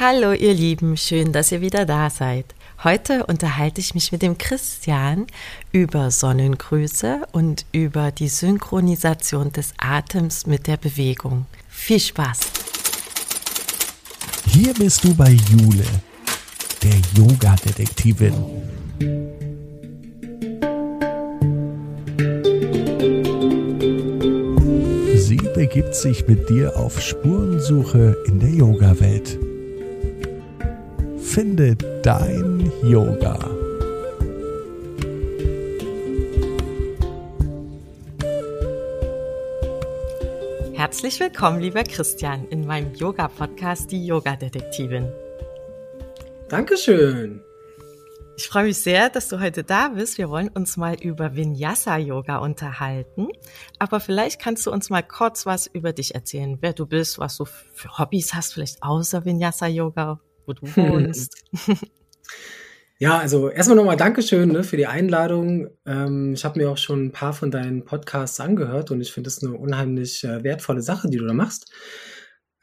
Hallo 0.00 0.32
ihr 0.32 0.54
Lieben, 0.54 0.96
schön, 0.96 1.32
dass 1.32 1.50
ihr 1.50 1.60
wieder 1.60 1.84
da 1.84 2.08
seid. 2.08 2.54
Heute 2.84 3.26
unterhalte 3.26 3.80
ich 3.80 3.94
mich 3.94 4.12
mit 4.12 4.22
dem 4.22 4.38
Christian 4.38 5.26
über 5.72 6.12
Sonnengrüße 6.12 7.22
und 7.32 7.66
über 7.72 8.12
die 8.12 8.28
Synchronisation 8.28 9.50
des 9.50 9.74
Atems 9.76 10.46
mit 10.46 10.68
der 10.68 10.76
Bewegung. 10.76 11.46
Viel 11.68 11.98
Spaß! 11.98 12.38
Hier 14.46 14.72
bist 14.74 15.02
du 15.02 15.12
bei 15.16 15.30
Jule, 15.30 15.84
der 16.80 16.94
Yoga-Detektivin. 17.16 18.34
Sie 25.16 25.40
begibt 25.56 25.96
sich 25.96 26.24
mit 26.28 26.48
dir 26.48 26.76
auf 26.76 27.00
Spurensuche 27.00 28.16
in 28.28 28.38
der 28.38 28.50
Yoga-Welt. 28.50 29.36
Finde 31.38 31.76
dein 32.02 32.68
Yoga. 32.82 33.38
Herzlich 40.74 41.20
willkommen, 41.20 41.60
lieber 41.60 41.84
Christian, 41.84 42.48
in 42.48 42.66
meinem 42.66 42.92
Yoga-Podcast 42.92 43.92
Die 43.92 44.04
Yoga-Detektivin. 44.04 45.12
Dankeschön. 46.48 47.40
Ich 48.36 48.48
freue 48.48 48.64
mich 48.64 48.78
sehr, 48.78 49.08
dass 49.08 49.28
du 49.28 49.38
heute 49.38 49.62
da 49.62 49.90
bist. 49.90 50.18
Wir 50.18 50.30
wollen 50.30 50.48
uns 50.48 50.76
mal 50.76 50.96
über 51.00 51.36
Vinyasa-Yoga 51.36 52.38
unterhalten. 52.38 53.28
Aber 53.78 54.00
vielleicht 54.00 54.40
kannst 54.40 54.66
du 54.66 54.72
uns 54.72 54.90
mal 54.90 55.04
kurz 55.04 55.46
was 55.46 55.68
über 55.68 55.92
dich 55.92 56.16
erzählen, 56.16 56.58
wer 56.62 56.72
du 56.72 56.84
bist, 56.84 57.20
was 57.20 57.36
du 57.36 57.44
für 57.44 57.96
Hobbys 57.96 58.34
hast, 58.34 58.54
vielleicht 58.54 58.82
außer 58.82 59.24
Vinyasa-Yoga 59.24 60.18
wo 60.48 60.54
du 60.54 60.66
wohnst. 60.76 61.44
Ja, 63.00 63.18
also 63.18 63.48
erstmal 63.48 63.76
nochmal 63.76 63.96
Dankeschön 63.96 64.48
ne, 64.48 64.64
für 64.64 64.76
die 64.76 64.88
Einladung. 64.88 65.68
Ähm, 65.86 66.32
ich 66.34 66.44
habe 66.44 66.58
mir 66.58 66.68
auch 66.68 66.78
schon 66.78 67.06
ein 67.06 67.12
paar 67.12 67.32
von 67.32 67.52
deinen 67.52 67.84
Podcasts 67.84 68.40
angehört 68.40 68.90
und 68.90 69.00
ich 69.00 69.12
finde 69.12 69.28
es 69.28 69.40
eine 69.40 69.56
unheimlich 69.56 70.24
äh, 70.24 70.42
wertvolle 70.42 70.82
Sache, 70.82 71.08
die 71.08 71.18
du 71.18 71.24
da 71.24 71.32
machst. 71.32 71.70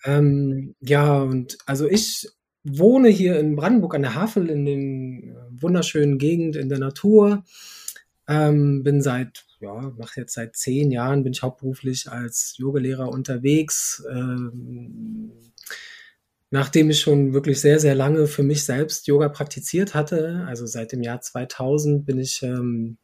Ähm, 0.03 0.75
ja, 0.81 1.21
und 1.21 1.57
also 1.65 1.87
ich 1.87 2.27
wohne 2.65 3.07
hier 3.07 3.39
in 3.39 3.55
Brandenburg 3.55 3.95
an 3.95 4.01
der 4.01 4.15
Havel 4.15 4.49
in 4.49 4.65
den 4.65 5.29
äh, 5.29 5.61
wunderschönen 5.61 6.17
Gegend 6.17 6.57
in 6.57 6.67
der 6.67 6.79
Natur. 6.79 7.45
Ähm, 8.27 8.83
bin 8.83 9.01
seit, 9.01 9.45
ja, 9.61 9.93
mache 9.97 10.19
jetzt 10.19 10.33
seit 10.33 10.57
zehn 10.57 10.91
Jahren, 10.91 11.23
bin 11.23 11.31
ich 11.31 11.43
hauptberuflich 11.43 12.11
als 12.11 12.55
Yogalehrer 12.57 13.07
unterwegs. 13.07 14.03
Ähm, 14.11 15.31
nachdem 16.51 16.89
ich 16.89 16.99
schon 16.99 17.33
wirklich 17.33 17.59
sehr, 17.59 17.79
sehr 17.79 17.95
lange 17.95 18.27
für 18.27 18.43
mich 18.43 18.63
selbst 18.63 19.07
Yoga 19.07 19.29
praktiziert 19.29 19.93
hatte, 19.93 20.45
also 20.47 20.65
seit 20.65 20.91
dem 20.91 21.01
Jahr 21.01 21.21
2000 21.21 22.05
bin 22.05 22.19
ich 22.19 22.41
ähm, 22.43 22.97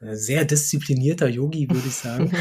sehr 0.00 0.44
disziplinierter 0.44 1.28
Yogi, 1.28 1.68
würde 1.68 1.86
ich 1.86 1.94
sagen. 1.94 2.32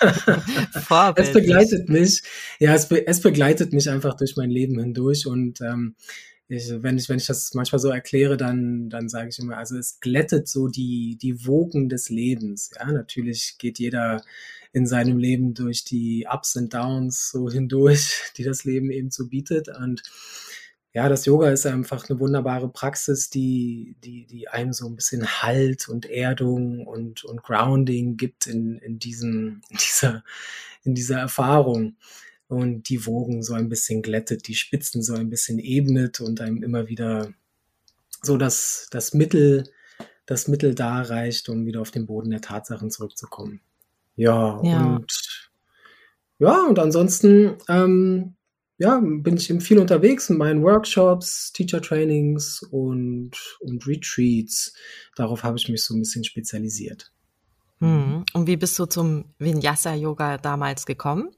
es 1.16 1.32
begleitet 1.32 1.88
mich, 1.88 2.22
ja, 2.58 2.74
es, 2.74 2.88
be 2.88 3.06
es, 3.06 3.20
begleitet 3.20 3.72
mich 3.72 3.88
einfach 3.88 4.16
durch 4.16 4.36
mein 4.36 4.50
Leben 4.50 4.78
hindurch 4.78 5.26
und 5.26 5.60
ähm, 5.60 5.94
ich, 6.48 6.70
wenn 6.82 6.98
ich 6.98 7.08
wenn 7.08 7.18
ich 7.18 7.26
das 7.26 7.54
manchmal 7.54 7.78
so 7.78 7.88
erkläre, 7.88 8.36
dann 8.36 8.90
dann 8.90 9.08
sage 9.08 9.28
ich 9.30 9.38
immer, 9.38 9.56
also 9.56 9.76
es 9.76 10.00
glättet 10.00 10.48
so 10.48 10.68
die 10.68 11.16
die 11.20 11.46
Wogen 11.46 11.88
des 11.88 12.10
Lebens. 12.10 12.70
Ja, 12.78 12.90
natürlich 12.92 13.56
geht 13.58 13.78
jeder 13.78 14.22
in 14.72 14.86
seinem 14.86 15.18
Leben 15.18 15.54
durch 15.54 15.84
die 15.84 16.26
Ups 16.30 16.56
und 16.56 16.74
Downs 16.74 17.30
so 17.30 17.48
hindurch, 17.50 18.32
die 18.36 18.42
das 18.42 18.64
Leben 18.64 18.90
eben 18.90 19.10
so 19.10 19.28
bietet. 19.28 19.68
Und 19.68 20.02
ja, 20.92 21.08
das 21.08 21.26
Yoga 21.26 21.50
ist 21.50 21.66
einfach 21.66 22.08
eine 22.08 22.20
wunderbare 22.20 22.68
Praxis, 22.68 23.30
die, 23.30 23.96
die, 24.04 24.26
die 24.26 24.48
einem 24.48 24.72
so 24.72 24.86
ein 24.86 24.96
bisschen 24.96 25.26
Halt 25.42 25.88
und 25.88 26.06
Erdung 26.06 26.86
und, 26.86 27.24
und 27.24 27.42
Grounding 27.42 28.16
gibt 28.16 28.46
in, 28.46 28.78
in, 28.78 28.98
diesem, 28.98 29.62
in, 29.70 29.76
dieser, 29.76 30.24
in 30.84 30.94
dieser 30.94 31.18
Erfahrung. 31.18 31.96
Und 32.48 32.88
die 32.88 33.06
Wogen 33.06 33.42
so 33.42 33.54
ein 33.54 33.68
bisschen 33.68 34.02
glättet, 34.02 34.48
die 34.48 34.54
Spitzen 34.54 35.02
so 35.02 35.14
ein 35.14 35.30
bisschen 35.30 35.58
ebnet 35.58 36.20
und 36.20 36.40
einem 36.40 36.62
immer 36.62 36.88
wieder 36.88 37.32
so 38.22 38.36
das, 38.36 38.88
das 38.90 39.14
Mittel, 39.14 39.64
das 40.26 40.48
Mittel 40.48 40.74
da 40.74 41.02
reicht, 41.02 41.48
um 41.48 41.66
wieder 41.66 41.80
auf 41.80 41.90
den 41.90 42.06
Boden 42.06 42.30
der 42.30 42.40
Tatsachen 42.40 42.90
zurückzukommen. 42.90 43.60
Ja, 44.16 44.60
Ja. 44.62 44.96
und 44.96 45.50
ja, 46.38 46.66
und 46.66 46.78
ansonsten, 46.78 47.56
ähm, 47.68 48.34
ja, 48.78 49.00
bin 49.00 49.36
ich 49.36 49.50
eben 49.50 49.60
viel 49.60 49.78
unterwegs 49.78 50.28
in 50.30 50.36
meinen 50.36 50.62
Workshops, 50.62 51.52
Teacher-Trainings 51.52 52.62
und, 52.70 53.30
und 53.60 53.86
Retreats. 53.86 54.74
Darauf 55.14 55.44
habe 55.44 55.56
ich 55.56 55.68
mich 55.68 55.84
so 55.84 55.94
ein 55.94 56.00
bisschen 56.00 56.24
spezialisiert. 56.24 57.12
Mhm. 57.78 58.24
Und 58.34 58.46
wie 58.46 58.56
bist 58.56 58.78
du 58.78 58.86
zum 58.86 59.26
Vinyasa-Yoga 59.38 60.38
damals 60.38 60.86
gekommen? 60.86 61.30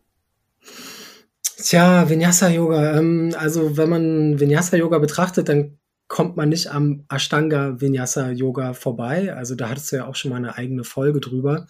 Tja, 1.56 2.08
Vinyasa-Yoga, 2.08 2.98
ähm, 2.98 3.34
also 3.38 3.76
wenn 3.76 3.88
man 3.88 4.40
Vinyasa-Yoga 4.40 4.98
betrachtet, 4.98 5.48
dann 5.48 5.78
kommt 6.08 6.36
man 6.36 6.50
nicht 6.50 6.70
am 6.70 7.04
Ashtanga 7.08 7.80
Vinyasa-Yoga 7.80 8.74
vorbei. 8.74 9.34
Also 9.34 9.54
da 9.54 9.70
hattest 9.70 9.90
du 9.90 9.96
ja 9.96 10.06
auch 10.06 10.14
schon 10.14 10.30
mal 10.30 10.36
eine 10.36 10.56
eigene 10.56 10.84
Folge 10.84 11.20
drüber. 11.20 11.66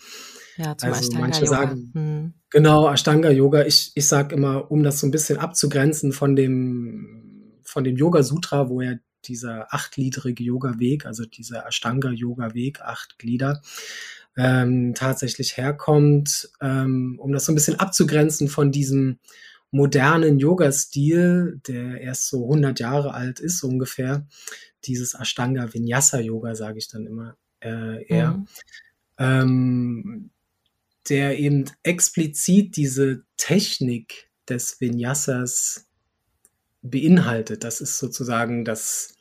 Ja, 0.56 0.76
zum 0.76 0.92
also 0.92 1.12
manche 1.18 1.46
sagen, 1.46 1.90
hm. 1.94 2.34
genau, 2.50 2.90
Ashtanga 2.90 3.30
Yoga. 3.30 3.64
Ich, 3.64 3.92
ich 3.94 4.06
sage 4.06 4.34
immer, 4.34 4.70
um 4.70 4.82
das 4.82 5.00
so 5.00 5.06
ein 5.06 5.10
bisschen 5.10 5.38
abzugrenzen 5.38 6.12
von 6.12 6.34
dem, 6.34 7.60
von 7.62 7.84
dem 7.84 7.96
Yoga 7.96 8.22
Sutra, 8.22 8.68
wo 8.68 8.80
ja 8.80 8.94
dieser 9.24 9.72
achtgliedrige 9.72 10.42
Yoga-Weg, 10.42 11.06
also 11.06 11.24
dieser 11.24 11.66
Ashtanga-Yoga-Weg, 11.66 12.80
acht 12.80 13.18
Glieder, 13.18 13.60
ähm, 14.36 14.94
tatsächlich 14.94 15.56
herkommt, 15.56 16.50
ähm, 16.60 17.18
um 17.20 17.32
das 17.32 17.44
so 17.44 17.52
ein 17.52 17.54
bisschen 17.54 17.78
abzugrenzen 17.78 18.48
von 18.48 18.70
diesem 18.70 19.18
modernen 19.76 20.38
Yoga-Stil, 20.38 21.60
der 21.68 22.00
erst 22.00 22.28
so 22.28 22.44
100 22.44 22.80
Jahre 22.80 23.14
alt 23.14 23.40
ist 23.40 23.62
ungefähr, 23.62 24.26
dieses 24.84 25.14
Ashtanga 25.14 25.72
Vinyasa 25.72 26.18
Yoga, 26.20 26.54
sage 26.54 26.78
ich 26.78 26.88
dann 26.88 27.06
immer 27.06 27.36
äh, 27.60 28.04
eher. 28.06 28.32
Mhm. 28.32 28.48
Ähm, 29.18 30.30
der 31.08 31.38
eben 31.38 31.66
explizit 31.82 32.76
diese 32.76 33.22
Technik 33.36 34.30
des 34.48 34.80
Vinyasas 34.80 35.86
beinhaltet. 36.82 37.62
Das 37.62 37.80
ist 37.80 37.98
sozusagen 37.98 38.64
das 38.64 39.14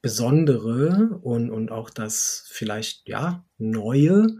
Besondere 0.00 1.20
und, 1.22 1.50
und 1.50 1.70
auch 1.70 1.90
das 1.90 2.44
vielleicht 2.48 3.08
ja 3.08 3.44
Neue 3.58 4.38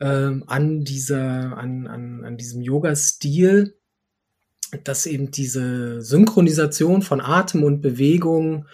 ähm, 0.00 0.44
an 0.46 0.84
dieser, 0.84 1.56
an, 1.56 1.86
an, 1.86 2.24
an 2.24 2.36
diesem 2.36 2.62
Yoga-Stil, 2.62 3.78
dass 4.84 5.06
eben 5.06 5.30
diese 5.30 6.02
Synchronisation 6.02 7.02
von 7.02 7.20
Atem 7.20 7.64
und 7.64 7.80
Bewegung 7.80 8.66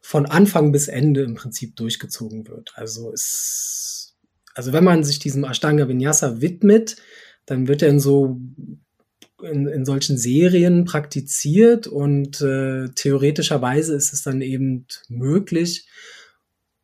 von 0.00 0.26
Anfang 0.26 0.72
bis 0.72 0.88
Ende 0.88 1.22
im 1.22 1.34
Prinzip 1.34 1.76
durchgezogen 1.76 2.48
wird. 2.48 2.72
Also 2.74 3.12
es 3.12 4.00
also 4.54 4.72
wenn 4.72 4.84
man 4.84 5.04
sich 5.04 5.18
diesem 5.18 5.44
Ashtanga 5.44 5.88
Vinyasa 5.88 6.40
widmet, 6.40 6.96
dann 7.46 7.68
wird 7.68 7.82
er 7.82 7.88
in 7.88 8.00
so 8.00 8.40
in, 9.42 9.66
in 9.66 9.84
solchen 9.86 10.18
Serien 10.18 10.84
praktiziert 10.84 11.86
und 11.86 12.42
äh, 12.42 12.88
theoretischerweise 12.90 13.94
ist 13.94 14.12
es 14.12 14.22
dann 14.22 14.42
eben 14.42 14.86
möglich, 15.08 15.88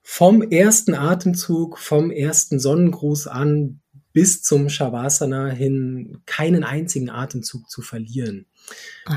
vom 0.00 0.40
ersten 0.40 0.94
Atemzug, 0.94 1.78
vom 1.78 2.10
ersten 2.10 2.58
Sonnengruß 2.58 3.26
an 3.26 3.80
bis 4.16 4.42
zum 4.42 4.70
Shavasana 4.70 5.48
hin 5.48 6.22
keinen 6.24 6.64
einzigen 6.64 7.10
Atemzug 7.10 7.68
zu 7.68 7.82
verlieren. 7.82 8.46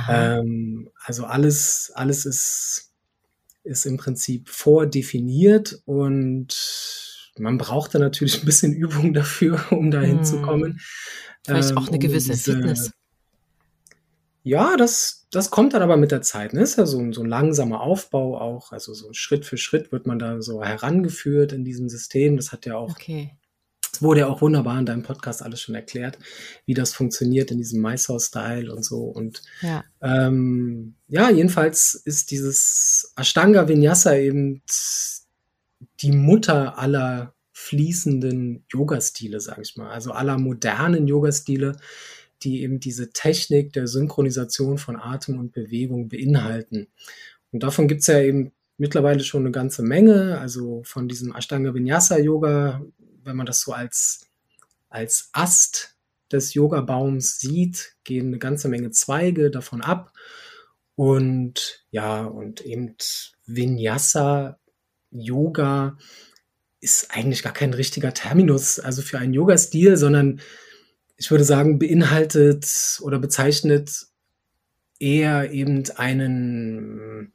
Ähm, 0.10 0.90
also 1.06 1.24
alles, 1.24 1.94
alles 1.96 2.26
ist, 2.26 2.92
ist 3.64 3.86
im 3.86 3.96
Prinzip 3.96 4.50
vordefiniert 4.50 5.82
und 5.86 7.32
man 7.38 7.58
braucht 7.58 7.96
da 7.96 8.00
natürlich 8.00 8.42
ein 8.42 8.46
bisschen 8.46 8.74
Übung 8.74 9.14
dafür, 9.14 9.62
um 9.72 9.90
da 9.90 10.02
hinzukommen. 10.02 10.74
Hm. 10.74 10.80
Vielleicht 11.46 11.72
ähm, 11.72 11.78
auch 11.78 11.88
eine 11.88 11.96
um 11.96 12.02
gewisse 12.02 12.34
diese, 12.34 12.56
Fitness. 12.56 12.92
Ja, 14.44 14.76
das, 14.76 15.28
das 15.32 15.50
kommt 15.50 15.76
dann 15.76 15.82
aber 15.82 15.96
mit 15.96 16.12
der 16.12 16.24
Zeit. 16.24 16.52
Ne? 16.52 16.60
Ist 16.60 16.78
ja 16.78 16.86
so 16.86 17.00
ein, 17.00 17.14
so 17.14 17.24
ein 17.24 17.30
langsamer 17.30 17.80
Aufbau 17.80 18.38
auch. 18.38 18.74
Also 18.74 18.94
so 18.94 19.14
Schritt 19.14 19.46
für 19.46 19.56
Schritt 19.56 19.94
wird 19.94 20.08
man 20.08 20.20
da 20.20 20.42
so 20.42 20.62
herangeführt 20.62 21.54
in 21.54 21.64
diesem 21.64 21.88
System. 21.88 22.36
Das 22.36 22.52
hat 22.52 22.66
ja 22.66 22.76
auch, 22.76 22.92
okay. 22.92 23.32
Wurde 24.02 24.22
ja 24.22 24.28
auch 24.28 24.42
wunderbar 24.42 24.80
in 24.80 24.86
deinem 24.86 25.04
Podcast 25.04 25.42
alles 25.42 25.62
schon 25.62 25.76
erklärt, 25.76 26.18
wie 26.66 26.74
das 26.74 26.94
funktioniert 26.94 27.52
in 27.52 27.58
diesem 27.58 27.82
Mysore-Style 27.82 28.74
und 28.74 28.84
so. 28.84 29.04
Und 29.04 29.42
ja. 29.62 29.84
Ähm, 30.02 30.96
ja, 31.08 31.30
jedenfalls 31.30 31.96
ist 31.96 32.32
dieses 32.32 33.14
Ashtanga 33.16 33.68
Vinyasa 33.68 34.16
eben 34.16 34.62
die 36.02 36.12
Mutter 36.12 36.78
aller 36.78 37.34
fließenden 37.52 38.66
Yoga-Stile, 38.70 39.40
sage 39.40 39.62
ich 39.62 39.76
mal. 39.76 39.90
Also 39.90 40.12
aller 40.12 40.38
modernen 40.38 41.08
Yoga-Stile 41.08 41.76
die 42.44 42.64
eben 42.64 42.80
diese 42.80 43.12
Technik 43.12 43.74
der 43.74 43.88
Synchronisation 43.88 44.78
von 44.78 44.96
Atem 44.96 45.40
und 45.40 45.52
Bewegung 45.52 46.10
beinhalten. 46.10 46.88
Und 47.52 47.64
davon 47.64 47.88
gibt 47.88 48.02
es 48.02 48.08
ja 48.08 48.22
eben 48.22 48.52
mittlerweile 48.78 49.22
schon 49.22 49.44
eine 49.44 49.52
ganze 49.52 49.84
Menge. 49.84 50.38
Also 50.40 50.82
von 50.84 51.08
diesem 51.08 51.36
Ashtanga 51.36 51.74
Vinyasa 51.74 52.18
Yoga, 52.18 52.82
wenn 53.30 53.38
man 53.38 53.46
das 53.46 53.62
so 53.62 53.72
als, 53.72 54.28
als 54.90 55.30
Ast 55.32 55.96
des 56.32 56.54
Yoga-Baums 56.54 57.40
sieht, 57.40 57.96
gehen 58.04 58.28
eine 58.28 58.40
ganze 58.40 58.68
Menge 58.68 58.92
Zweige 58.92 59.52
davon 59.52 59.82
ab. 59.82 60.12
Und 60.96 61.86
ja, 61.92 62.26
und 62.26 62.62
eben 62.62 62.96
Vinyasa 63.46 64.60
Yoga 65.12 65.98
ist 66.82 67.12
eigentlich 67.12 67.44
gar 67.44 67.54
kein 67.54 67.74
richtiger 67.74 68.14
Terminus, 68.14 68.80
also 68.80 69.02
für 69.02 69.20
einen 69.20 69.34
Yoga-Stil, 69.34 69.98
sondern 69.98 70.42
ich 71.18 71.30
würde 71.32 71.44
sagen, 71.44 71.80
beinhaltet 71.80 73.00
oder 73.02 73.20
bezeichnet 73.20 74.08
eher 75.00 75.52
eben 75.52 75.84
einen, 75.96 77.34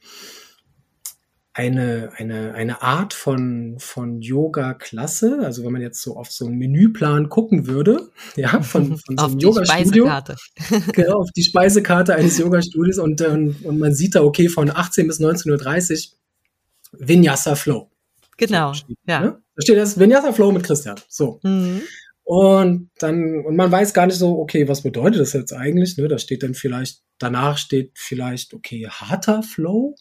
eine, 1.56 2.10
eine, 2.16 2.52
eine 2.54 2.82
Art 2.82 3.14
von, 3.14 3.76
von 3.78 4.20
Yoga-Klasse. 4.20 5.38
Also 5.44 5.64
wenn 5.64 5.72
man 5.72 5.82
jetzt 5.82 6.02
so 6.02 6.16
auf 6.16 6.30
so 6.32 6.46
einen 6.46 6.58
Menüplan 6.58 7.28
gucken 7.28 7.68
würde, 7.68 8.10
ja, 8.36 8.60
von, 8.60 8.98
von 9.06 9.16
so 9.16 9.24
einem 9.24 9.38
Yoga-Studio. 9.38 10.10
genau, 10.92 11.20
auf 11.20 11.30
die 11.30 11.44
Speisekarte 11.44 12.14
eines 12.16 12.38
Yoga-Studios 12.38 12.98
und, 12.98 13.20
ähm, 13.20 13.56
und 13.62 13.78
man 13.78 13.94
sieht 13.94 14.16
da, 14.16 14.24
okay, 14.24 14.48
von 14.48 14.68
18 14.68 15.06
bis 15.06 15.20
19.30 15.20 16.08
Uhr 16.08 17.06
Vinyasa 17.06 17.54
Flow. 17.54 17.88
Genau, 18.36 18.72
so 18.72 18.80
steht, 18.80 18.98
ja. 19.06 19.20
Ne? 19.20 19.42
Da 19.54 19.62
steht 19.62 19.78
das 19.78 19.98
Vinyasa 19.98 20.32
Flow 20.32 20.50
mit 20.50 20.64
Christian. 20.64 20.96
So. 21.08 21.38
Mhm. 21.44 21.82
Und 22.24 22.90
dann, 22.98 23.44
und 23.44 23.54
man 23.54 23.70
weiß 23.70 23.94
gar 23.94 24.06
nicht 24.06 24.18
so, 24.18 24.38
okay, 24.38 24.66
was 24.66 24.82
bedeutet 24.82 25.20
das 25.20 25.34
jetzt 25.34 25.52
eigentlich? 25.52 25.96
Ne? 25.98 26.08
Da 26.08 26.18
steht 26.18 26.42
dann 26.42 26.54
vielleicht, 26.54 27.02
danach 27.18 27.58
steht 27.58 27.92
vielleicht, 27.94 28.54
okay, 28.54 28.88
harter 28.88 29.42
Flow 29.44 29.94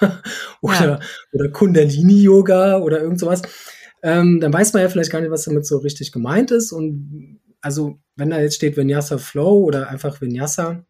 oder, 0.60 0.84
ja. 0.84 1.00
oder 1.32 1.50
Kundalini-Yoga 1.50 2.78
oder 2.78 3.00
irgend 3.00 3.20
sowas. 3.20 3.42
Ähm, 4.02 4.40
dann 4.40 4.52
weiß 4.52 4.72
man 4.72 4.82
ja 4.82 4.88
vielleicht 4.88 5.12
gar 5.12 5.20
nicht, 5.20 5.30
was 5.30 5.44
damit 5.44 5.66
so 5.66 5.78
richtig 5.78 6.12
gemeint 6.12 6.50
ist. 6.50 6.72
Und 6.72 7.40
also, 7.60 8.00
wenn 8.16 8.30
da 8.30 8.40
jetzt 8.40 8.56
steht 8.56 8.76
Vinyasa 8.76 9.18
Flow 9.18 9.64
oder 9.64 9.88
einfach 9.88 10.20
Vinyasa, 10.20 10.84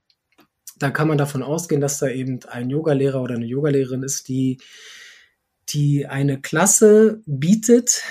da 0.78 0.90
kann 0.90 1.08
man 1.08 1.18
davon 1.18 1.42
ausgehen, 1.42 1.80
dass 1.80 1.98
da 1.98 2.08
eben 2.08 2.40
ein 2.48 2.70
Yogalehrer 2.70 3.22
oder 3.22 3.36
eine 3.36 3.46
Yogalehrerin 3.46 4.02
ist, 4.02 4.28
die, 4.28 4.58
die 5.68 6.06
eine 6.06 6.40
Klasse 6.40 7.22
bietet, 7.26 8.02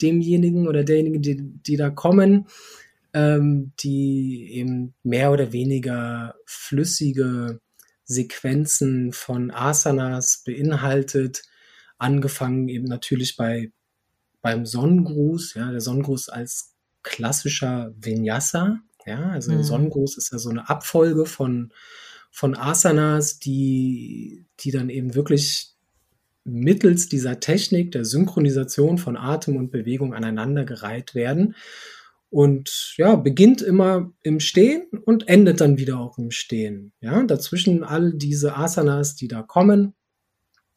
demjenigen 0.00 0.66
oder 0.66 0.82
derjenigen, 0.82 1.22
die, 1.22 1.36
die 1.36 1.76
da 1.76 1.90
kommen, 1.90 2.46
ähm, 3.14 3.72
die 3.80 4.52
eben 4.52 4.94
mehr 5.02 5.30
oder 5.32 5.52
weniger 5.52 6.34
flüssige 6.46 7.60
Sequenzen 8.12 9.12
von 9.12 9.50
Asanas 9.50 10.42
beinhaltet, 10.44 11.42
angefangen 11.98 12.68
eben 12.68 12.84
natürlich 12.84 13.36
bei 13.36 13.72
beim 14.40 14.66
Sonnengruß, 14.66 15.54
ja, 15.54 15.70
der 15.70 15.80
Sonnengruß 15.80 16.28
als 16.28 16.74
klassischer 17.02 17.94
Vinyasa, 17.96 18.80
ja, 19.06 19.30
also 19.30 19.50
mhm. 19.50 19.56
der 19.56 19.64
Sonnengruß 19.64 20.16
ist 20.16 20.32
ja 20.32 20.38
so 20.38 20.50
eine 20.50 20.68
Abfolge 20.68 21.26
von 21.26 21.72
von 22.30 22.56
Asanas, 22.56 23.38
die 23.38 24.46
die 24.60 24.70
dann 24.70 24.90
eben 24.90 25.14
wirklich 25.14 25.72
mittels 26.44 27.08
dieser 27.08 27.40
Technik 27.40 27.92
der 27.92 28.04
Synchronisation 28.04 28.98
von 28.98 29.16
Atem 29.16 29.56
und 29.56 29.70
Bewegung 29.70 30.14
aneinandergereiht 30.14 31.14
werden. 31.14 31.54
Und 32.32 32.94
ja, 32.96 33.14
beginnt 33.14 33.60
immer 33.60 34.10
im 34.22 34.40
Stehen 34.40 34.86
und 35.04 35.28
endet 35.28 35.60
dann 35.60 35.76
wieder 35.76 35.98
auch 35.98 36.16
im 36.16 36.30
Stehen. 36.30 36.92
Ja, 37.02 37.22
dazwischen 37.24 37.84
all 37.84 38.14
diese 38.14 38.56
Asanas, 38.56 39.16
die 39.16 39.28
da 39.28 39.42
kommen, 39.42 39.92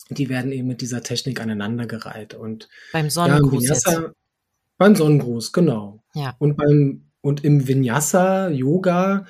die 0.09 0.27
werden 0.27 0.51
eben 0.51 0.67
mit 0.67 0.81
dieser 0.81 1.01
Technik 1.01 1.39
aneinandergereiht. 1.39 2.33
Und 2.33 2.67
beim 2.91 3.09
Sonnengruß. 3.09 3.63
Ja, 3.63 3.69
Vinyasa, 3.69 4.13
beim 4.77 4.95
Sonnengruß, 4.97 5.53
genau. 5.53 6.03
Ja. 6.13 6.35
Und 6.39 6.57
beim 6.57 7.05
und 7.21 7.45
im 7.45 7.65
Vinyasa 7.65 8.49
Yoga 8.49 9.25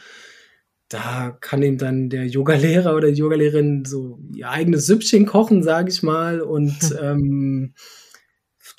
da 0.89 1.37
kann 1.41 1.61
ihm 1.61 1.77
dann 1.77 2.09
der 2.09 2.25
Yogalehrer 2.25 2.95
oder 2.95 3.11
die 3.11 3.19
Yogalehrerin 3.19 3.85
so 3.85 4.19
ihr 4.33 4.49
eigenes 4.49 4.87
Süppchen 4.87 5.25
kochen, 5.27 5.61
sage 5.61 5.89
ich 5.89 6.01
mal, 6.01 6.41
und 6.41 6.75
ähm, 7.01 7.75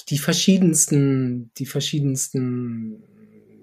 die 0.09 0.19
verschiedensten, 0.19 1.53
die 1.59 1.67
verschiedensten 1.67 3.03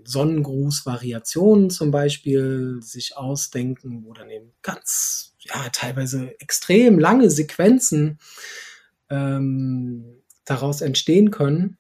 Sonnengruß-Variationen 0.06 1.70
zum 1.70 1.92
Beispiel 1.92 2.80
sich 2.82 3.18
ausdenken, 3.18 4.04
wo 4.06 4.14
dann 4.14 4.30
eben 4.30 4.52
ganz, 4.62 5.36
ja, 5.40 5.70
teilweise 5.72 6.40
extrem 6.40 7.00
lange 7.00 7.30
Sequenzen 7.30 8.20
ähm, 9.10 10.22
daraus 10.46 10.82
entstehen 10.82 11.32
können, 11.32 11.78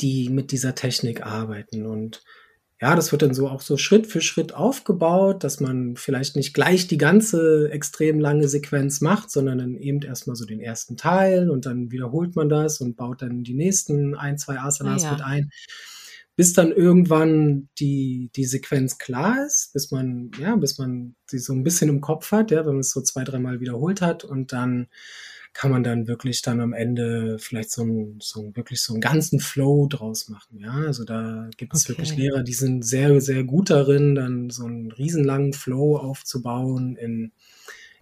die 0.00 0.28
mit 0.28 0.52
dieser 0.52 0.74
Technik 0.74 1.24
arbeiten. 1.24 1.86
Und 1.86 2.22
ja, 2.82 2.96
das 2.96 3.12
wird 3.12 3.22
dann 3.22 3.32
so 3.32 3.48
auch 3.48 3.60
so 3.60 3.76
Schritt 3.76 4.08
für 4.08 4.20
Schritt 4.20 4.54
aufgebaut, 4.54 5.44
dass 5.44 5.60
man 5.60 5.94
vielleicht 5.94 6.34
nicht 6.34 6.52
gleich 6.52 6.88
die 6.88 6.98
ganze 6.98 7.70
extrem 7.70 8.18
lange 8.18 8.48
Sequenz 8.48 9.00
macht, 9.00 9.30
sondern 9.30 9.58
dann 9.58 9.76
eben 9.76 10.02
erstmal 10.02 10.34
so 10.34 10.44
den 10.44 10.60
ersten 10.60 10.96
Teil 10.96 11.48
und 11.48 11.64
dann 11.64 11.92
wiederholt 11.92 12.34
man 12.34 12.48
das 12.48 12.80
und 12.80 12.96
baut 12.96 13.22
dann 13.22 13.44
die 13.44 13.54
nächsten 13.54 14.16
ein, 14.16 14.36
zwei 14.36 14.58
Asanas 14.58 15.04
ah, 15.04 15.06
ja. 15.06 15.12
mit 15.12 15.22
ein, 15.22 15.50
bis 16.36 16.52
dann 16.52 16.72
irgendwann 16.72 17.68
die, 17.78 18.30
die 18.34 18.44
Sequenz 18.44 18.98
klar 18.98 19.44
ist, 19.44 19.72
bis 19.72 19.90
man, 19.90 20.30
ja, 20.40 20.56
bis 20.56 20.78
man 20.78 21.14
sie 21.26 21.38
so 21.38 21.52
ein 21.52 21.62
bisschen 21.62 21.88
im 21.88 22.00
Kopf 22.00 22.32
hat, 22.32 22.50
ja, 22.50 22.60
wenn 22.60 22.72
man 22.72 22.80
es 22.80 22.90
so 22.90 23.02
zwei, 23.02 23.24
dreimal 23.24 23.60
wiederholt 23.60 24.00
hat 24.00 24.24
und 24.24 24.52
dann 24.52 24.88
kann 25.52 25.70
man 25.70 25.82
dann 25.82 26.08
wirklich 26.08 26.40
dann 26.40 26.60
am 26.60 26.72
Ende 26.72 27.38
vielleicht 27.38 27.70
so, 27.70 27.82
ein, 27.82 28.18
so 28.20 28.56
wirklich 28.56 28.80
so 28.80 28.94
einen 28.94 29.02
ganzen 29.02 29.38
Flow 29.38 29.86
draus 29.86 30.28
machen. 30.28 30.58
Ja, 30.58 30.72
also 30.72 31.04
da 31.04 31.50
gibt 31.58 31.74
es 31.74 31.82
okay. 31.82 31.90
wirklich 31.90 32.16
Lehrer, 32.16 32.42
die 32.42 32.54
sind 32.54 32.84
sehr, 32.84 33.20
sehr 33.20 33.44
gut 33.44 33.68
darin, 33.68 34.14
dann 34.14 34.48
so 34.48 34.64
einen 34.64 34.90
riesenlangen 34.90 35.52
Flow 35.52 35.98
aufzubauen 35.98 36.96
in, 36.96 37.32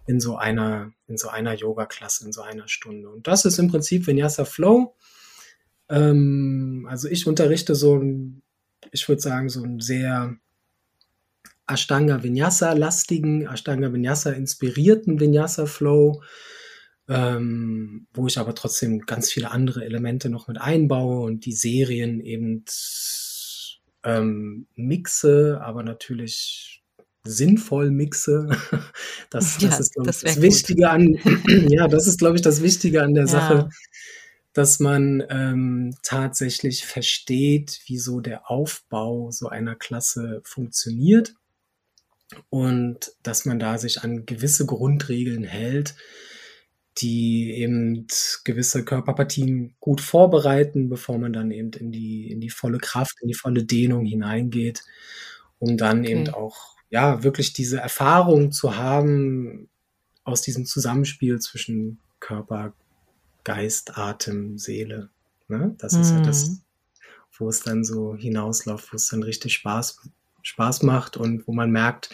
in 0.07 0.21
so 0.21 0.37
einer, 0.37 0.93
in 1.07 1.17
so 1.17 1.27
einer 1.27 1.53
Yoga-Klasse, 1.53 2.25
in 2.25 2.31
so 2.31 2.41
einer 2.41 2.69
Stunde. 2.69 3.09
Und 3.09 3.27
das 3.27 3.43
ist 3.43 3.59
im 3.59 3.67
Prinzip 3.67 4.07
Vinyasa 4.07 4.45
Flow. 4.45 4.95
Ähm, 5.91 6.87
also 6.89 7.07
ich 7.07 7.27
unterrichte 7.27 7.75
so 7.75 7.97
ein, 7.97 8.41
ich 8.91 9.07
würde 9.07 9.21
sagen, 9.21 9.49
so 9.49 9.63
ein 9.63 9.79
sehr 9.79 10.35
Ashtanga 11.67 12.23
Vinyasa 12.23 12.73
lastigen, 12.73 13.47
Ashtanga 13.47 13.93
Vinyasa 13.93 14.31
inspirierten 14.31 15.19
Vinyasa 15.19 15.67
Flow 15.67 16.21
ähm, 17.11 18.07
wo 18.13 18.27
ich 18.27 18.37
aber 18.37 18.55
trotzdem 18.55 19.01
ganz 19.01 19.31
viele 19.31 19.51
andere 19.51 19.83
Elemente 19.83 20.29
noch 20.29 20.47
mit 20.47 20.59
einbaue 20.59 21.25
und 21.25 21.45
die 21.45 21.51
Serien 21.51 22.21
eben 22.21 22.63
ähm, 24.03 24.67
mixe, 24.75 25.59
aber 25.61 25.83
natürlich 25.83 26.83
sinnvoll 27.23 27.91
mixe. 27.91 28.49
Das, 29.29 29.57
das 29.59 29.61
ja, 29.63 29.77
ist, 29.77 29.93
glaube 29.93 30.09
ich, 30.09 30.19
das, 30.19 30.33
das 30.35 30.41
Wichtige 30.41 30.89
an, 30.89 31.17
ja, 31.69 31.87
das 31.87 32.05
ist, 32.05 32.19
glaube 32.19 32.35
ich, 32.35 32.41
das 32.41 32.61
Wichtige 32.61 33.01
an 33.01 33.13
der 33.13 33.23
ja. 33.23 33.27
Sache, 33.27 33.69
dass 34.53 34.79
man 34.79 35.23
ähm, 35.29 35.95
tatsächlich 36.03 36.85
versteht, 36.85 37.81
wieso 37.87 38.19
der 38.19 38.49
Aufbau 38.49 39.31
so 39.31 39.47
einer 39.47 39.75
Klasse 39.75 40.41
funktioniert 40.43 41.35
und 42.49 43.13
dass 43.23 43.45
man 43.45 43.59
da 43.59 43.77
sich 43.77 44.03
an 44.03 44.25
gewisse 44.25 44.65
Grundregeln 44.65 45.43
hält, 45.43 45.95
die 46.97 47.51
eben 47.51 48.07
gewisse 48.43 48.83
Körperpartien 48.83 49.75
gut 49.79 50.01
vorbereiten, 50.01 50.89
bevor 50.89 51.17
man 51.17 51.31
dann 51.31 51.51
eben 51.51 51.71
in 51.73 51.91
die, 51.91 52.29
in 52.29 52.41
die 52.41 52.49
volle 52.49 52.79
Kraft, 52.79 53.15
in 53.21 53.29
die 53.29 53.33
volle 53.33 53.63
Dehnung 53.63 54.05
hineingeht, 54.05 54.83
um 55.59 55.77
dann 55.77 56.01
okay. 56.01 56.11
eben 56.11 56.29
auch, 56.29 56.75
ja, 56.89 57.23
wirklich 57.23 57.53
diese 57.53 57.77
Erfahrung 57.77 58.51
zu 58.51 58.75
haben 58.75 59.69
aus 60.25 60.41
diesem 60.41 60.65
Zusammenspiel 60.65 61.39
zwischen 61.39 61.99
Körper, 62.19 62.73
Geist, 63.43 63.97
Atem, 63.97 64.57
Seele. 64.57 65.09
Ne? 65.47 65.75
Das 65.77 65.93
ist 65.93 66.11
ja 66.11 66.21
das, 66.21 66.47
mhm. 66.47 66.61
wo 67.37 67.49
es 67.49 67.61
dann 67.61 67.83
so 67.83 68.15
hinausläuft, 68.15 68.91
wo 68.91 68.95
es 68.95 69.07
dann 69.07 69.23
richtig 69.23 69.53
Spaß, 69.53 69.99
Spaß 70.41 70.83
macht 70.83 71.17
und 71.17 71.47
wo 71.47 71.53
man 71.53 71.71
merkt, 71.71 72.09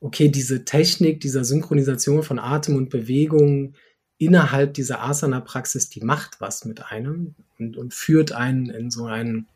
okay, 0.00 0.28
diese 0.28 0.64
Technik 0.64 1.20
dieser 1.20 1.44
Synchronisation 1.44 2.22
von 2.22 2.38
Atem 2.38 2.76
und 2.76 2.90
Bewegung 2.90 3.74
innerhalb 4.18 4.74
dieser 4.74 5.02
Asana-Praxis, 5.02 5.88
die 5.88 6.00
macht 6.00 6.40
was 6.40 6.64
mit 6.64 6.90
einem 6.90 7.34
und, 7.58 7.76
und 7.76 7.94
führt 7.94 8.32
einen 8.32 8.68
in 8.70 8.90
so 8.90 9.06
einen 9.06 9.46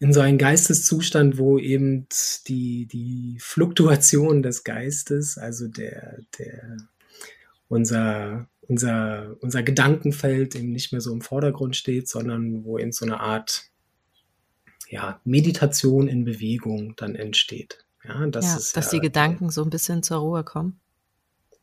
in 0.00 0.12
so 0.12 0.20
einen 0.20 0.38
Geisteszustand, 0.38 1.38
wo 1.38 1.58
eben 1.58 2.06
die, 2.46 2.86
die 2.86 3.38
Fluktuation 3.40 4.42
des 4.42 4.62
Geistes, 4.62 5.38
also 5.38 5.66
der, 5.66 6.20
der, 6.38 6.76
unser, 7.68 8.48
unser, 8.68 9.36
unser 9.40 9.62
Gedankenfeld 9.62 10.54
eben 10.54 10.70
nicht 10.70 10.92
mehr 10.92 11.00
so 11.00 11.12
im 11.12 11.22
Vordergrund 11.22 11.74
steht, 11.74 12.08
sondern 12.08 12.64
wo 12.64 12.78
eben 12.78 12.92
so 12.92 13.06
eine 13.06 13.18
Art 13.20 13.64
ja, 14.90 15.20
Meditation 15.24 16.06
in 16.06 16.24
Bewegung 16.24 16.94
dann 16.96 17.14
entsteht. 17.14 17.84
Ja, 18.04 18.26
das 18.26 18.44
ja, 18.44 18.56
ist 18.56 18.76
dass 18.76 18.92
ja, 18.92 18.98
die 18.98 19.06
Gedanken 19.06 19.50
so 19.50 19.62
ein 19.62 19.70
bisschen 19.70 20.02
zur 20.02 20.18
Ruhe 20.18 20.44
kommen. 20.44 20.80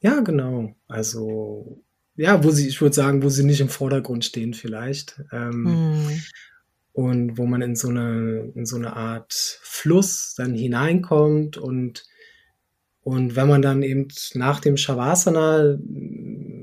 Ja, 0.02 0.20
genau. 0.20 0.76
Also, 0.88 1.82
ja, 2.16 2.44
wo 2.44 2.52
sie, 2.52 2.68
ich 2.68 2.82
würde 2.82 2.96
sagen, 2.96 3.24
wo 3.24 3.30
sie 3.30 3.44
nicht 3.44 3.62
im 3.62 3.70
Vordergrund 3.70 4.26
stehen 4.26 4.54
vielleicht. 4.54 5.22
Ähm, 5.32 5.66
hm. 5.66 6.22
Und 6.92 7.38
wo 7.38 7.46
man 7.46 7.62
in 7.62 7.76
so 7.76 7.90
eine, 7.90 8.52
in 8.56 8.66
so 8.66 8.78
eine 8.78 8.96
Art 8.96 9.34
Fluss 9.34 10.34
dann 10.36 10.54
hineinkommt 10.54 11.58
und 11.58 12.06
und 13.02 13.36
wenn 13.36 13.48
man 13.48 13.62
dann 13.62 13.84
eben 13.84 14.08
nach 14.34 14.60
dem 14.60 14.78
Shavasana, 14.78 15.78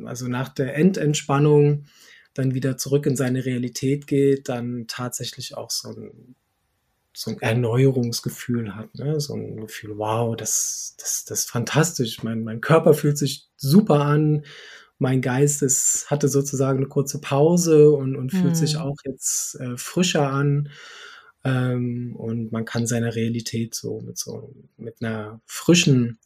also 0.07 0.29
nach 0.29 0.49
der 0.49 0.75
Endentspannung, 0.75 1.87
dann 2.35 2.55
wieder 2.55 2.77
zurück 2.79 3.07
in 3.07 3.17
seine 3.17 3.45
Realität 3.45 4.07
geht, 4.07 4.49
dann 4.49 4.87
tatsächlich 4.89 5.57
auch 5.57 5.71
so 5.71 5.91
ein, 5.91 6.35
so 7.15 7.31
ein 7.31 7.41
Erneuerungsgefühl 7.41 8.75
hat, 8.75 8.95
ne? 8.95 9.21
so 9.21 9.35
ein 9.35 9.57
Gefühl, 9.59 9.99
wow, 9.99 10.35
das, 10.35 10.95
das, 10.99 11.25
das 11.27 11.41
ist 11.41 11.51
fantastisch, 11.51 12.23
mein, 12.23 12.43
mein 12.43 12.63
Körper 12.63 12.95
fühlt 12.95 13.19
sich 13.19 13.49
super 13.57 14.01
an, 14.01 14.45
mein 14.99 15.21
Geist 15.21 15.63
ist, 15.63 16.07
hatte 16.11 16.29
sozusagen 16.29 16.79
eine 16.79 16.89
kurze 16.89 17.21
Pause 17.21 17.91
und, 17.91 18.17
und 18.17 18.31
fühlt 18.31 18.57
sich 18.57 18.75
hm. 18.75 18.83
auch 18.83 18.97
jetzt 19.05 19.57
äh, 19.57 19.77
frischer 19.77 20.31
an. 20.31 20.71
Ähm, 21.45 22.15
und 22.17 22.53
man 22.53 22.65
kann 22.65 22.87
seiner 22.87 23.15
Realität 23.17 23.75
so 23.75 24.01
mit 24.01 24.17
so 24.17 24.55
mit 24.77 25.03
einer 25.03 25.41
frischen, 25.45 26.19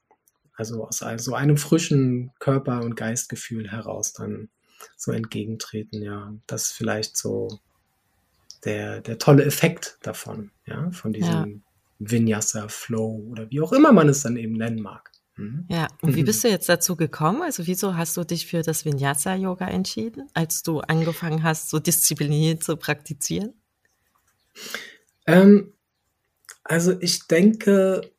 also 0.57 0.85
aus 0.85 1.05
so 1.19 1.35
einem 1.35 1.57
frischen 1.57 2.33
Körper- 2.39 2.83
und 2.83 2.97
Geistgefühl 2.97 3.71
heraus 3.71 4.13
dann 4.13 4.49
so 4.97 5.13
entgegentreten, 5.13 6.03
ja. 6.03 6.35
Das 6.47 6.69
ist 6.69 6.73
vielleicht 6.73 7.17
so 7.17 7.61
der, 8.65 9.01
der 9.01 9.19
tolle 9.19 9.45
Effekt 9.45 9.99
davon, 10.03 10.51
ja, 10.67 10.91
von 10.91 11.13
diesem 11.13 11.47
ja. 11.47 11.61
Vinyasa-Flow 11.99 13.29
oder 13.31 13.51
wie 13.51 13.61
auch 13.61 13.73
immer 13.73 13.93
man 13.93 14.09
es 14.09 14.23
dann 14.23 14.37
eben 14.37 14.55
nennen 14.55 14.81
mag. 14.81 15.11
Mhm. 15.37 15.67
Ja, 15.69 15.89
und 16.01 16.17
wie 16.17 16.25
bist 16.25 16.43
du 16.45 16.49
jetzt 16.49 16.69
dazu 16.69 16.97
gekommen? 16.97 17.43
Also 17.43 17.67
wieso 17.67 17.97
hast 17.97 18.17
du 18.17 18.25
dich 18.25 18.47
für 18.47 18.63
das 18.63 18.85
Vinyasa-Yoga 18.85 19.69
entschieden, 19.69 20.29
als 20.35 20.63
du 20.63 20.81
angefangen 20.81 21.43
hast, 21.43 21.69
so 21.69 21.79
diszipliniert 21.79 22.65
zu 22.65 22.77
praktizieren? 22.77 23.53
Ähm, 25.27 25.75
also 26.65 26.99
ich 27.01 27.27
denke, 27.27 28.11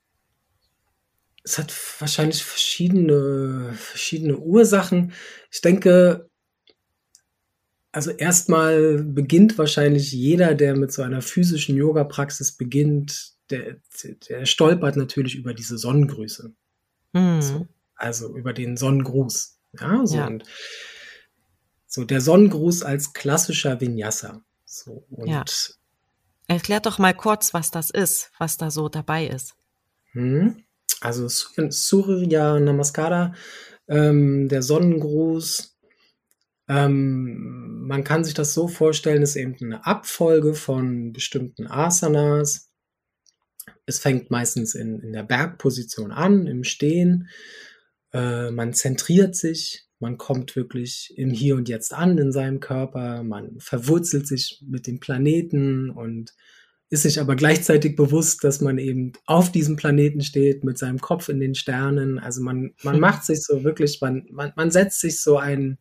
es 1.48 1.58
hat 1.58 1.74
wahrscheinlich 2.02 2.44
verschiedene, 2.44 3.74
verschiedene 3.74 4.38
Ursachen. 4.38 5.14
Ich 5.50 5.62
denke, 5.62 6.30
also 7.94 8.12
erstmal 8.12 9.02
beginnt 9.02 9.58
wahrscheinlich 9.58 10.12
jeder, 10.12 10.56
der 10.56 10.76
mit 10.76 10.92
so 10.92 11.04
einer 11.04 11.22
physischen 11.22 11.78
Yoga-Praxis 11.78 12.58
beginnt, 12.58 13.32
der, 13.50 13.78
der 14.30 14.46
stolpert 14.46 14.98
natürlich 14.98 15.36
über 15.36 15.54
diese 15.54 15.78
Sonnengrüße. 15.78 16.54
Mhm. 17.14 17.42
So, 17.42 17.68
also 17.96 18.36
über 18.36 18.52
den 18.52 18.76
Sonnengruß. 18.76 19.58
Ja, 19.80 20.06
so 20.06 20.18
ja. 20.18 20.28
und 20.28 20.44
so 21.86 22.04
der 22.04 22.20
Sonnengruß 22.20 22.84
als 22.84 23.14
klassischer 23.14 23.80
Vinyasa. 23.80 24.44
So 24.66 25.06
und 25.10 25.30
ja. 25.30 25.46
Erklär 26.50 26.82
doch 26.82 27.00
mal 27.00 27.14
kurz, 27.14 27.54
was 27.54 27.72
das 27.72 27.90
ist, 27.90 28.32
was 28.38 28.58
da 28.58 28.70
so 28.70 28.90
dabei 28.90 29.28
ist. 29.28 29.56
Hm. 30.12 30.67
Also 31.02 31.28
Surya 31.28 32.60
Namaskara, 32.60 33.34
ähm, 33.88 34.50
der 34.50 34.62
Sonnengruß, 34.62 35.78
ähm, 36.70 37.86
man 37.88 38.04
kann 38.04 38.24
sich 38.24 38.34
das 38.34 38.54
so 38.54 38.68
vorstellen, 38.68 39.22
ist 39.22 39.36
eben 39.36 39.56
eine 39.62 39.86
Abfolge 39.86 40.54
von 40.54 41.14
bestimmten 41.14 41.68
Asanas. 41.68 42.72
Es 43.86 44.00
fängt 44.00 44.32
meistens 44.32 44.76
in, 44.76 45.00
in 45.00 45.14
der 45.14 45.24
Bergposition 45.24 46.12
an, 46.12 46.46
im 46.46 46.64
Stehen. 46.64 47.30
Äh, 48.12 48.52
man 48.52 48.74
zentriert 48.74 49.36
sich, 49.36 49.86
man 50.00 50.18
kommt 50.18 50.56
wirklich 50.56 51.14
im 51.18 51.32
Hier 51.32 51.56
und 51.56 51.70
Jetzt 51.70 51.94
an 51.94 52.18
in 52.18 52.32
seinem 52.32 52.60
Körper, 52.60 53.24
man 53.24 53.60
verwurzelt 53.60 54.28
sich 54.28 54.62
mit 54.68 54.88
dem 54.88 55.00
Planeten 55.00 55.90
und 55.90 56.34
ist 56.90 57.04
sich 57.04 57.20
aber 57.20 57.36
gleichzeitig 57.36 57.96
bewusst, 57.96 58.44
dass 58.44 58.62
man 58.62 58.78
eben 58.78 59.12
auf 59.26 59.52
diesem 59.52 59.76
Planeten 59.76 60.22
steht, 60.22 60.64
mit 60.64 60.78
seinem 60.78 61.00
Kopf 61.00 61.28
in 61.28 61.40
den 61.40 61.54
Sternen. 61.54 62.18
Also 62.20 62.42
man, 62.42 62.74
man 62.84 63.00
macht 63.00 63.26
sich 63.26 63.42
so 63.42 63.64
wirklich, 63.64 64.00
man, 64.02 64.26
man, 64.32 64.54
man 64.56 64.72
setzt 64.72 65.02
sich 65.02 65.22
so 65.22 65.38
ein, 65.38 65.78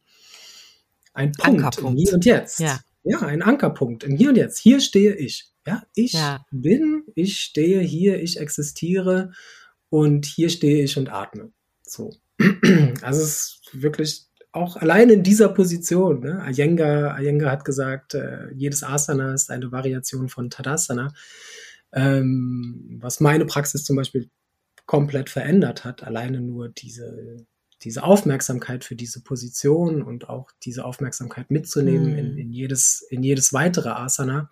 ein 1.12 1.32
Punkt 1.32 1.78
im 1.78 1.96
Hier 1.96 2.14
und 2.14 2.24
Jetzt. 2.24 2.60
Ja. 2.60 2.80
ja, 3.04 3.20
ein 3.20 3.42
Ankerpunkt 3.42 4.04
im 4.04 4.16
Hier 4.16 4.30
und 4.30 4.36
Jetzt. 4.36 4.58
Hier 4.58 4.80
stehe 4.80 5.14
ich. 5.14 5.48
Ja, 5.66 5.82
ich 5.94 6.12
ja. 6.12 6.44
bin, 6.50 7.04
ich 7.14 7.40
stehe 7.40 7.80
hier, 7.80 8.22
ich 8.22 8.38
existiere 8.38 9.32
und 9.88 10.26
hier 10.26 10.48
stehe 10.48 10.84
ich 10.84 10.96
und 10.96 11.08
atme. 11.08 11.52
So. 11.82 12.12
Also 13.02 13.22
es 13.22 13.28
ist 13.28 13.60
wirklich 13.72 14.26
auch 14.56 14.76
allein 14.76 15.10
in 15.10 15.22
dieser 15.22 15.48
Position. 15.48 16.20
Ne? 16.20 16.44
Iyengar, 16.48 17.18
Iyengar 17.20 17.52
hat 17.52 17.64
gesagt, 17.64 18.14
äh, 18.14 18.52
jedes 18.54 18.82
Asana 18.82 19.34
ist 19.34 19.50
eine 19.50 19.70
Variation 19.70 20.28
von 20.28 20.50
Tadasana. 20.50 21.12
Ähm, 21.92 22.98
was 23.00 23.20
meine 23.20 23.46
Praxis 23.46 23.84
zum 23.84 23.96
Beispiel 23.96 24.30
komplett 24.86 25.30
verändert 25.30 25.84
hat, 25.84 26.02
alleine 26.02 26.40
nur 26.40 26.68
diese 26.68 27.46
diese 27.82 28.02
Aufmerksamkeit 28.02 28.84
für 28.84 28.96
diese 28.96 29.22
Position 29.22 30.02
und 30.02 30.28
auch 30.28 30.50
diese 30.62 30.84
Aufmerksamkeit 30.84 31.50
mitzunehmen 31.50 32.12
mhm. 32.12 32.18
in, 32.18 32.38
in, 32.38 32.52
jedes, 32.52 33.06
in 33.10 33.22
jedes 33.22 33.52
weitere 33.52 33.90
Asana. 33.90 34.50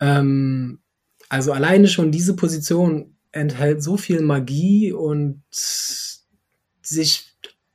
Ähm, 0.00 0.80
also 1.28 1.52
alleine 1.52 1.86
schon 1.88 2.10
diese 2.10 2.34
Position 2.34 3.16
enthält 3.32 3.82
so 3.82 3.96
viel 3.96 4.22
Magie 4.22 4.92
und 4.92 5.42
sich 6.82 7.29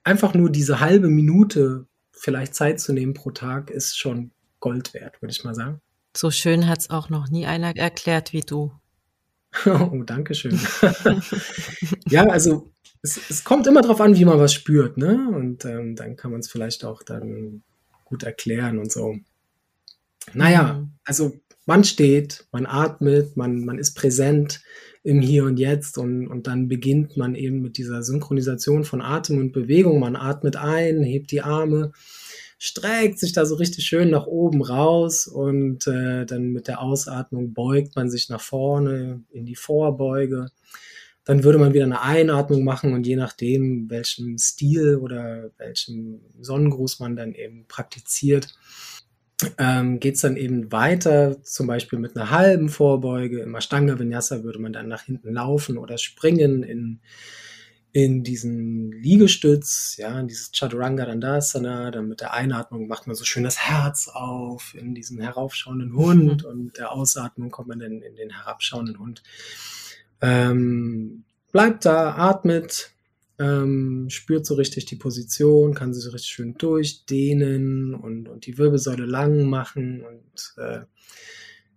einfach 0.05 0.33
nur 0.33 0.49
diese 0.49 0.79
halbe 0.79 1.09
Minute 1.09 1.85
vielleicht 2.13 2.55
Zeit 2.55 2.79
zu 2.79 2.93
nehmen 2.93 3.13
pro 3.13 3.31
Tag 3.31 3.69
ist 3.69 3.97
schon 3.97 4.31
Gold 4.61 4.93
wert, 4.93 5.21
würde 5.21 5.33
ich 5.33 5.43
mal 5.43 5.53
sagen. 5.53 5.81
So 6.15 6.31
schön 6.31 6.67
hat 6.67 6.79
es 6.79 6.89
auch 6.89 7.09
noch 7.09 7.29
nie 7.29 7.45
einer 7.45 7.75
erklärt 7.75 8.31
wie 8.31 8.41
du. 8.41 8.71
oh, 9.65 10.03
danke 10.05 10.33
schön. 10.33 10.59
ja, 12.07 12.25
also 12.27 12.71
es, 13.01 13.19
es 13.29 13.43
kommt 13.43 13.67
immer 13.67 13.81
darauf 13.81 13.99
an, 13.99 14.15
wie 14.15 14.25
man 14.25 14.39
was 14.39 14.53
spürt, 14.53 14.97
ne? 14.97 15.29
Und 15.29 15.65
ähm, 15.65 15.95
dann 15.95 16.15
kann 16.15 16.31
man 16.31 16.39
es 16.39 16.49
vielleicht 16.49 16.85
auch 16.85 17.03
dann 17.03 17.63
gut 18.05 18.23
erklären 18.23 18.79
und 18.79 18.91
so. 18.91 19.17
Naja, 20.33 20.73
mhm. 20.73 20.91
also 21.03 21.39
man 21.65 21.83
steht, 21.83 22.47
man 22.51 22.65
atmet, 22.65 23.35
man, 23.37 23.65
man 23.65 23.77
ist 23.77 23.95
präsent 23.95 24.61
im 25.05 25.21
Hier 25.21 25.45
und 25.45 25.57
Jetzt 25.57 25.97
und, 25.97 26.27
und 26.27 26.47
dann 26.47 26.67
beginnt 26.67 27.15
man 27.15 27.35
eben 27.35 27.61
mit 27.61 27.77
dieser 27.77 28.01
Synchronisation 28.01 28.83
von 28.83 29.01
Atem 29.01 29.37
und 29.37 29.51
Bewegung. 29.51 29.99
Man 29.99 30.15
atmet 30.15 30.55
ein, 30.55 31.03
hebt 31.03 31.31
die 31.31 31.41
Arme, 31.41 31.91
streckt 32.57 33.19
sich 33.19 33.31
da 33.31 33.45
so 33.45 33.55
richtig 33.55 33.85
schön 33.85 34.09
nach 34.09 34.25
oben 34.25 34.63
raus 34.63 35.27
und 35.27 35.85
äh, 35.85 36.25
dann 36.25 36.49
mit 36.49 36.67
der 36.67 36.81
Ausatmung 36.81 37.53
beugt 37.53 37.95
man 37.95 38.09
sich 38.09 38.29
nach 38.29 38.41
vorne 38.41 39.23
in 39.31 39.45
die 39.45 39.55
Vorbeuge 39.55 40.47
dann 41.25 41.43
würde 41.43 41.57
man 41.57 41.73
wieder 41.73 41.85
eine 41.85 42.01
Einatmung 42.01 42.63
machen 42.63 42.93
und 42.93 43.05
je 43.07 43.15
nachdem, 43.15 43.89
welchem 43.89 44.37
Stil 44.37 44.97
oder 44.97 45.49
welchem 45.57 46.21
Sonnengruß 46.39 46.99
man 46.99 47.15
dann 47.15 47.33
eben 47.33 47.65
praktiziert, 47.67 48.53
ähm, 49.57 49.99
geht 49.99 50.15
es 50.15 50.21
dann 50.21 50.37
eben 50.37 50.71
weiter, 50.71 51.41
zum 51.43 51.67
Beispiel 51.67 51.99
mit 51.99 52.15
einer 52.15 52.29
halben 52.29 52.69
Vorbeuge. 52.69 53.41
Im 53.41 53.55
Ashtanga 53.55 53.99
Vinyasa 53.99 54.43
würde 54.43 54.59
man 54.59 54.73
dann 54.73 54.87
nach 54.87 55.03
hinten 55.03 55.33
laufen 55.33 55.77
oder 55.77 55.97
springen 55.97 56.63
in, 56.63 57.01
in 57.91 58.23
diesen 58.23 58.93
Liegestütz, 58.93 59.97
ja, 59.97 60.19
in 60.19 60.29
dieses 60.29 60.51
Chaturanga 60.53 61.05
Dandasana. 61.05 61.91
Dann 61.91 62.07
mit 62.07 62.21
der 62.21 62.33
Einatmung 62.33 62.87
macht 62.87 63.07
man 63.07 63.15
so 63.15 63.25
schön 63.25 63.43
das 63.43 63.59
Herz 63.59 64.07
auf 64.07 64.73
in 64.73 64.95
diesen 64.95 65.19
heraufschauenden 65.19 65.93
Hund 65.93 66.43
mhm. 66.43 66.49
und 66.49 66.65
mit 66.65 66.77
der 66.77 66.93
Ausatmung 66.93 67.51
kommt 67.51 67.67
man 67.67 67.79
dann 67.79 68.01
in 68.01 68.15
den 68.15 68.29
herabschauenden 68.29 68.99
Hund. 68.99 69.21
Ähm, 70.21 71.25
bleibt 71.51 71.85
da, 71.85 72.15
atmet, 72.15 72.94
ähm, 73.39 74.07
spürt 74.09 74.45
so 74.45 74.55
richtig 74.55 74.85
die 74.85 74.95
Position, 74.95 75.73
kann 75.73 75.93
sie 75.93 76.01
so 76.01 76.11
richtig 76.11 76.31
schön 76.31 76.55
durchdehnen 76.57 77.93
und, 77.93 78.27
und 78.27 78.45
die 78.45 78.57
Wirbelsäule 78.57 79.05
lang 79.05 79.45
machen 79.45 80.03
und 80.03 80.63
äh, 80.63 80.85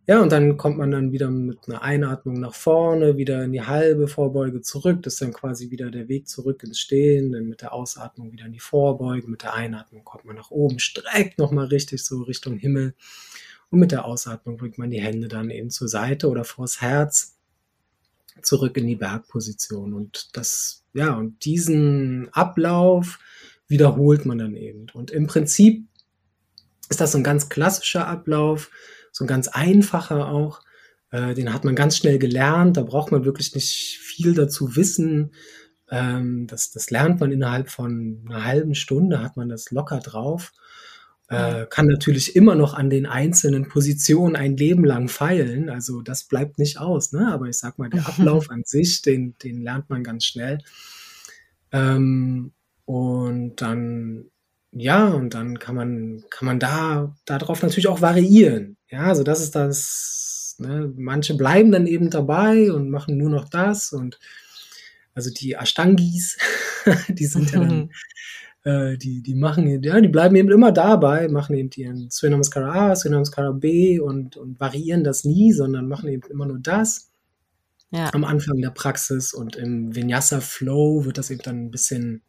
ja, 0.09 0.23
und 0.23 0.33
dann 0.33 0.57
kommt 0.57 0.79
man 0.79 0.91
dann 0.91 1.13
wieder 1.13 1.31
mit 1.31 1.69
einer 1.69 1.83
Einatmung 1.83 2.41
nach 2.41 2.55
vorne, 2.55 3.19
wieder 3.19 3.45
in 3.45 3.53
die 3.53 3.61
halbe 3.61 4.09
Vorbeuge 4.09 4.63
zurück. 4.63 5.03
Das 5.03 5.15
ist 5.15 5.21
dann 5.21 5.35
quasi 5.35 5.71
wieder 5.71 5.91
der 5.91 6.09
Weg 6.09 6.29
zurück 6.29 6.63
ins 6.63 6.81
Stehen. 6.81 7.31
Dann 7.33 7.45
mit 7.45 7.61
der 7.61 7.75
Ausatmung 7.75 8.33
wieder 8.33 8.47
in 8.47 8.55
die 8.55 8.59
Vorbeuge. 8.59 9.29
Mit 9.29 9.43
der 9.43 9.53
Einatmung 9.53 10.05
kommt 10.05 10.25
man 10.25 10.37
nach 10.37 10.51
oben, 10.51 10.79
streckt 10.79 11.39
nochmal 11.39 11.67
richtig 11.67 12.03
so 12.03 12.23
Richtung 12.23 12.57
Himmel. 12.57 12.95
Und 13.69 13.81
mit 13.81 13.93
der 13.93 14.07
Ausatmung 14.07 14.57
bringt 14.57 14.79
man 14.79 14.89
die 14.89 15.03
Hände 15.03 15.29
dann 15.29 15.51
eben 15.51 15.69
zur 15.69 15.89
Seite 15.89 16.31
oder 16.31 16.45
vors 16.45 16.81
Herz 16.81 17.38
zurück 18.47 18.77
in 18.77 18.87
die 18.87 18.97
Bergposition. 18.97 19.95
Und 19.95 20.37
das, 20.37 20.85
ja, 20.95 21.15
und 21.15 21.45
diesen 21.45 22.29
Ablauf 22.33 23.19
wiederholt 23.69 24.27
man 24.27 24.39
dann 24.39 24.57
eben. 24.57 24.87
Und 24.93 25.11
im 25.11 25.27
Prinzip 25.27 25.87
ist 26.89 27.01
das 27.01 27.13
so 27.13 27.19
ein 27.19 27.25
ganz 27.25 27.49
klassischer 27.49 28.07
Ablauf, 28.07 28.71
so 29.13 29.25
ein 29.25 29.29
ganz 29.29 29.49
einfacher 29.49 30.29
auch. 30.29 30.61
Äh, 31.11 31.35
den 31.35 31.53
hat 31.53 31.65
man 31.65 31.75
ganz 31.75 31.97
schnell 31.97 32.19
gelernt. 32.19 32.77
Da 32.77 32.83
braucht 32.83 33.13
man 33.13 33.25
wirklich 33.25 33.55
nicht 33.55 33.99
viel 33.99 34.35
dazu 34.35 34.77
wissen. 34.77 35.33
Ähm, 35.91 36.47
das, 36.47 36.71
das 36.71 36.91
lernt 36.91 37.21
man 37.21 37.33
innerhalb 37.33 37.71
von 37.71 38.25
einer 38.29 38.45
halben 38.45 38.75
Stunde, 38.75 39.23
hat 39.23 39.37
man 39.37 39.49
das 39.49 39.71
locker 39.71 40.01
drauf. 40.01 40.53
Äh, 41.29 41.67
kann 41.69 41.87
natürlich 41.87 42.37
immer 42.37 42.55
noch 42.55 42.73
an 42.73 42.89
den 42.89 43.05
einzelnen 43.05 43.69
Positionen 43.69 44.35
ein 44.35 44.57
Leben 44.57 44.85
lang 44.85 45.09
feilen. 45.09 45.69
Also 45.69 46.01
das 46.01 46.25
bleibt 46.25 46.59
nicht 46.59 46.79
aus. 46.79 47.13
Ne? 47.13 47.31
Aber 47.31 47.47
ich 47.47 47.59
sag 47.59 47.79
mal, 47.79 47.91
der 47.91 48.07
Ablauf 48.09 48.51
an 48.51 48.63
sich, 48.65 49.03
den, 49.03 49.37
den 49.43 49.63
lernt 49.63 49.91
man 49.91 50.03
ganz 50.03 50.25
schnell. 50.25 50.59
Ähm, 51.73 52.53
und 52.87 53.57
dann, 53.57 54.25
ja, 54.73 55.09
und 55.09 55.35
dann 55.35 55.59
kann 55.59 55.75
man, 55.75 56.25
kann 56.31 56.47
man 56.47 56.59
da, 56.59 57.15
darauf 57.27 57.63
natürlich 57.63 57.89
auch 57.89 58.01
variieren. 58.01 58.79
Ja, 58.91 59.03
also 59.03 59.23
das 59.23 59.43
ist 59.43 59.55
das, 59.55 60.57
ne? 60.59 60.91
manche 60.97 61.35
bleiben 61.35 61.71
dann 61.71 61.87
eben 61.87 62.09
dabei 62.09 62.73
und 62.73 62.89
machen 62.89 63.19
nur 63.19 63.29
noch 63.29 63.49
das 63.51 63.93
und 63.93 64.19
also 65.15 65.31
die 65.31 65.55
Ashtangis, 65.55 66.39
die 67.09 67.27
sind 67.27 67.51
ja 67.51 67.61
dann, 67.61 67.91
äh, 68.69 68.99
die, 68.99 69.23
die 69.23 69.35
machen, 69.35 69.83
ja, 69.83 69.99
die 70.01 70.09
bleiben 70.09 70.37
eben 70.37 70.51
immer 70.51 70.73
dabei, 70.73 71.29
machen 71.29 71.57
eben 71.57 71.71
ihren 71.75 72.11
Surya 72.11 72.33
Namaskara 72.33 72.91
A, 72.91 72.97
Surya 72.97 73.13
Namaskara 73.15 73.53
B 73.53 73.99
und, 73.99 74.37
und 74.37 74.61
variieren 74.61 75.05
das 75.05 75.25
nie, 75.25 75.53
sondern 75.53 75.89
machen 75.89 76.11
eben 76.11 76.29
immer 76.31 76.45
nur 76.45 76.59
das. 76.59 77.11
Ja. 77.91 78.13
Am 78.13 78.25
Anfang 78.25 78.61
der 78.61 78.71
Praxis 78.71 79.33
und 79.33 79.57
im 79.57 79.95
Vinyasa 79.95 80.41
Flow 80.41 81.07
wird 81.07 81.17
das 81.17 81.31
eben 81.31 81.41
dann 81.43 81.65
ein 81.65 81.71
bisschen 81.71 82.21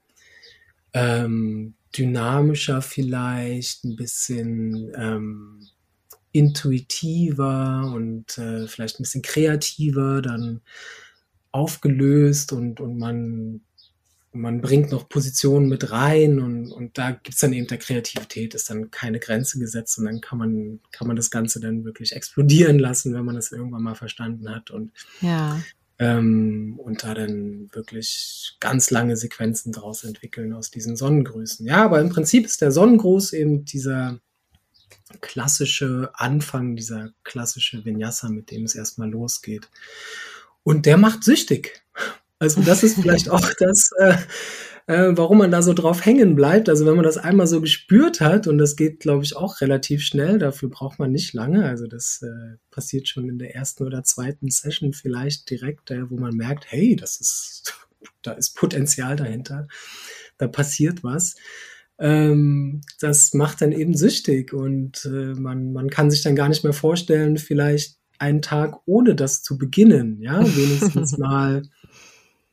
ähm, 0.93 1.73
dynamischer 1.97 2.81
vielleicht, 2.81 3.83
ein 3.83 3.97
bisschen 3.97 4.93
ähm, 4.95 5.67
intuitiver 6.31 7.91
und 7.93 8.37
äh, 8.37 8.67
vielleicht 8.67 8.99
ein 8.99 9.03
bisschen 9.03 9.23
kreativer 9.23 10.21
dann 10.21 10.61
aufgelöst 11.51 12.53
und, 12.53 12.79
und 12.79 12.97
man, 12.97 13.61
man 14.31 14.61
bringt 14.61 14.91
noch 14.91 15.09
Positionen 15.09 15.69
mit 15.69 15.91
rein 15.91 16.39
und, 16.39 16.71
und 16.71 16.97
da 16.97 17.11
gibt's 17.11 17.39
dann 17.39 17.53
eben 17.53 17.67
der 17.67 17.79
Kreativität, 17.79 18.53
ist 18.53 18.69
dann 18.69 18.91
keine 18.91 19.19
Grenze 19.19 19.59
gesetzt 19.59 19.97
und 19.97 20.05
dann 20.05 20.21
kann 20.21 20.37
man, 20.37 20.79
kann 20.91 21.07
man 21.07 21.15
das 21.15 21.31
Ganze 21.31 21.59
dann 21.59 21.83
wirklich 21.83 22.15
explodieren 22.15 22.77
lassen, 22.77 23.13
wenn 23.13 23.25
man 23.25 23.35
das 23.35 23.51
irgendwann 23.51 23.83
mal 23.83 23.95
verstanden 23.95 24.49
hat 24.49 24.71
und 24.71 24.91
ja. 25.21 25.59
Ähm, 26.01 26.79
und 26.81 27.03
da 27.03 27.13
dann 27.13 27.69
wirklich 27.73 28.55
ganz 28.61 28.89
lange 28.89 29.17
Sequenzen 29.17 29.73
draus 29.73 30.05
entwickeln 30.05 30.53
aus 30.53 30.71
diesen 30.71 30.95
Sonnengrüßen. 30.95 31.65
Ja, 31.67 31.83
aber 31.83 31.99
im 31.99 32.07
Prinzip 32.07 32.45
ist 32.45 32.61
der 32.61 32.71
Sonnengruß 32.71 33.33
eben 33.33 33.65
dieser 33.65 34.19
klassische 35.19 36.11
Anfang, 36.13 36.77
dieser 36.77 37.09
klassische 37.23 37.83
Vinyasa, 37.83 38.29
mit 38.29 38.49
dem 38.51 38.63
es 38.63 38.75
erstmal 38.75 39.09
losgeht. 39.09 39.69
Und 40.63 40.85
der 40.85 40.97
macht 40.97 41.25
süchtig. 41.25 41.81
Also 42.39 42.61
das 42.61 42.83
ist 42.83 42.99
vielleicht 43.01 43.29
auch 43.29 43.45
das, 43.59 43.89
äh, 43.99 44.15
äh, 44.87 45.17
warum 45.17 45.37
man 45.39 45.51
da 45.51 45.61
so 45.61 45.73
drauf 45.73 46.05
hängen 46.05 46.35
bleibt. 46.35 46.69
Also 46.69 46.85
wenn 46.85 46.95
man 46.95 47.03
das 47.03 47.17
einmal 47.17 47.47
so 47.47 47.61
gespürt 47.61 48.21
hat, 48.21 48.47
und 48.47 48.57
das 48.57 48.75
geht, 48.75 49.01
glaube 49.01 49.23
ich, 49.23 49.35
auch 49.35 49.61
relativ 49.61 50.01
schnell, 50.01 50.39
dafür 50.39 50.69
braucht 50.69 50.99
man 50.99 51.11
nicht 51.11 51.33
lange. 51.33 51.65
Also 51.65 51.85
das 51.85 52.21
äh, 52.23 52.57
passiert 52.71 53.07
schon 53.07 53.27
in 53.29 53.37
der 53.37 53.55
ersten 53.55 53.83
oder 53.83 54.03
zweiten 54.03 54.49
Session 54.49 54.93
vielleicht 54.93 55.49
direkt, 55.49 55.91
äh, 55.91 56.09
wo 56.09 56.17
man 56.17 56.35
merkt, 56.35 56.71
hey, 56.71 56.95
das 56.95 57.19
ist, 57.19 57.77
da 58.23 58.31
ist 58.31 58.55
Potenzial 58.55 59.17
dahinter, 59.17 59.67
da 60.37 60.47
passiert 60.47 61.03
was. 61.03 61.35
Ähm, 61.99 62.81
das 63.01 63.33
macht 63.33 63.61
dann 63.61 63.73
eben 63.73 63.93
süchtig 63.95 64.53
und 64.53 65.05
äh, 65.05 65.33
man, 65.35 65.73
man 65.73 65.89
kann 65.89 66.09
sich 66.09 66.23
dann 66.23 66.37
gar 66.37 66.47
nicht 66.47 66.63
mehr 66.63 66.71
vorstellen, 66.71 67.37
vielleicht 67.37 67.97
einen 68.17 68.41
Tag 68.41 68.79
ohne 68.85 69.15
das 69.15 69.43
zu 69.43 69.57
beginnen, 69.57 70.21
ja, 70.21 70.39
wenigstens 70.55 71.17
mal 71.17 71.63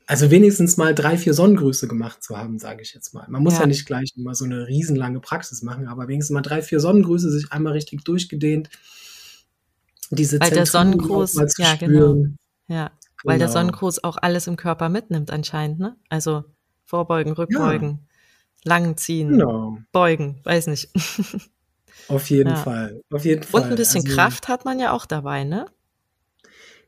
also 0.07 0.31
wenigstens 0.31 0.77
mal 0.77 0.95
drei, 0.95 1.19
vier 1.19 1.35
Sonnengrüße 1.35 1.89
gemacht 1.89 2.23
zu 2.23 2.39
haben, 2.39 2.59
sage 2.61 2.83
ich 2.83 2.95
jetzt 2.95 3.13
mal. 3.13 3.27
Man 3.29 3.43
muss 3.43 3.55
ja. 3.55 3.61
ja. 3.61 3.67
nicht 3.67 3.87
gleich 3.87 4.13
immer 4.17 4.35
so 4.37 4.45
eine 4.45 4.69
riesenlange 4.69 5.21
Praxis 5.21 5.63
machen, 5.63 5.89
aber 5.89 6.07
wenigstens 6.07 6.35
mal 6.35 6.43
drei, 6.43 6.63
vier 6.63 6.79
Sonnengrüße, 6.79 7.31
sich 7.31 7.51
einmal 7.53 7.73
richtig 7.73 8.05
durchgedehnt. 8.05 8.71
Diese 10.11 10.39
weil 10.41 10.51
der 10.51 10.67
Sonnengruß, 10.67 11.35
ja 11.59 11.75
genau, 11.75 12.25
ja, 12.69 12.93
weil 13.25 13.39
der 13.39 13.49
genau. 13.49 13.59
Sonnengruß 13.59 14.05
auch 14.05 14.17
alles 14.19 14.47
im 14.47 14.57
Körper 14.57 14.89
mitnimmt 14.89 15.33
anscheinend, 15.33 15.81
ne? 15.81 15.97
Also 16.09 16.45
vorbeugen, 16.85 17.33
rückbeugen, 17.33 18.07
ja. 18.65 18.71
lang 18.71 18.97
ziehen, 18.97 19.31
genau. 19.31 19.79
beugen, 19.91 20.41
weiß 20.45 20.69
nicht. 20.69 20.91
Auf 22.09 22.31
jeden 22.31 22.51
ja. 22.51 22.57
Fall, 22.57 23.03
auf 23.11 23.25
jeden 23.25 23.43
Fall. 23.43 23.63
Und 23.63 23.71
ein 23.71 23.75
bisschen 23.75 24.05
also, 24.05 24.15
Kraft 24.15 24.47
hat 24.47 24.65
man 24.65 24.79
ja 24.79 24.93
auch 24.93 25.07
dabei, 25.07 25.43
ne? 25.43 25.67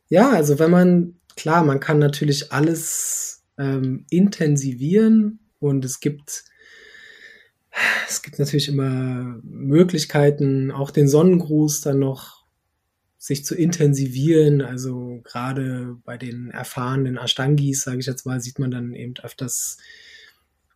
Ja, 0.09 0.31
also 0.31 0.61
wenn 0.61 0.71
man 0.71 1.19
klar, 1.39 1.65
man 1.65 1.81
kann 1.81 1.99
natürlich 1.99 2.53
alles 2.53 3.45
ähm, 3.57 4.05
intensivieren 4.11 5.39
und 5.61 5.85
es 5.85 6.01
gibt 6.01 6.45
es 8.09 8.23
gibt 8.23 8.39
natürlich 8.41 8.69
immer 8.69 9.39
Möglichkeiten, 9.45 10.73
auch 10.73 10.91
den 10.91 11.07
Sonnengruß 11.07 11.81
dann 11.83 12.01
noch 12.01 12.45
sich 13.19 13.45
zu 13.45 13.55
intensivieren. 13.55 14.63
Also 14.63 15.21
gerade 15.23 15.97
bei 16.05 16.17
den 16.19 16.51
erfahrenen 16.51 17.17
Ashtangis, 17.17 17.83
sage 17.83 18.01
ich 18.01 18.07
jetzt 18.07 18.27
mal, 18.27 18.41
sieht 18.41 18.59
man 18.59 18.73
dann 18.73 18.95
eben 18.95 19.15
öfters 19.23 19.77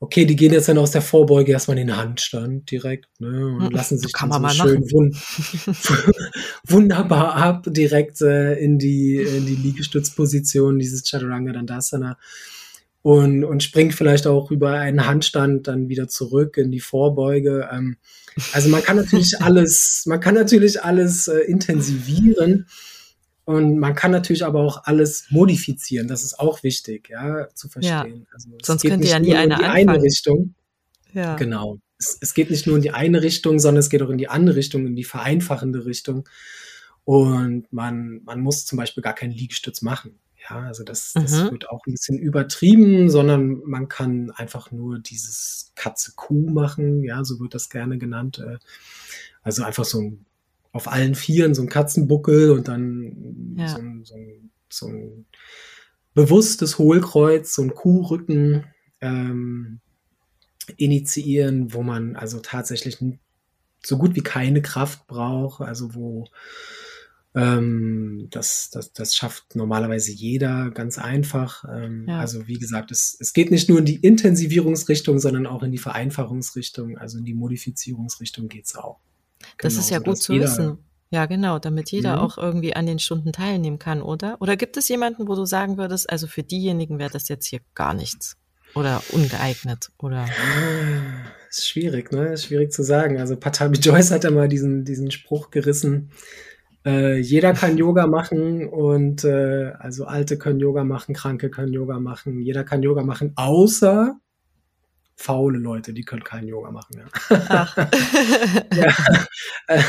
okay, 0.02 0.24
die 0.24 0.34
gehen 0.34 0.52
jetzt 0.52 0.68
dann 0.68 0.78
aus 0.78 0.90
der 0.90 1.00
Vorbeuge 1.00 1.52
erstmal 1.52 1.78
in 1.78 1.86
den 1.86 1.96
Handstand 1.96 2.68
direkt 2.72 3.08
ne, 3.20 3.46
und 3.46 3.66
hm, 3.66 3.70
lassen 3.70 3.98
sich 3.98 4.12
dann 4.12 4.32
so 4.32 4.48
schön 4.48 4.82
wund 4.90 5.16
wunderbar 6.66 7.36
ab 7.36 7.66
direkt 7.68 8.20
äh, 8.20 8.54
in 8.54 8.80
die 8.80 9.16
in 9.16 9.46
die 9.46 9.54
Liegestützposition 9.54 10.80
dieses 10.80 11.08
Chaturanga 11.08 11.52
Dandasana 11.52 12.18
und 13.02 13.44
und 13.44 13.62
springt 13.62 13.94
vielleicht 13.94 14.26
auch 14.26 14.50
über 14.50 14.72
einen 14.72 15.06
Handstand 15.06 15.68
dann 15.68 15.88
wieder 15.88 16.08
zurück 16.08 16.56
in 16.56 16.72
die 16.72 16.80
Vorbeuge. 16.80 17.68
Ähm, 17.72 17.96
also 18.52 18.70
man 18.70 18.82
kann 18.82 18.96
natürlich 18.96 19.34
alles, 19.40 20.02
man 20.06 20.18
kann 20.18 20.34
natürlich 20.34 20.82
alles 20.82 21.28
äh, 21.28 21.38
intensivieren. 21.42 22.66
Und 23.44 23.78
man 23.78 23.94
kann 23.94 24.12
natürlich 24.12 24.44
aber 24.44 24.60
auch 24.60 24.84
alles 24.84 25.26
modifizieren. 25.30 26.06
Das 26.06 26.22
ist 26.22 26.38
auch 26.38 26.62
wichtig, 26.62 27.08
ja, 27.08 27.48
zu 27.54 27.68
verstehen. 27.68 28.26
Ja. 28.26 28.32
Also, 28.32 28.48
Sonst 28.62 28.82
könnte 28.82 29.08
ja 29.08 29.18
nie 29.18 29.34
eine, 29.34 29.54
in 29.54 29.60
die 29.60 29.66
eine 29.66 30.02
Richtung. 30.02 30.54
Ja. 31.12 31.34
Genau. 31.36 31.78
Es, 31.98 32.18
es, 32.20 32.34
geht 32.34 32.50
nicht 32.50 32.66
nur 32.66 32.76
in 32.76 32.82
die 32.82 32.92
eine 32.92 33.22
Richtung, 33.22 33.58
sondern 33.58 33.80
es 33.80 33.90
geht 33.90 34.02
auch 34.02 34.10
in 34.10 34.18
die 34.18 34.28
andere 34.28 34.56
Richtung, 34.56 34.86
in 34.86 34.94
die 34.94 35.04
vereinfachende 35.04 35.84
Richtung. 35.86 36.28
Und 37.04 37.72
man, 37.72 38.22
man 38.24 38.40
muss 38.40 38.64
zum 38.64 38.78
Beispiel 38.78 39.02
gar 39.02 39.14
keinen 39.14 39.32
Liegestütz 39.32 39.82
machen. 39.82 40.20
Ja, 40.48 40.60
also 40.60 40.84
das, 40.84 41.12
das 41.12 41.32
mhm. 41.32 41.52
wird 41.52 41.70
auch 41.70 41.86
ein 41.86 41.92
bisschen 41.92 42.18
übertrieben, 42.18 43.10
sondern 43.10 43.60
man 43.64 43.88
kann 43.88 44.30
einfach 44.30 44.70
nur 44.70 44.98
dieses 44.98 45.72
Katze-Kuh 45.74 46.50
machen. 46.50 47.02
Ja, 47.02 47.24
so 47.24 47.38
wird 47.40 47.54
das 47.54 47.70
gerne 47.70 47.98
genannt. 47.98 48.38
Äh, 48.38 48.58
also 49.42 49.62
einfach 49.64 49.84
so 49.84 50.00
ein 50.00 50.26
auf 50.72 50.90
allen 50.90 51.14
Vieren 51.14 51.54
so 51.54 51.62
ein 51.62 51.68
Katzenbuckel 51.68 52.50
und 52.50 52.68
dann 52.68 53.54
ja. 53.56 53.68
so, 53.68 53.78
ein, 53.78 54.04
so, 54.04 54.14
ein, 54.14 54.50
so, 54.68 54.86
ein, 54.88 55.26
bewusstes 56.14 56.78
Hohlkreuz, 56.78 57.54
so 57.54 57.62
ein 57.62 57.74
Kuhrücken 57.74 58.66
ähm, 59.00 59.80
initiieren, 60.76 61.72
wo 61.72 61.82
man 61.82 62.16
also 62.16 62.40
tatsächlich 62.40 62.98
so 63.84 63.98
gut 63.98 64.14
wie 64.14 64.22
keine 64.22 64.62
Kraft 64.62 65.06
braucht, 65.06 65.62
also 65.62 65.94
wo 65.94 66.26
ähm, 67.34 68.28
das, 68.30 68.70
das, 68.70 68.92
das 68.92 69.14
schafft 69.14 69.56
normalerweise 69.56 70.12
jeder 70.12 70.70
ganz 70.70 70.98
einfach. 70.98 71.64
Ähm, 71.64 72.06
ja. 72.06 72.20
Also 72.20 72.46
wie 72.46 72.58
gesagt, 72.58 72.90
es, 72.90 73.16
es 73.18 73.32
geht 73.32 73.50
nicht 73.50 73.68
nur 73.68 73.78
in 73.78 73.86
die 73.86 73.96
Intensivierungsrichtung, 73.96 75.18
sondern 75.18 75.46
auch 75.46 75.62
in 75.62 75.72
die 75.72 75.78
Vereinfachungsrichtung, 75.78 76.98
also 76.98 77.18
in 77.18 77.24
die 77.24 77.34
Modifizierungsrichtung 77.34 78.48
geht's 78.48 78.76
auch. 78.76 79.00
Das 79.58 79.74
ist 79.74 79.90
ja 79.90 79.98
gut 79.98 80.18
zu 80.18 80.32
jeder, 80.32 80.44
wissen. 80.44 80.78
Ja, 81.10 81.26
genau, 81.26 81.58
damit 81.58 81.90
jeder 81.90 82.16
mhm. 82.16 82.22
auch 82.22 82.38
irgendwie 82.38 82.74
an 82.74 82.86
den 82.86 82.98
Stunden 82.98 83.32
teilnehmen 83.32 83.78
kann, 83.78 84.00
oder? 84.00 84.36
Oder 84.40 84.56
gibt 84.56 84.76
es 84.76 84.88
jemanden, 84.88 85.28
wo 85.28 85.34
du 85.34 85.44
sagen 85.44 85.76
würdest, 85.76 86.08
also 86.08 86.26
für 86.26 86.42
diejenigen 86.42 86.98
wäre 86.98 87.10
das 87.10 87.28
jetzt 87.28 87.46
hier 87.46 87.60
gar 87.74 87.94
nichts 87.94 88.36
oder 88.74 89.02
ungeeignet 89.12 89.90
oder? 89.98 90.24
Ah, 90.24 91.28
ist 91.50 91.68
schwierig, 91.68 92.12
ne? 92.12 92.32
Ist 92.32 92.46
schwierig 92.46 92.72
zu 92.72 92.82
sagen. 92.82 93.18
Also 93.18 93.36
Patabi 93.36 93.78
Joyce 93.78 94.10
hat 94.10 94.24
ja 94.24 94.30
mal 94.30 94.48
diesen, 94.48 94.84
diesen 94.84 95.10
Spruch 95.10 95.50
gerissen. 95.50 96.10
Äh, 96.84 97.18
jeder 97.18 97.52
kann 97.52 97.78
Yoga 97.78 98.06
machen 98.06 98.68
und 98.68 99.24
äh, 99.24 99.72
also 99.78 100.06
Alte 100.06 100.38
können 100.38 100.60
Yoga 100.60 100.82
machen, 100.82 101.14
Kranke 101.14 101.48
können 101.50 101.72
Yoga 101.72 102.00
machen, 102.00 102.40
jeder 102.40 102.64
kann 102.64 102.82
Yoga 102.82 103.04
machen, 103.04 103.32
außer 103.36 104.16
faule 105.16 105.58
Leute, 105.58 105.92
die 105.92 106.02
können 106.02 106.24
keinen 106.24 106.48
Yoga 106.48 106.70
machen. 106.70 107.02
Ja, 107.30 107.68
ja, 108.74 108.94
äh, 109.68 109.82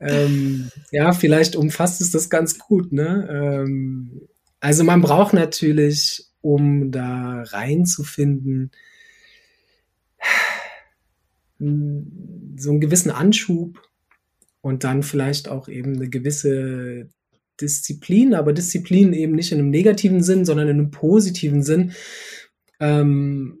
ähm, 0.00 0.70
ja, 0.90 1.12
vielleicht 1.12 1.56
umfasst 1.56 2.00
es 2.00 2.10
das 2.10 2.30
ganz 2.30 2.58
gut. 2.58 2.92
Ne? 2.92 3.28
Ähm, 3.30 4.28
also 4.60 4.84
man 4.84 5.00
braucht 5.00 5.32
natürlich, 5.34 6.26
um 6.40 6.90
da 6.90 7.42
reinzufinden, 7.42 8.70
so 11.58 11.64
einen 11.64 12.80
gewissen 12.80 13.10
Anschub 13.10 13.82
und 14.60 14.84
dann 14.84 15.02
vielleicht 15.02 15.48
auch 15.48 15.68
eben 15.68 15.96
eine 15.96 16.08
gewisse 16.08 17.08
Disziplin, 17.60 18.34
aber 18.34 18.52
Disziplin 18.52 19.12
eben 19.12 19.32
nicht 19.32 19.50
in 19.50 19.58
einem 19.58 19.70
negativen 19.70 20.22
Sinn, 20.22 20.44
sondern 20.44 20.68
in 20.68 20.78
einem 20.78 20.90
positiven 20.92 21.62
Sinn. 21.62 21.92
Ähm, 22.78 23.57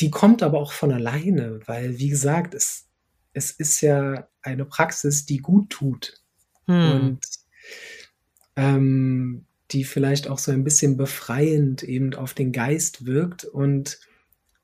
die 0.00 0.10
kommt 0.10 0.42
aber 0.42 0.60
auch 0.60 0.72
von 0.72 0.92
alleine, 0.92 1.60
weil, 1.66 1.98
wie 1.98 2.08
gesagt, 2.08 2.54
es, 2.54 2.86
es 3.32 3.50
ist 3.50 3.80
ja 3.80 4.28
eine 4.42 4.64
Praxis, 4.64 5.26
die 5.26 5.38
gut 5.38 5.70
tut. 5.70 6.20
Hm. 6.66 6.90
Und 6.92 7.20
ähm, 8.56 9.46
die 9.70 9.84
vielleicht 9.84 10.28
auch 10.28 10.38
so 10.38 10.52
ein 10.52 10.64
bisschen 10.64 10.96
befreiend 10.96 11.82
eben 11.82 12.14
auf 12.14 12.34
den 12.34 12.52
Geist 12.52 13.06
wirkt 13.06 13.44
und 13.44 13.98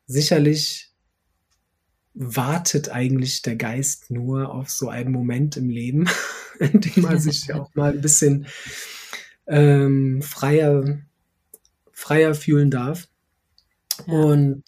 sicherlich 0.07 0.90
wartet 2.14 2.90
eigentlich 2.90 3.43
der 3.43 3.57
Geist 3.57 4.11
nur 4.11 4.53
auf 4.53 4.71
so 4.71 4.88
einen 4.88 5.12
Moment 5.12 5.57
im 5.57 5.71
Leben, 5.71 6.09
in 6.59 6.81
dem 6.81 7.05
er 7.05 7.19
sich 7.19 7.53
auch 7.55 7.75
mal 7.75 7.93
ein 7.93 8.01
bisschen 8.01 8.47
ähm, 9.47 10.23
freier, 10.23 11.01
freier 11.93 12.35
fühlen 12.35 12.71
darf. 12.71 13.09
Ja. 14.07 14.14
Und 14.14 14.64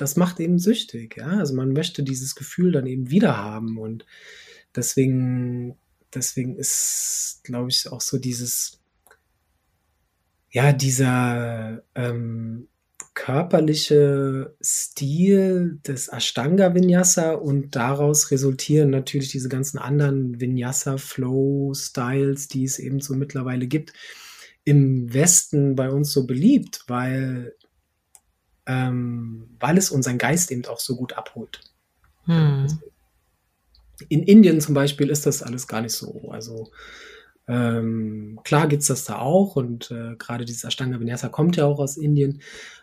das 0.00 0.16
macht 0.16 0.40
eben 0.40 0.58
süchtig, 0.58 1.16
ja. 1.18 1.26
Also 1.26 1.54
man 1.54 1.72
möchte 1.72 2.02
dieses 2.02 2.34
Gefühl 2.34 2.72
dann 2.72 2.86
eben 2.86 3.10
wieder 3.10 3.36
haben 3.36 3.78
und 3.78 4.06
deswegen, 4.74 5.76
deswegen 6.14 6.56
ist, 6.56 7.40
glaube 7.44 7.68
ich, 7.70 7.90
auch 7.90 8.00
so 8.00 8.18
dieses, 8.18 8.80
ja, 10.50 10.72
dieser 10.72 11.82
ähm, 11.94 12.68
körperliche 13.12 14.56
Stil 14.62 15.80
des 15.86 16.08
Ashtanga 16.08 16.74
Vinyasa 16.74 17.32
und 17.32 17.76
daraus 17.76 18.30
resultieren 18.30 18.88
natürlich 18.88 19.28
diese 19.28 19.50
ganzen 19.50 19.78
anderen 19.78 20.40
Vinyasa 20.40 20.96
Flow 20.96 21.74
Styles, 21.74 22.48
die 22.48 22.64
es 22.64 22.78
eben 22.78 23.00
so 23.00 23.14
mittlerweile 23.14 23.66
gibt, 23.66 23.92
im 24.64 25.12
Westen 25.12 25.74
bei 25.74 25.90
uns 25.90 26.12
so 26.12 26.26
beliebt, 26.26 26.84
weil 26.86 27.54
ähm, 28.66 29.48
weil 29.58 29.78
es 29.78 29.90
unseren 29.90 30.18
Geist 30.18 30.50
eben 30.50 30.64
auch 30.66 30.80
so 30.80 30.96
gut 30.96 31.14
abholt. 31.14 31.60
Hm. 32.24 32.66
In 34.08 34.22
Indien 34.22 34.60
zum 34.60 34.74
Beispiel 34.74 35.10
ist 35.10 35.26
das 35.26 35.42
alles 35.42 35.66
gar 35.66 35.82
nicht 35.82 35.92
so. 35.92 36.30
Also 36.30 36.70
ähm, 37.48 38.40
klar 38.44 38.68
gibt 38.68 38.82
es 38.82 38.88
das 38.88 39.04
da 39.04 39.18
auch 39.18 39.56
und 39.56 39.90
äh, 39.90 40.14
gerade 40.16 40.44
dieser 40.44 40.68
Ashtanga 40.68 41.00
Vinyasa 41.00 41.28
kommt 41.28 41.56
ja 41.56 41.66
auch 41.66 41.78
aus 41.80 41.96
Indien, 41.96 42.40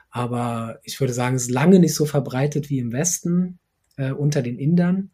aber 0.09 0.79
ich 0.83 0.99
würde 0.99 1.13
sagen, 1.13 1.35
es 1.35 1.43
ist 1.43 1.51
lange 1.51 1.79
nicht 1.79 1.95
so 1.95 2.05
verbreitet 2.05 2.69
wie 2.69 2.79
im 2.79 2.91
Westen 2.91 3.59
äh, 3.97 4.11
unter 4.11 4.41
den 4.41 4.57
Indern. 4.57 5.11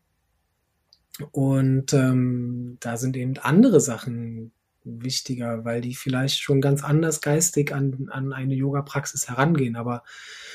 Und 1.32 1.93
ähm, 1.93 2.78
da 2.80 2.97
sind 2.97 3.15
eben 3.15 3.38
andere 3.38 3.80
Sachen 3.80 4.52
wichtiger, 4.84 5.65
weil 5.65 5.82
die 5.82 5.96
vielleicht 5.96 6.39
schon 6.39 6.62
ganz 6.62 6.84
anders 6.84 7.22
geistig 7.22 7.74
an, 7.74 8.08
an 8.12 8.34
eine 8.34 8.54
Yoga-Praxis 8.54 9.28
herangehen. 9.30 9.76
Aber 9.76 10.04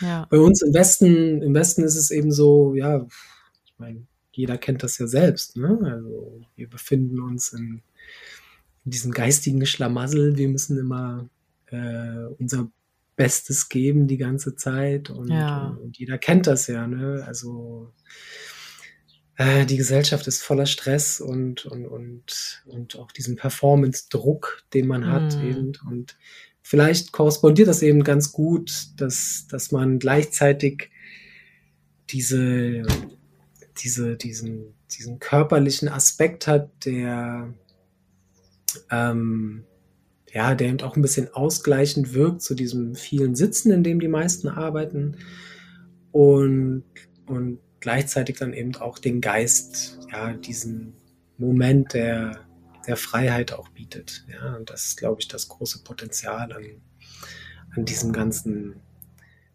ja. 0.01 0.27
bei 0.31 0.39
uns 0.39 0.63
im 0.63 0.75
Westen, 0.75 1.43
im 1.43 1.55
Westen 1.55 1.83
ist 1.83 1.97
es 1.97 2.11
eben 2.11 2.31
so, 2.31 2.75
ja, 2.75 3.07
ich 3.65 3.75
meine, 3.79 4.07
jeder 4.33 4.59
kennt 4.59 4.83
das 4.83 4.99
ja 4.99 5.07
selbst. 5.07 5.57
Ne? 5.57 5.79
Also 5.83 6.41
wir 6.55 6.69
befinden 6.69 7.21
uns 7.21 7.53
in, 7.53 7.83
in 8.85 8.91
diesem 8.91 9.13
geistigen 9.13 9.65
Schlamassel. 9.67 10.37
Wir 10.37 10.49
müssen 10.49 10.79
immer 10.79 11.29
äh, 11.67 12.27
unser 12.39 12.71
Bestes 13.17 13.69
geben 13.69 14.07
die 14.07 14.17
ganze 14.17 14.55
Zeit 14.55 15.11
und, 15.11 15.29
ja. 15.29 15.71
und, 15.71 15.79
und 15.79 15.99
jeder 15.99 16.19
kennt 16.19 16.47
das 16.47 16.69
ja. 16.69 16.87
Ne? 16.87 17.25
Also 17.27 17.93
äh, 19.39 19.65
die 19.65 19.77
Gesellschaft 19.77 20.27
ist 20.27 20.43
voller 20.43 20.67
Stress 20.67 21.21
und, 21.21 21.65
und, 21.65 21.87
und, 21.87 22.63
und 22.67 22.99
auch 22.99 23.13
diesen 23.13 23.37
Performance-Druck, 23.37 24.65
den 24.75 24.89
man 24.89 25.07
hat 25.07 25.37
mm. 25.37 25.49
eben. 25.49 25.73
Und 25.89 26.19
vielleicht 26.61 27.13
korrespondiert 27.13 27.69
das 27.69 27.83
eben 27.83 28.03
ganz 28.03 28.33
gut, 28.33 28.89
dass, 28.97 29.47
dass 29.49 29.71
man 29.71 30.01
gleichzeitig 30.01 30.91
diese, 32.11 32.83
diese, 33.79 34.17
diesen, 34.17 34.75
diesen 34.91 35.21
körperlichen 35.21 35.89
Aspekt 35.89 36.49
hat, 36.49 36.71
der, 36.85 37.55
ähm, 38.91 39.63
ja, 40.33 40.57
der 40.57 40.69
eben 40.69 40.81
auch 40.81 40.97
ein 40.97 41.03
bisschen 41.03 41.33
ausgleichend 41.33 42.13
wirkt 42.13 42.43
zu 42.43 42.57
diesem 42.57 42.97
vielen 42.97 43.37
Sitzen, 43.37 43.71
in 43.71 43.85
dem 43.85 44.01
die 44.01 44.09
meisten 44.09 44.49
arbeiten. 44.49 45.19
Und, 46.11 46.83
und 47.27 47.61
gleichzeitig 47.81 48.39
dann 48.39 48.53
eben 48.53 48.75
auch 48.77 48.99
den 48.99 49.21
Geist, 49.21 49.99
ja, 50.11 50.33
diesen 50.33 50.95
Moment 51.37 51.95
der, 51.95 52.47
der 52.87 52.97
Freiheit 52.97 53.53
auch 53.53 53.69
bietet. 53.69 54.25
Ja, 54.29 54.57
und 54.57 54.71
das 54.71 54.87
ist, 54.87 54.97
glaube 54.99 55.21
ich, 55.21 55.29
das 55.29 55.49
große 55.49 55.85
Potenzial 55.85 56.53
an, 56.53 56.65
an 57.77 57.85
diesem 57.85 58.13
ganzen 58.13 58.81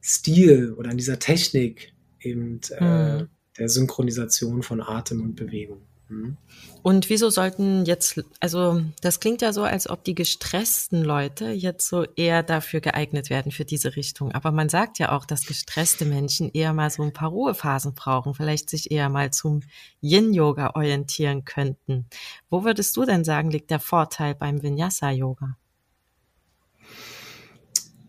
Stil 0.01 0.73
oder 0.73 0.91
an 0.91 0.97
dieser 0.97 1.19
Technik 1.19 1.93
eben 2.19 2.59
äh, 2.77 3.21
mhm. 3.21 3.29
der 3.57 3.69
Synchronisation 3.69 4.63
von 4.63 4.81
Atem 4.81 5.21
und 5.21 5.35
Bewegung. 5.35 5.81
Mhm. 6.13 6.37
Und 6.81 7.09
wieso 7.09 7.29
sollten 7.29 7.85
jetzt, 7.85 8.21
also 8.41 8.81
das 9.01 9.21
klingt 9.21 9.41
ja 9.41 9.53
so, 9.53 9.63
als 9.63 9.89
ob 9.89 10.03
die 10.03 10.15
gestressten 10.15 11.01
Leute 11.01 11.51
jetzt 11.51 11.87
so 11.87 12.03
eher 12.03 12.43
dafür 12.43 12.81
geeignet 12.81 13.29
werden 13.29 13.53
für 13.53 13.63
diese 13.63 13.95
Richtung. 13.95 14.33
Aber 14.33 14.51
man 14.51 14.67
sagt 14.67 14.99
ja 14.99 15.13
auch, 15.13 15.25
dass 15.25 15.45
gestresste 15.45 16.05
Menschen 16.05 16.51
eher 16.51 16.73
mal 16.73 16.89
so 16.89 17.01
ein 17.03 17.13
paar 17.13 17.29
Ruhephasen 17.29 17.93
brauchen, 17.93 18.33
vielleicht 18.33 18.69
sich 18.69 18.91
eher 18.91 19.07
mal 19.09 19.31
zum 19.31 19.61
Yin-Yoga 20.01 20.71
orientieren 20.75 21.45
könnten. 21.45 22.05
Wo 22.49 22.65
würdest 22.65 22.97
du 22.97 23.05
denn 23.05 23.23
sagen, 23.23 23.49
liegt 23.49 23.71
der 23.71 23.79
Vorteil 23.79 24.35
beim 24.35 24.61
Vinyasa-Yoga? 24.61 25.55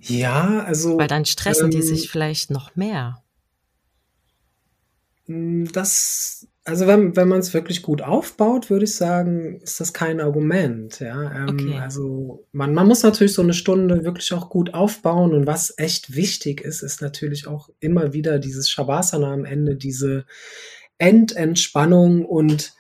Ja, 0.01 0.65
also. 0.65 0.99
Weil 0.99 1.09
dann 1.09 1.25
stressen 1.25 1.67
ähm, 1.67 1.71
die 1.71 1.83
sich 1.83 2.11
vielleicht 2.11 2.51
noch 2.51 2.75
mehr. 2.77 3.23
Das 5.27 6.47
also 6.67 6.87
wenn, 6.87 7.15
wenn 7.15 7.29
man 7.29 7.41
es 7.41 7.53
wirklich 7.53 7.83
gut 7.83 8.01
aufbaut, 8.01 8.71
würde 8.71 8.87
ich 8.87 8.97
sagen, 8.97 9.61
ist 9.61 9.81
das 9.81 9.93
kein 9.93 10.21
Argument. 10.21 10.99
Ja, 10.99 11.31
ähm, 11.31 11.49
okay. 11.51 11.79
also 11.79 12.47
man, 12.53 12.73
man 12.73 12.89
muss 12.89 13.03
natürlich 13.03 13.35
so 13.35 13.43
eine 13.43 13.53
Stunde 13.53 14.05
wirklich 14.05 14.33
auch 14.33 14.49
gut 14.49 14.73
aufbauen 14.73 15.35
und 15.35 15.47
was 15.47 15.75
echt 15.77 16.17
wichtig 16.17 16.63
ist, 16.63 16.83
ist 16.83 17.03
natürlich 17.03 17.47
auch 17.47 17.69
immer 17.81 18.15
wieder 18.15 18.39
dieses 18.39 18.71
Shavasana 18.71 19.33
am 19.33 19.45
Ende, 19.45 19.77
diese 19.77 20.25
Endentspannung 20.97 22.25
und 22.25 22.73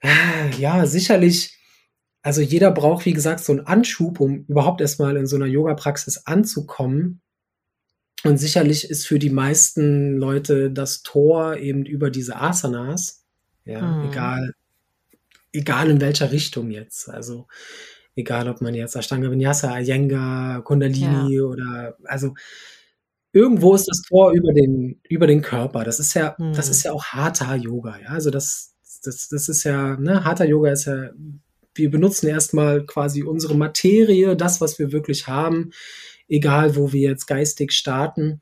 äh, 0.00 0.50
ja, 0.58 0.86
sicherlich, 0.86 1.58
also 2.22 2.40
jeder 2.40 2.70
braucht, 2.70 3.04
wie 3.04 3.12
gesagt, 3.12 3.40
so 3.40 3.52
einen 3.52 3.66
Anschub, 3.66 4.20
um 4.20 4.46
überhaupt 4.48 4.80
erstmal 4.80 5.16
in 5.18 5.26
so 5.26 5.36
einer 5.36 5.46
Yoga-Praxis 5.46 6.26
anzukommen. 6.26 7.20
Und 8.26 8.38
sicherlich 8.38 8.88
ist 8.90 9.06
für 9.06 9.18
die 9.18 9.30
meisten 9.30 10.16
Leute 10.16 10.70
das 10.70 11.02
Tor 11.02 11.56
eben 11.56 11.84
über 11.84 12.10
diese 12.10 12.40
Asanas, 12.40 13.24
ja, 13.64 13.80
mhm. 13.80 14.10
egal, 14.10 14.54
egal 15.52 15.90
in 15.90 16.00
welcher 16.00 16.32
Richtung 16.32 16.70
jetzt. 16.70 17.08
Also 17.08 17.46
egal, 18.14 18.48
ob 18.48 18.60
man 18.60 18.74
jetzt 18.74 18.96
Ashtanga 18.96 19.30
Vinyasa, 19.30 19.78
Iyengar, 19.78 20.62
Kundalini 20.62 21.36
ja. 21.36 21.42
oder 21.42 21.96
also 22.04 22.34
irgendwo 23.32 23.74
ist 23.74 23.86
das 23.88 24.02
Tor 24.02 24.32
über 24.32 24.52
den 24.52 25.00
über 25.08 25.26
den 25.26 25.42
Körper. 25.42 25.84
Das 25.84 26.00
ist 26.00 26.14
ja, 26.14 26.34
mhm. 26.38 26.54
das 26.54 26.68
ist 26.68 26.82
ja 26.82 26.92
auch 26.92 27.04
Hatha 27.04 27.54
Yoga. 27.54 27.98
Ja, 28.02 28.08
also 28.08 28.30
das, 28.30 28.74
das, 29.04 29.28
das 29.28 29.48
ist 29.48 29.64
ja, 29.64 29.96
ne, 29.96 30.24
Hatha 30.24 30.44
Yoga 30.44 30.70
ist 30.70 30.86
ja, 30.86 31.10
wir 31.74 31.90
benutzen 31.90 32.28
erstmal 32.28 32.86
quasi 32.86 33.22
unsere 33.22 33.54
Materie, 33.54 34.34
das, 34.34 34.60
was 34.60 34.78
wir 34.78 34.92
wirklich 34.92 35.26
haben 35.26 35.72
egal 36.28 36.76
wo 36.76 36.92
wir 36.92 37.08
jetzt 37.08 37.26
geistig 37.26 37.72
starten, 37.72 38.40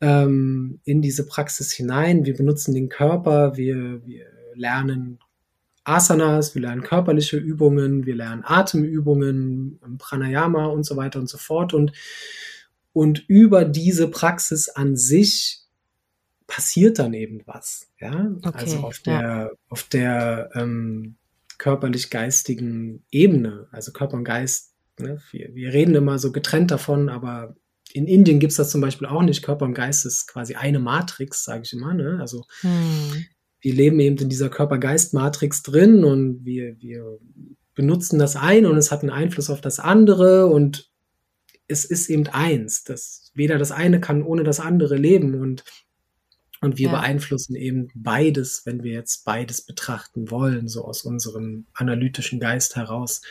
ähm, 0.00 0.80
in 0.84 1.02
diese 1.02 1.26
Praxis 1.26 1.72
hinein. 1.72 2.24
Wir 2.24 2.36
benutzen 2.36 2.74
den 2.74 2.88
Körper, 2.88 3.56
wir, 3.56 4.04
wir 4.06 4.26
lernen 4.54 5.18
Asanas, 5.84 6.54
wir 6.54 6.62
lernen 6.62 6.82
körperliche 6.82 7.38
Übungen, 7.38 8.06
wir 8.06 8.14
lernen 8.14 8.44
Atemübungen, 8.44 9.80
Pranayama 9.98 10.66
und 10.66 10.84
so 10.84 10.96
weiter 10.96 11.18
und 11.18 11.28
so 11.28 11.38
fort. 11.38 11.72
Und, 11.72 11.92
und 12.92 13.24
über 13.28 13.64
diese 13.64 14.08
Praxis 14.08 14.68
an 14.68 14.96
sich 14.96 15.62
passiert 16.46 16.98
dann 16.98 17.14
eben 17.14 17.42
was. 17.46 17.88
Ja, 18.00 18.30
okay, 18.42 18.58
also 18.58 18.78
auf 18.78 18.98
der, 19.00 19.20
ja. 19.20 19.50
auf 19.68 19.84
der 19.84 20.50
ähm, 20.54 21.16
körperlich-geistigen 21.58 23.02
Ebene, 23.10 23.66
also 23.72 23.92
Körper 23.92 24.16
und 24.16 24.24
Geist 24.24 24.74
Ne? 25.00 25.20
Wir, 25.30 25.54
wir 25.54 25.72
reden 25.72 25.94
immer 25.94 26.18
so 26.18 26.32
getrennt 26.32 26.70
davon, 26.70 27.08
aber 27.08 27.56
in 27.92 28.06
Indien 28.06 28.38
gibt 28.38 28.52
es 28.52 28.56
das 28.56 28.70
zum 28.70 28.80
Beispiel 28.80 29.06
auch 29.06 29.22
nicht. 29.22 29.42
Körper 29.42 29.64
und 29.64 29.74
Geist 29.74 30.04
ist 30.06 30.26
quasi 30.26 30.54
eine 30.54 30.78
Matrix, 30.78 31.44
sage 31.44 31.62
ich 31.64 31.72
immer. 31.72 31.94
Ne? 31.94 32.18
Also 32.20 32.44
hm. 32.60 33.24
wir 33.60 33.74
leben 33.74 33.98
eben 34.00 34.18
in 34.18 34.28
dieser 34.28 34.50
Körper-Geist-Matrix 34.50 35.62
drin 35.62 36.04
und 36.04 36.44
wir, 36.44 36.80
wir 36.80 37.18
benutzen 37.74 38.18
das 38.18 38.36
eine 38.36 38.70
und 38.70 38.76
es 38.76 38.90
hat 38.90 39.00
einen 39.00 39.10
Einfluss 39.10 39.50
auf 39.50 39.60
das 39.60 39.78
andere 39.78 40.46
und 40.46 40.90
es 41.68 41.84
ist 41.84 42.08
eben 42.10 42.26
eins. 42.26 42.84
Das, 42.84 43.30
weder 43.34 43.58
das 43.58 43.72
eine 43.72 44.00
kann 44.00 44.22
ohne 44.22 44.42
das 44.42 44.60
andere 44.60 44.96
leben 44.96 45.40
und, 45.40 45.64
und 46.60 46.78
wir 46.78 46.88
ja. 46.88 46.92
beeinflussen 46.92 47.54
eben 47.54 47.88
beides, 47.94 48.62
wenn 48.64 48.82
wir 48.82 48.92
jetzt 48.92 49.24
beides 49.24 49.64
betrachten 49.64 50.30
wollen, 50.30 50.68
so 50.68 50.84
aus 50.84 51.02
unserem 51.02 51.66
analytischen 51.72 52.40
Geist 52.40 52.76
heraus. 52.76 53.22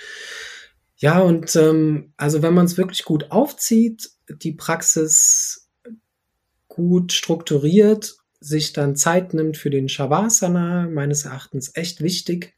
Ja, 0.98 1.20
und 1.20 1.56
ähm, 1.56 2.12
also 2.18 2.42
wenn 2.42 2.56
man 2.56 2.66
es 2.66 2.78
wirklich 2.78 3.06
gut 3.06 3.32
aufzieht, 3.32 4.10
die 4.42 4.52
Praxis 4.52 5.70
gut 6.68 7.14
strukturiert, 7.14 8.18
sich 8.40 8.74
dann 8.74 8.96
Zeit 8.96 9.34
nimmt 9.34 9.58
für 9.58 9.70
den 9.70 9.90
Shavasana, 9.90 10.88
meines 10.88 11.26
Erachtens 11.26 11.76
echt 11.76 12.02
wichtig. 12.02 12.56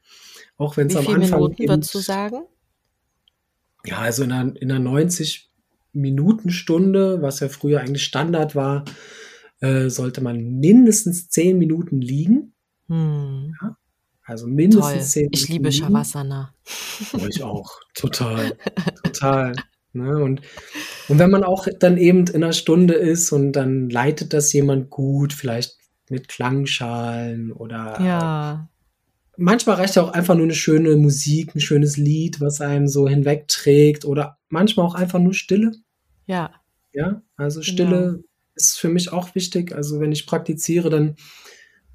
Auch 0.56 0.76
wenn 0.76 0.86
es 0.88 0.96
am 0.96 1.04
viele 1.04 1.16
Anfang. 1.16 1.40
Minuten 1.40 1.62
eben- 1.62 1.72
würdest 1.72 1.94
du 1.94 1.98
sagen? 2.00 2.42
Ja, 3.84 3.98
also 3.98 4.24
in 4.24 4.32
einer, 4.32 4.56
in 4.60 4.70
einer 4.70 4.90
90-Minuten-Stunde, 4.90 7.22
was 7.22 7.40
ja 7.40 7.48
früher 7.48 7.80
eigentlich 7.80 8.04
Standard 8.04 8.54
war, 8.54 8.84
äh, 9.60 9.88
sollte 9.88 10.20
man 10.20 10.58
mindestens 10.60 11.30
10 11.30 11.56
Minuten 11.58 12.02
liegen. 12.02 12.52
Hm, 12.88 13.56
Also 14.30 14.46
toll. 14.46 14.54
mindestens 14.54 15.10
10 15.10 15.22
Minuten. 15.22 15.34
Ich 15.36 15.48
liebe. 15.48 15.72
Shavasana. 15.72 16.54
Oh, 17.14 17.26
ich 17.28 17.42
auch. 17.42 17.80
Total. 17.94 18.56
Total. 19.02 19.56
Ne? 19.92 20.22
Und, 20.22 20.40
und 21.08 21.18
wenn 21.18 21.30
man 21.30 21.42
auch 21.42 21.66
dann 21.80 21.96
eben 21.98 22.26
in 22.28 22.44
einer 22.44 22.52
Stunde 22.52 22.94
ist 22.94 23.32
und 23.32 23.52
dann 23.52 23.90
leitet 23.90 24.32
das 24.32 24.52
jemand 24.52 24.88
gut, 24.88 25.32
vielleicht 25.32 25.76
mit 26.08 26.28
Klangschalen 26.28 27.50
oder 27.50 28.00
Ja, 28.00 28.68
manchmal 29.36 29.76
reicht 29.76 29.96
ja 29.96 30.02
auch 30.04 30.12
einfach 30.12 30.36
nur 30.36 30.44
eine 30.44 30.54
schöne 30.54 30.94
Musik, 30.96 31.56
ein 31.56 31.60
schönes 31.60 31.96
Lied, 31.96 32.40
was 32.40 32.60
einen 32.60 32.86
so 32.86 33.08
hinwegträgt 33.08 34.04
oder 34.04 34.38
manchmal 34.48 34.86
auch 34.86 34.94
einfach 34.94 35.18
nur 35.18 35.34
Stille. 35.34 35.72
ja, 36.26 36.52
Ja, 36.92 37.22
also 37.36 37.60
Genau. 37.60 37.64
Stille 37.72 38.24
ist 38.54 38.78
für 38.78 38.88
mich 38.90 39.12
auch 39.12 39.34
wichtig. 39.34 39.74
Also 39.74 39.98
wenn 39.98 40.12
ich 40.12 40.26
praktiziere, 40.26 40.88
dann 40.88 41.16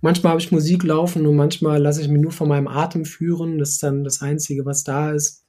manchmal 0.06 0.32
habe 0.32 0.41
ich 0.41 0.52
Musik 0.52 0.84
laufen 0.84 1.26
und 1.26 1.36
manchmal 1.36 1.82
lasse 1.82 2.00
ich 2.00 2.08
mich 2.08 2.22
nur 2.22 2.32
von 2.32 2.48
meinem 2.48 2.68
Atem 2.68 3.06
führen. 3.06 3.58
Das 3.58 3.72
ist 3.72 3.84
dann 3.84 4.04
das 4.04 4.22
Einzige, 4.22 4.63
was 4.63 4.84
da 4.84 5.12
ist. 5.12 5.44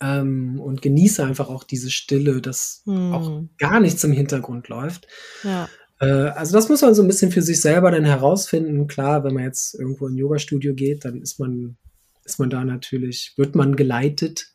Ähm, 0.00 0.58
und 0.58 0.80
genieße 0.80 1.24
einfach 1.24 1.48
auch 1.48 1.62
diese 1.62 1.90
Stille, 1.90 2.40
dass 2.40 2.82
auch 2.86 3.26
hm, 3.26 3.50
gar 3.58 3.78
nichts 3.80 4.02
im 4.04 4.12
Hintergrund 4.12 4.68
läuft. 4.68 5.06
ja, 5.44 5.68
Äh, 6.00 6.30
also 6.30 6.54
das 6.54 6.68
muss 6.68 6.82
man 6.82 6.94
so 6.94 7.02
ein 7.02 7.08
bisschen 7.08 7.30
für 7.30 7.42
sich 7.42 7.60
selber 7.60 7.90
dann 7.90 8.04
herausfinden. 8.04 8.86
Klar, 8.86 9.22
wenn 9.22 9.34
man 9.34 9.44
jetzt 9.44 9.74
irgendwo 9.74 10.06
in 10.06 10.14
ein 10.14 10.18
Yoga-Studio 10.18 10.74
geht, 10.74 11.04
dann 11.04 11.20
ist 11.20 11.38
man, 11.38 11.76
ist 12.24 12.38
man 12.38 12.48
da 12.48 12.64
natürlich, 12.64 13.34
wird 13.36 13.54
man 13.54 13.76
geleitet. 13.76 14.52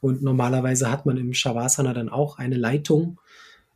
Und 0.00 0.22
normalerweise 0.22 0.90
hat 0.90 1.04
man 1.04 1.16
im 1.16 1.34
Shavasana 1.34 1.94
dann 1.94 2.08
auch 2.08 2.38
eine 2.38 2.56
Leitung. 2.56 3.18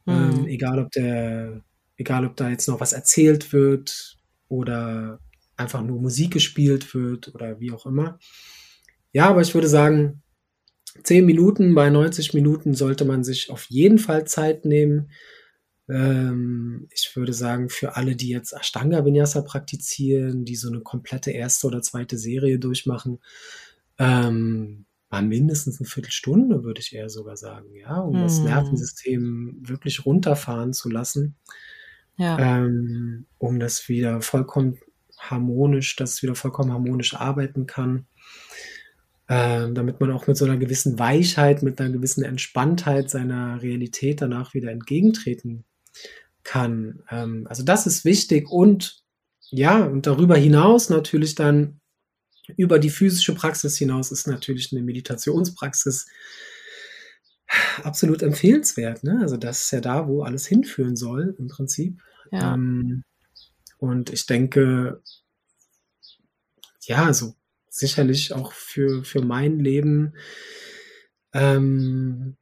Ähm, 0.06 0.36
hm, 0.36 0.46
egal 0.46 0.78
ob 0.78 0.90
der, 0.92 1.62
egal 1.96 2.24
ob 2.26 2.36
da 2.36 2.50
jetzt 2.50 2.68
noch 2.68 2.78
was 2.78 2.92
erzählt 2.92 3.52
wird 3.52 4.18
oder 4.54 5.20
einfach 5.56 5.82
nur 5.82 6.00
Musik 6.00 6.32
gespielt 6.32 6.94
wird 6.94 7.34
oder 7.34 7.60
wie 7.60 7.72
auch 7.72 7.86
immer. 7.86 8.18
Ja, 9.12 9.28
aber 9.28 9.42
ich 9.42 9.54
würde 9.54 9.68
sagen, 9.68 10.22
10 11.02 11.26
Minuten 11.26 11.74
bei 11.74 11.90
90 11.90 12.34
Minuten 12.34 12.74
sollte 12.74 13.04
man 13.04 13.24
sich 13.24 13.50
auf 13.50 13.64
jeden 13.70 13.98
Fall 13.98 14.26
Zeit 14.26 14.64
nehmen. 14.64 15.10
Ähm, 15.88 16.88
ich 16.92 17.14
würde 17.16 17.32
sagen, 17.32 17.68
für 17.68 17.96
alle, 17.96 18.16
die 18.16 18.28
jetzt 18.30 18.52
Ashtanga 18.52 19.04
Vinyasa 19.04 19.42
praktizieren, 19.42 20.44
die 20.44 20.56
so 20.56 20.68
eine 20.68 20.80
komplette 20.80 21.30
erste 21.32 21.66
oder 21.68 21.82
zweite 21.82 22.18
Serie 22.18 22.58
durchmachen, 22.58 23.20
ähm, 23.98 24.86
mal 25.10 25.22
mindestens 25.22 25.80
eine 25.80 25.88
Viertelstunde, 25.88 26.64
würde 26.64 26.80
ich 26.80 26.94
eher 26.94 27.08
sogar 27.10 27.36
sagen, 27.36 27.74
ja, 27.74 28.00
um 28.00 28.20
das 28.20 28.42
Hm. 28.42 28.44
Nervensystem 28.44 29.58
wirklich 29.62 30.06
runterfahren 30.06 30.72
zu 30.72 30.90
lassen, 30.90 31.36
ähm, 32.38 33.26
um 33.38 33.58
das 33.60 33.88
wieder 33.88 34.22
vollkommen 34.22 34.78
harmonisch, 35.18 35.96
dass 35.96 36.14
es 36.14 36.22
wieder 36.22 36.34
vollkommen 36.34 36.72
harmonisch 36.72 37.14
arbeiten 37.14 37.66
kann, 37.66 38.06
ähm, 39.28 39.74
damit 39.74 40.00
man 40.00 40.10
auch 40.10 40.26
mit 40.26 40.36
so 40.36 40.44
einer 40.44 40.56
gewissen 40.56 40.98
Weichheit, 40.98 41.62
mit 41.62 41.80
einer 41.80 41.90
gewissen 41.90 42.24
Entspanntheit 42.24 43.10
seiner 43.10 43.62
Realität 43.62 44.20
danach 44.20 44.54
wieder 44.54 44.70
entgegentreten 44.70 45.64
kann. 46.42 47.02
Ähm, 47.10 47.46
also 47.48 47.62
das 47.62 47.86
ist 47.86 48.04
wichtig 48.04 48.48
und 48.50 49.02
ja, 49.50 49.84
und 49.84 50.06
darüber 50.06 50.36
hinaus 50.36 50.90
natürlich 50.90 51.34
dann 51.34 51.80
über 52.56 52.78
die 52.78 52.90
physische 52.90 53.34
Praxis 53.34 53.78
hinaus 53.78 54.12
ist 54.12 54.26
natürlich 54.26 54.72
eine 54.72 54.82
Meditationspraxis 54.82 56.06
absolut 57.82 58.22
empfehlenswert. 58.22 59.04
Ne? 59.04 59.18
Also 59.20 59.36
das 59.36 59.64
ist 59.64 59.70
ja 59.70 59.80
da, 59.80 60.08
wo 60.08 60.22
alles 60.22 60.46
hinführen 60.46 60.96
soll 60.96 61.34
im 61.38 61.48
Prinzip. 61.48 62.00
ja, 62.30 62.54
Ähm, 62.54 63.04
und 63.78 64.10
ich 64.10 64.26
denke, 64.26 65.02
ja, 66.82 67.12
so 67.12 67.34
sicherlich 67.68 68.32
auch 68.32 68.52
für, 68.52 69.04
für 69.04 69.22
mein 69.22 69.58
Leben 69.58 70.14
ähm, 71.32 72.36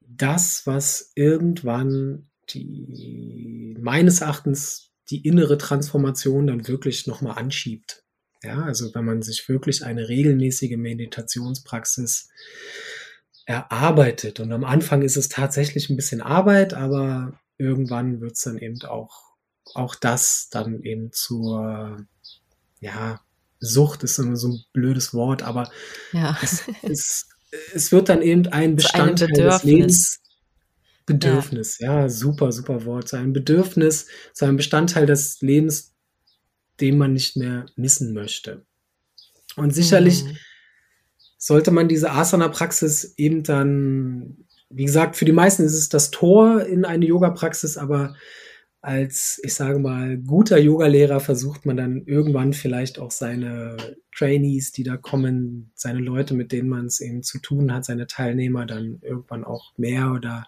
das, 0.00 0.66
was 0.66 1.12
irgendwann 1.14 2.30
die 2.50 3.76
meines 3.80 4.20
Erachtens 4.20 4.90
die 5.08 5.26
innere 5.26 5.58
Transformation 5.58 6.46
dann 6.46 6.68
wirklich 6.68 7.06
nochmal 7.06 7.38
anschiebt. 7.38 8.04
Ja, 8.42 8.62
also 8.62 8.94
wenn 8.94 9.04
man 9.04 9.22
sich 9.22 9.48
wirklich 9.48 9.84
eine 9.84 10.08
regelmäßige 10.08 10.76
Meditationspraxis 10.76 12.30
erarbeitet. 13.50 14.38
Und 14.38 14.52
am 14.52 14.64
Anfang 14.64 15.02
ist 15.02 15.16
es 15.16 15.28
tatsächlich 15.28 15.90
ein 15.90 15.96
bisschen 15.96 16.20
Arbeit, 16.20 16.72
aber 16.72 17.40
irgendwann 17.58 18.20
wird 18.20 18.36
es 18.36 18.42
dann 18.42 18.58
eben 18.58 18.80
auch, 18.82 19.34
auch 19.74 19.96
das 19.96 20.48
dann 20.50 20.82
eben 20.82 21.12
zur, 21.12 22.06
ja, 22.80 23.20
Sucht 23.58 24.04
ist 24.04 24.18
immer 24.18 24.36
so 24.36 24.48
ein 24.48 24.64
blödes 24.72 25.12
Wort, 25.12 25.42
aber 25.42 25.70
ja, 26.12 26.38
es, 26.42 26.64
es, 26.82 27.28
es 27.74 27.92
wird 27.92 28.08
dann 28.08 28.22
eben 28.22 28.46
ein 28.46 28.76
Bestandteil 28.76 29.28
des. 29.28 29.64
Lebens. 29.64 30.20
Bedürfnis, 31.06 31.78
ja. 31.80 32.08
super, 32.08 32.52
super 32.52 32.84
Wort. 32.84 33.08
Zu 33.08 33.16
einem 33.16 33.32
Bedürfnis, 33.32 34.06
zu 34.32 34.44
einem 34.44 34.56
Bestandteil 34.56 35.06
des 35.06 35.40
Lebens, 35.40 35.92
den 36.80 36.98
man 36.98 37.12
nicht 37.12 37.36
mehr 37.36 37.66
missen 37.74 38.14
möchte. 38.14 38.64
Und 39.56 39.74
sicherlich 39.74 40.22
Hm, 40.22 40.36
sollte 41.40 41.70
man 41.70 41.88
diese 41.88 42.12
Asana-Praxis 42.12 43.14
eben 43.16 43.42
dann, 43.42 44.44
wie 44.68 44.84
gesagt, 44.84 45.16
für 45.16 45.24
die 45.24 45.32
meisten 45.32 45.64
ist 45.64 45.72
es 45.72 45.88
das 45.88 46.10
Tor 46.10 46.66
in 46.66 46.84
eine 46.84 47.06
Yoga-Praxis, 47.06 47.78
aber 47.78 48.14
als, 48.82 49.40
ich 49.42 49.54
sage 49.54 49.78
mal, 49.78 50.18
guter 50.18 50.58
Yogalehrer 50.58 51.18
versucht 51.18 51.64
man 51.64 51.78
dann 51.78 52.04
irgendwann 52.04 52.52
vielleicht 52.52 52.98
auch 52.98 53.10
seine 53.10 53.76
Trainees, 54.14 54.72
die 54.72 54.82
da 54.82 54.98
kommen, 54.98 55.70
seine 55.74 56.00
Leute, 56.00 56.34
mit 56.34 56.52
denen 56.52 56.68
man 56.68 56.86
es 56.86 57.00
eben 57.00 57.22
zu 57.22 57.38
tun 57.38 57.72
hat, 57.72 57.86
seine 57.86 58.06
Teilnehmer 58.06 58.66
dann 58.66 58.98
irgendwann 59.00 59.44
auch 59.44 59.72
mehr 59.78 60.12
oder 60.12 60.46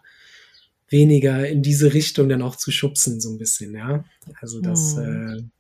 weniger 0.88 1.48
in 1.48 1.62
diese 1.62 1.94
Richtung 1.94 2.28
dann 2.28 2.42
auch 2.42 2.56
zu 2.56 2.70
schubsen, 2.70 3.18
so 3.18 3.30
ein 3.30 3.38
bisschen, 3.38 3.74
ja. 3.74 4.04
Also 4.40 4.60
das, 4.60 4.96
Hm. 4.96 5.50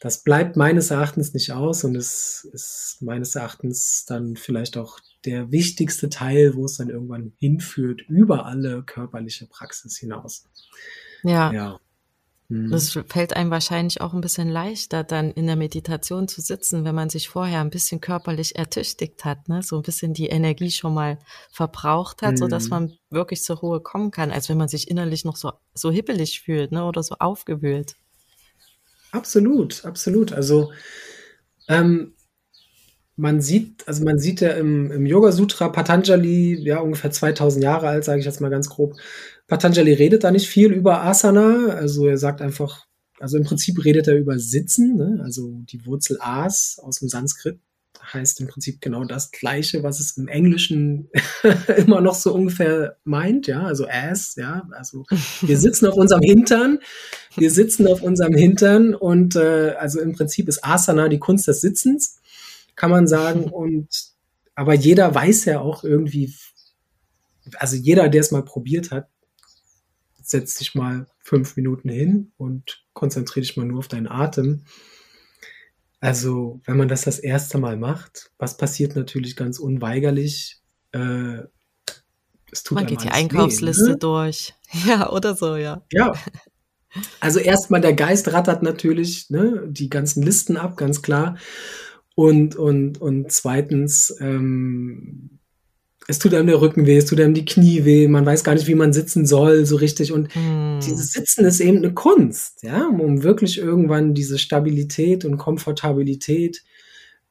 Das 0.00 0.24
bleibt 0.24 0.56
meines 0.56 0.90
Erachtens 0.90 1.34
nicht 1.34 1.52
aus 1.52 1.84
und 1.84 1.94
es 1.94 2.48
ist 2.52 2.98
meines 3.02 3.34
Erachtens 3.36 4.04
dann 4.06 4.36
vielleicht 4.36 4.76
auch 4.78 4.98
der 5.26 5.52
wichtigste 5.52 6.08
Teil, 6.08 6.54
wo 6.56 6.64
es 6.64 6.78
dann 6.78 6.88
irgendwann 6.88 7.32
hinführt, 7.38 8.00
über 8.08 8.46
alle 8.46 8.82
körperliche 8.82 9.46
Praxis 9.46 9.98
hinaus. 9.98 10.44
ja. 11.22 11.52
Ja. 11.52 11.80
Hm. 12.48 12.70
Das 12.70 12.98
fällt 13.08 13.36
einem 13.36 13.50
wahrscheinlich 13.52 14.00
auch 14.00 14.12
ein 14.12 14.20
bisschen 14.22 14.48
leichter, 14.48 15.04
dann 15.04 15.30
in 15.30 15.46
der 15.46 15.54
Meditation 15.54 16.26
zu 16.26 16.40
sitzen, 16.40 16.84
wenn 16.84 16.96
man 16.96 17.08
sich 17.08 17.28
vorher 17.28 17.60
ein 17.60 17.70
bisschen 17.70 18.00
körperlich 18.00 18.56
ertüchtigt 18.56 19.24
hat, 19.24 19.48
ne? 19.48 19.62
so 19.62 19.76
ein 19.76 19.82
bisschen 19.82 20.14
die 20.14 20.26
Energie 20.26 20.70
schon 20.72 20.94
mal 20.94 21.18
verbraucht 21.52 22.22
hat, 22.22 22.38
so 22.38 22.48
dass 22.48 22.64
Mhm. 22.64 22.70
man 22.70 22.92
wirklich 23.10 23.42
zur 23.44 23.58
Ruhe 23.58 23.80
kommen 23.80 24.10
kann, 24.10 24.32
als 24.32 24.48
wenn 24.48 24.58
man 24.58 24.66
sich 24.68 24.90
innerlich 24.90 25.24
noch 25.24 25.36
so, 25.36 25.52
so 25.74 25.92
hippelig 25.92 26.40
fühlt 26.40 26.72
ne? 26.72 26.84
oder 26.84 27.02
so 27.04 27.14
aufgewühlt. 27.20 27.94
Absolut, 29.12 29.84
absolut. 29.84 30.32
Also 30.32 30.72
ähm, 31.68 32.14
man 33.16 33.40
sieht, 33.40 33.86
also 33.86 34.04
man 34.04 34.18
sieht 34.18 34.40
ja 34.40 34.52
im, 34.52 34.90
im 34.90 35.06
Yoga 35.06 35.32
Sutra 35.32 35.68
Patanjali, 35.68 36.58
ja 36.62 36.80
ungefähr 36.80 37.10
2000 37.10 37.62
Jahre 37.62 37.88
alt, 37.88 38.04
sage 38.04 38.20
ich 38.20 38.26
jetzt 38.26 38.40
mal 38.40 38.48
ganz 38.48 38.68
grob. 38.68 38.94
Patanjali 39.46 39.92
redet 39.92 40.24
da 40.24 40.30
nicht 40.30 40.48
viel 40.48 40.72
über 40.72 41.02
Asana, 41.02 41.66
also 41.68 42.06
er 42.06 42.18
sagt 42.18 42.40
einfach, 42.40 42.86
also 43.18 43.36
im 43.36 43.44
Prinzip 43.44 43.84
redet 43.84 44.08
er 44.08 44.16
über 44.16 44.38
Sitzen, 44.38 44.96
ne? 44.96 45.20
also 45.22 45.60
die 45.64 45.84
Wurzel 45.84 46.18
As 46.20 46.80
aus 46.82 47.00
dem 47.00 47.08
Sanskrit 47.08 47.58
heißt 48.02 48.40
im 48.40 48.48
Prinzip 48.48 48.80
genau 48.80 49.04
das 49.04 49.30
Gleiche, 49.30 49.82
was 49.82 50.00
es 50.00 50.16
im 50.16 50.28
Englischen 50.28 51.10
immer 51.76 52.00
noch 52.00 52.14
so 52.14 52.34
ungefähr 52.34 52.96
meint, 53.04 53.46
ja, 53.46 53.62
also 53.64 53.86
Ass, 53.88 54.34
ja, 54.36 54.68
also 54.72 55.04
wir 55.42 55.58
sitzen 55.58 55.86
auf 55.86 55.94
unserem 55.94 56.22
Hintern, 56.22 56.78
wir 57.36 57.50
sitzen 57.50 57.86
auf 57.86 58.02
unserem 58.02 58.34
Hintern 58.34 58.94
und 58.94 59.36
äh, 59.36 59.74
also 59.78 60.00
im 60.00 60.12
Prinzip 60.12 60.48
ist 60.48 60.64
Asana 60.64 61.08
die 61.08 61.18
Kunst 61.18 61.46
des 61.48 61.60
Sitzens, 61.60 62.20
kann 62.76 62.90
man 62.90 63.06
sagen. 63.06 63.44
Und 63.50 63.88
aber 64.54 64.74
jeder 64.74 65.14
weiß 65.14 65.46
ja 65.46 65.60
auch 65.60 65.84
irgendwie, 65.84 66.34
also 67.56 67.76
jeder, 67.76 68.08
der 68.08 68.20
es 68.20 68.30
mal 68.30 68.44
probiert 68.44 68.90
hat, 68.90 69.08
setzt 70.22 70.60
dich 70.60 70.74
mal 70.74 71.06
fünf 71.18 71.56
Minuten 71.56 71.88
hin 71.88 72.32
und 72.36 72.84
konzentriere 72.92 73.44
dich 73.44 73.56
mal 73.56 73.66
nur 73.66 73.78
auf 73.78 73.88
deinen 73.88 74.06
Atem. 74.06 74.64
Also, 76.00 76.60
wenn 76.64 76.78
man 76.78 76.88
das 76.88 77.02
das 77.02 77.18
erste 77.18 77.58
Mal 77.58 77.76
macht, 77.76 78.30
was 78.38 78.56
passiert 78.56 78.96
natürlich 78.96 79.36
ganz 79.36 79.58
unweigerlich? 79.58 80.60
Äh, 80.92 81.42
es 82.50 82.62
tut 82.62 82.76
man 82.76 82.86
geht 82.86 83.04
die 83.04 83.10
Einkaufsliste 83.10 83.84
weh, 83.84 83.90
ne? 83.90 83.98
durch. 83.98 84.54
Ja, 84.86 85.10
oder 85.10 85.34
so, 85.34 85.56
ja. 85.56 85.82
Ja. 85.90 86.12
Also 87.18 87.40
erstmal 87.40 87.80
der 87.80 87.92
Geist 87.92 88.32
rattert 88.32 88.62
natürlich 88.62 89.30
ne, 89.30 89.64
die 89.68 89.88
ganzen 89.88 90.22
Listen 90.22 90.56
ab, 90.56 90.76
ganz 90.76 91.02
klar. 91.02 91.36
Und, 92.14 92.54
und, 92.54 93.00
und 93.00 93.32
zweitens, 93.32 94.14
ähm, 94.20 95.39
es 96.10 96.18
tut 96.18 96.34
einem 96.34 96.48
der 96.48 96.60
Rücken 96.60 96.86
weh, 96.86 96.96
es 96.96 97.06
tut 97.06 97.20
einem 97.20 97.34
die 97.34 97.44
Knie 97.44 97.84
weh, 97.84 98.08
man 98.08 98.26
weiß 98.26 98.42
gar 98.42 98.54
nicht, 98.54 98.66
wie 98.66 98.74
man 98.74 98.92
sitzen 98.92 99.26
soll, 99.26 99.64
so 99.64 99.76
richtig. 99.76 100.12
Und 100.12 100.34
hm. 100.34 100.80
dieses 100.84 101.12
Sitzen 101.12 101.44
ist 101.44 101.60
eben 101.60 101.78
eine 101.78 101.94
Kunst, 101.94 102.62
ja, 102.62 102.86
um 102.86 103.22
wirklich 103.22 103.58
irgendwann 103.58 104.12
diese 104.12 104.38
Stabilität 104.38 105.24
und 105.24 105.38
Komfortabilität 105.38 106.64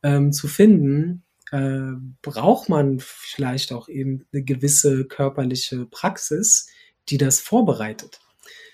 ähm, 0.02 0.32
zu 0.32 0.48
finden, 0.48 1.24
äh, 1.52 1.92
braucht 2.22 2.70
man 2.70 3.00
vielleicht 3.00 3.74
auch 3.74 3.90
eben 3.90 4.26
eine 4.32 4.44
gewisse 4.44 5.06
körperliche 5.06 5.86
Praxis, 5.86 6.68
die 7.10 7.18
das 7.18 7.42
vorbereitet. 7.42 8.20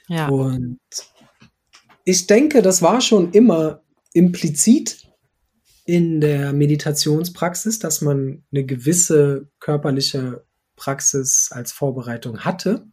Ja. 0.07 0.27
Und 0.27 0.79
ich 2.03 2.27
denke, 2.27 2.61
das 2.61 2.83
war 2.83 3.01
schon 3.01 3.31
immer 3.31 3.81
implizit 4.13 5.07
in 5.85 6.19
der 6.19 6.51
Meditationspraxis, 6.51 7.79
dass 7.79 8.01
man 8.01 8.43
eine 8.51 8.65
gewisse 8.65 9.47
körperliche 9.59 10.43
Praxis 10.75 11.49
als 11.51 11.71
Vorbereitung 11.71 12.39
hatte, 12.39 12.87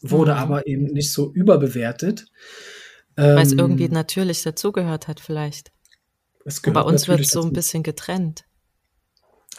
wurde 0.00 0.32
mhm. 0.32 0.38
aber 0.38 0.66
eben 0.66 0.84
nicht 0.84 1.12
so 1.12 1.32
überbewertet. 1.32 2.26
Weil 3.16 3.40
es 3.40 3.52
ähm, 3.52 3.58
irgendwie 3.58 3.88
natürlich 3.88 4.42
dazugehört 4.42 5.08
hat, 5.08 5.20
vielleicht. 5.20 5.72
bei 6.44 6.80
uns 6.80 7.08
wird 7.08 7.20
es 7.20 7.30
so 7.30 7.42
ein 7.42 7.52
bisschen 7.52 7.82
getrennt. 7.82 8.44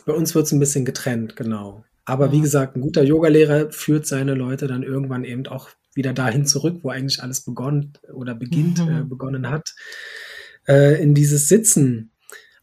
Bei 0.05 0.13
uns 0.13 0.33
wird 0.33 0.47
es 0.47 0.51
ein 0.51 0.59
bisschen 0.59 0.85
getrennt, 0.85 1.35
genau. 1.35 1.83
Aber 2.05 2.27
ja. 2.27 2.31
wie 2.31 2.41
gesagt, 2.41 2.75
ein 2.75 2.81
guter 2.81 3.03
Yogalehrer 3.03 3.71
führt 3.71 4.07
seine 4.07 4.33
Leute 4.33 4.67
dann 4.67 4.81
irgendwann 4.81 5.23
eben 5.23 5.45
auch 5.47 5.69
wieder 5.93 6.13
dahin 6.13 6.45
zurück, 6.45 6.79
wo 6.81 6.89
eigentlich 6.89 7.21
alles 7.21 7.41
begonnen 7.41 7.93
oder 8.13 8.33
beginnt, 8.33 8.79
mhm. 8.79 9.01
äh, 9.01 9.03
begonnen 9.03 9.49
hat, 9.49 9.75
äh, 10.67 11.01
in 11.01 11.13
dieses 11.13 11.47
Sitzen 11.47 12.12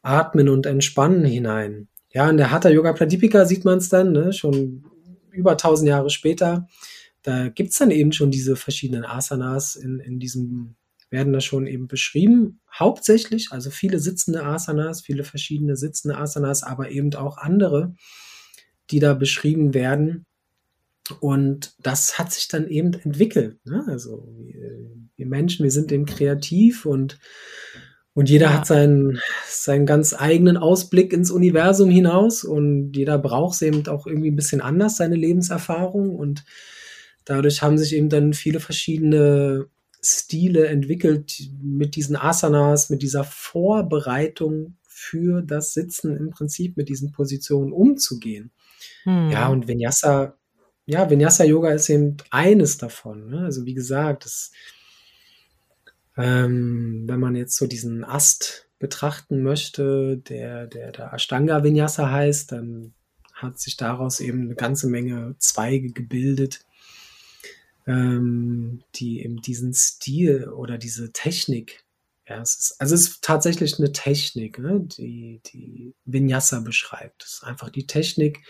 Atmen 0.02 0.48
und 0.48 0.66
Entspannen 0.66 1.24
hinein. 1.24 1.88
Ja, 2.12 2.28
in 2.28 2.36
der 2.36 2.50
Hatha 2.50 2.68
Yoga 2.68 2.92
Pradipika 2.92 3.44
sieht 3.44 3.64
man 3.64 3.78
es 3.78 3.88
dann, 3.88 4.12
ne, 4.12 4.32
schon 4.32 4.84
über 5.30 5.56
tausend 5.56 5.88
Jahre 5.88 6.10
später. 6.10 6.66
Da 7.22 7.48
gibt's 7.48 7.78
dann 7.78 7.90
eben 7.90 8.12
schon 8.12 8.30
diese 8.30 8.56
verschiedenen 8.56 9.04
Asanas 9.04 9.76
in, 9.76 10.00
in 10.00 10.18
diesem, 10.18 10.74
werden 11.10 11.32
da 11.32 11.40
schon 11.40 11.66
eben 11.66 11.86
beschrieben. 11.86 12.60
Hauptsächlich, 12.72 13.52
also 13.52 13.70
viele 13.70 14.00
sitzende 14.00 14.44
Asanas, 14.44 15.02
viele 15.02 15.24
verschiedene 15.24 15.76
sitzende 15.76 16.16
Asanas, 16.16 16.62
aber 16.62 16.90
eben 16.90 17.14
auch 17.14 17.36
andere, 17.38 17.94
die 18.90 19.00
da 19.00 19.14
beschrieben 19.14 19.74
werden. 19.74 20.24
Und 21.18 21.74
das 21.80 22.18
hat 22.18 22.32
sich 22.32 22.48
dann 22.48 22.68
eben 22.68 22.94
entwickelt. 22.94 23.58
Ne? 23.66 23.84
Also 23.88 24.28
wir, 24.46 24.78
wir 25.16 25.26
Menschen, 25.26 25.64
wir 25.64 25.72
sind 25.72 25.90
eben 25.92 26.06
kreativ 26.06 26.86
und 26.86 27.18
und 28.14 28.28
jeder 28.28 28.46
ja. 28.46 28.54
hat 28.54 28.66
seinen, 28.66 29.20
seinen 29.46 29.86
ganz 29.86 30.14
eigenen 30.14 30.56
Ausblick 30.56 31.12
ins 31.12 31.30
Universum 31.30 31.90
hinaus 31.90 32.44
und 32.44 32.92
jeder 32.92 33.18
braucht 33.18 33.54
es 33.54 33.62
eben 33.62 33.86
auch 33.86 34.06
irgendwie 34.06 34.30
ein 34.30 34.36
bisschen 34.36 34.60
anders, 34.60 34.96
seine 34.96 35.14
Lebenserfahrung. 35.14 36.16
Und 36.16 36.44
dadurch 37.24 37.62
haben 37.62 37.78
sich 37.78 37.94
eben 37.94 38.08
dann 38.08 38.32
viele 38.32 38.58
verschiedene 38.58 39.66
Stile 40.02 40.66
entwickelt 40.66 41.50
mit 41.62 41.94
diesen 41.94 42.16
Asanas, 42.16 42.90
mit 42.90 43.02
dieser 43.02 43.22
Vorbereitung 43.22 44.76
für 44.88 45.42
das 45.42 45.72
Sitzen 45.72 46.16
im 46.16 46.30
Prinzip 46.30 46.76
mit 46.76 46.88
diesen 46.88 47.12
Positionen 47.12 47.72
umzugehen. 47.72 48.50
Hm. 49.04 49.30
Ja, 49.30 49.48
und 49.48 49.68
Vinyasa, 49.68 50.34
ja, 50.84 51.08
Vinyasa 51.08 51.44
Yoga 51.44 51.70
ist 51.70 51.88
eben 51.88 52.16
eines 52.30 52.76
davon. 52.76 53.30
Ne? 53.30 53.44
Also 53.44 53.64
wie 53.66 53.74
gesagt, 53.74 54.24
das 54.24 54.50
ähm, 56.16 57.04
wenn 57.06 57.20
man 57.20 57.36
jetzt 57.36 57.56
so 57.56 57.66
diesen 57.66 58.04
Ast 58.04 58.68
betrachten 58.78 59.42
möchte, 59.42 60.16
der, 60.16 60.66
der, 60.66 60.92
der 60.92 61.12
Ashtanga 61.12 61.62
Vinyasa 61.62 62.10
heißt, 62.10 62.52
dann 62.52 62.94
hat 63.34 63.58
sich 63.58 63.76
daraus 63.76 64.20
eben 64.20 64.42
eine 64.42 64.54
ganze 64.54 64.86
Menge 64.86 65.34
Zweige 65.38 65.92
gebildet, 65.92 66.64
ähm, 67.86 68.82
die 68.96 69.22
eben 69.22 69.40
diesen 69.40 69.74
Stil 69.74 70.48
oder 70.48 70.78
diese 70.78 71.12
Technik, 71.12 71.84
ja, 72.28 72.40
es 72.40 72.54
ist, 72.54 72.80
also 72.80 72.94
es 72.94 73.02
ist 73.02 73.22
tatsächlich 73.22 73.78
eine 73.78 73.92
Technik, 73.92 74.58
ne, 74.58 74.80
die, 74.80 75.40
die 75.46 75.94
Vinyasa 76.04 76.60
beschreibt. 76.60 77.24
Es 77.24 77.34
ist 77.34 77.44
einfach 77.44 77.70
die 77.70 77.86
Technik 77.86 78.44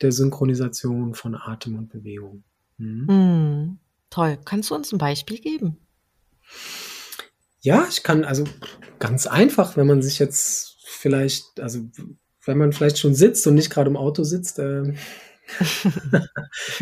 der 0.00 0.12
Synchronisation 0.12 1.14
von 1.14 1.34
Atem 1.34 1.76
und 1.76 1.88
Bewegung. 1.88 2.44
Mhm. 2.76 3.06
Mm, 3.06 3.78
toll. 4.10 4.38
Kannst 4.44 4.70
du 4.70 4.74
uns 4.74 4.92
ein 4.92 4.98
Beispiel 4.98 5.38
geben? 5.38 5.78
Ja, 7.64 7.86
ich 7.88 8.02
kann 8.02 8.24
also 8.24 8.44
ganz 8.98 9.26
einfach, 9.26 9.78
wenn 9.78 9.86
man 9.86 10.02
sich 10.02 10.18
jetzt 10.18 10.76
vielleicht, 10.84 11.58
also 11.60 11.80
wenn 12.44 12.58
man 12.58 12.74
vielleicht 12.74 12.98
schon 12.98 13.14
sitzt 13.14 13.46
und 13.46 13.54
nicht 13.54 13.70
gerade 13.70 13.88
im 13.88 13.96
Auto 13.96 14.22
sitzt, 14.22 14.58
äh, 14.58 14.92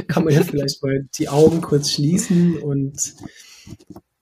kann 0.08 0.24
man 0.24 0.34
ja 0.34 0.42
vielleicht 0.42 0.82
mal 0.82 1.08
die 1.16 1.28
Augen 1.28 1.60
kurz 1.60 1.92
schließen 1.92 2.58
und, 2.58 3.14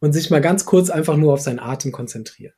und 0.01 0.12
sich 0.12 0.29
mal 0.29 0.42
ganz 0.42 0.66
kurz 0.66 0.90
einfach 0.90 1.16
nur 1.16 1.33
auf 1.33 1.40
seinen 1.40 1.61
Atem 1.61 1.92
konzentrieren. 1.92 2.53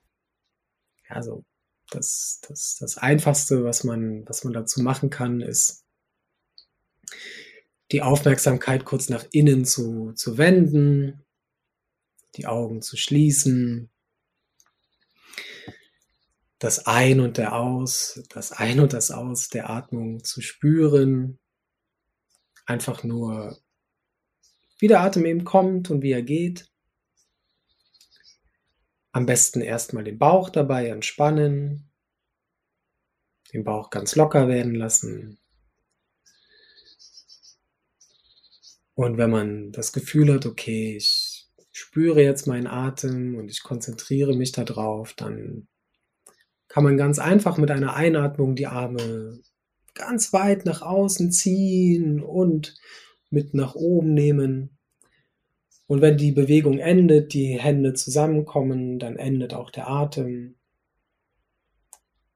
Also 1.09 1.45
das, 1.89 2.41
das, 2.49 2.79
das 2.81 2.99
Einfachste, 2.99 3.63
was 3.63 3.85
man, 3.85 4.29
was 4.29 4.43
man 4.43 4.53
dazu 4.53 4.83
machen 4.83 5.11
kann, 5.11 5.41
ist 5.41 5.85
die 7.93 8.03
Aufmerksamkeit 8.03 8.85
kurz 8.85 9.09
nach 9.11 9.25
innen 9.31 9.65
zu, 9.65 10.13
zu 10.15 10.39
wenden, 10.39 11.23
die 12.37 12.47
Augen 12.47 12.83
zu 12.83 12.97
schließen 12.97 13.93
das 16.63 16.87
Ein 16.87 17.19
und 17.19 17.39
der 17.39 17.57
Aus, 17.57 18.23
das 18.29 18.53
Ein 18.53 18.79
und 18.79 18.93
das 18.93 19.11
Aus 19.11 19.49
der 19.49 19.69
Atmung 19.69 20.23
zu 20.23 20.41
spüren. 20.41 21.41
Einfach 22.67 23.03
nur, 23.03 23.59
wie 24.79 24.87
der 24.87 25.01
Atem 25.01 25.27
eben 25.27 25.43
kommt 25.43 25.91
und 25.91 26.03
wie 26.03 26.13
er 26.13 26.23
geht. 26.23 26.71
Am 29.11 29.27
besten 29.27 29.61
erstmal 29.61 30.05
den 30.05 30.21
Bauch 30.21 30.51
dabei 30.51 30.87
entspannen, 30.87 31.91
den 33.53 33.65
Bauch 33.65 33.91
ganz 33.91 34.15
locker 34.15 34.47
werden 34.47 34.77
lassen. 34.77 35.41
Und 38.95 39.19
wenn 39.19 39.31
man 39.31 39.73
das 39.73 39.93
Gefühl 39.93 40.33
hat, 40.33 40.47
okay, 40.47 40.97
ich 40.97 41.32
spüre 41.73 42.23
jetzt 42.23 42.47
meinen 42.47 42.67
Atem 42.67 43.35
und 43.35 43.51
ich 43.51 43.63
konzentriere 43.63 44.37
mich 44.37 44.53
darauf, 44.53 45.15
dann 45.15 45.67
kann 46.69 46.85
man 46.85 46.97
ganz 46.97 47.19
einfach 47.19 47.59
mit 47.59 47.71
einer 47.71 47.95
Einatmung 47.95 48.55
die 48.55 48.67
Arme 48.67 49.41
ganz 49.95 50.33
weit 50.33 50.65
nach 50.65 50.83
außen 50.83 51.33
ziehen 51.33 52.23
und 52.23 52.77
mit 53.31 53.55
nach 53.55 53.75
oben 53.75 54.15
nehmen. 54.15 54.79
Und 55.87 56.01
wenn 56.01 56.17
die 56.17 56.33
Bewegung 56.33 56.79
endet, 56.79 57.35
die 57.35 57.59
Hände 57.61 57.93
zusammenkommen, 57.95 58.99
dann 58.99 59.17
endet 59.17 59.53
auch 59.55 59.71
der 59.71 59.89
Atem. 59.89 60.57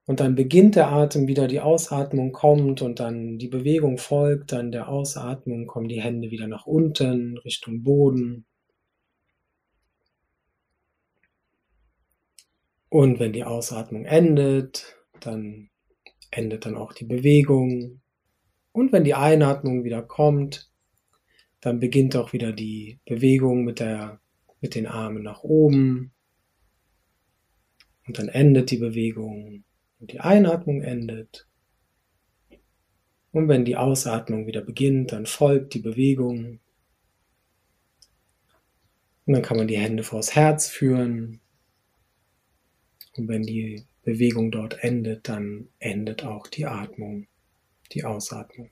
Und 0.05 0.19
dann 0.19 0.35
beginnt 0.35 0.75
der 0.75 0.89
Atem 0.89 1.27
wieder, 1.27 1.47
die 1.47 1.59
Ausatmung 1.59 2.31
kommt 2.31 2.81
und 2.81 2.99
dann 2.99 3.37
die 3.37 3.49
Bewegung 3.49 3.97
folgt, 3.97 4.51
dann 4.51 4.71
der 4.71 4.87
Ausatmung 4.87 5.67
kommen 5.67 5.89
die 5.89 6.01
Hände 6.01 6.31
wieder 6.31 6.47
nach 6.47 6.65
unten, 6.65 7.37
Richtung 7.39 7.83
Boden. 7.83 8.46
Und 12.89 13.19
wenn 13.19 13.33
die 13.33 13.43
Ausatmung 13.43 14.05
endet, 14.05 14.95
dann 15.19 15.69
endet 16.31 16.65
dann 16.65 16.75
auch 16.75 16.93
die 16.93 17.05
Bewegung. 17.05 18.01
Und 18.71 18.91
wenn 18.91 19.03
die 19.03 19.13
Einatmung 19.13 19.83
wieder 19.83 20.01
kommt, 20.01 20.71
dann 21.59 21.79
beginnt 21.79 22.15
auch 22.15 22.33
wieder 22.33 22.53
die 22.53 22.99
Bewegung 23.05 23.63
mit, 23.63 23.79
der, 23.79 24.21
mit 24.61 24.75
den 24.75 24.87
Armen 24.87 25.23
nach 25.23 25.43
oben. 25.43 26.13
Und 28.07 28.19
dann 28.19 28.29
endet 28.29 28.71
die 28.71 28.77
Bewegung 28.77 29.65
und 29.99 30.11
die 30.13 30.21
Einatmung 30.21 30.81
endet. 30.81 31.47
Und 33.31 33.49
wenn 33.49 33.65
die 33.65 33.75
Ausatmung 33.75 34.47
wieder 34.47 34.61
beginnt, 34.61 35.11
dann 35.11 35.25
folgt 35.25 35.73
die 35.73 35.79
Bewegung. 35.79 36.59
Und 39.25 39.33
dann 39.33 39.41
kann 39.41 39.57
man 39.57 39.67
die 39.67 39.77
Hände 39.77 40.03
vors 40.03 40.35
Herz 40.35 40.69
führen 40.69 41.41
und 43.17 43.27
wenn 43.27 43.43
die 43.43 43.85
Bewegung 44.03 44.51
dort 44.51 44.83
endet, 44.83 45.27
dann 45.27 45.67
endet 45.79 46.23
auch 46.23 46.47
die 46.47 46.65
Atmung, 46.65 47.27
die 47.91 48.05
Ausatmung. 48.05 48.69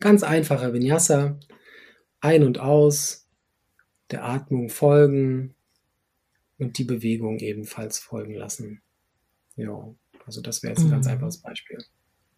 Ganz 0.00 0.22
einfacher 0.22 0.72
Vinyasa. 0.72 1.38
Ein 2.20 2.42
und 2.42 2.58
aus, 2.58 3.28
der 4.10 4.24
Atmung 4.24 4.70
folgen 4.70 5.54
und 6.58 6.78
die 6.78 6.84
Bewegung 6.84 7.38
ebenfalls 7.38 7.98
folgen 7.98 8.34
lassen. 8.34 8.82
Ja, 9.56 9.94
also 10.26 10.40
das 10.40 10.62
wäre 10.62 10.72
jetzt 10.72 10.80
ein 10.80 10.86
mhm. 10.86 10.92
ganz 10.92 11.06
einfaches 11.06 11.38
Beispiel. 11.38 11.78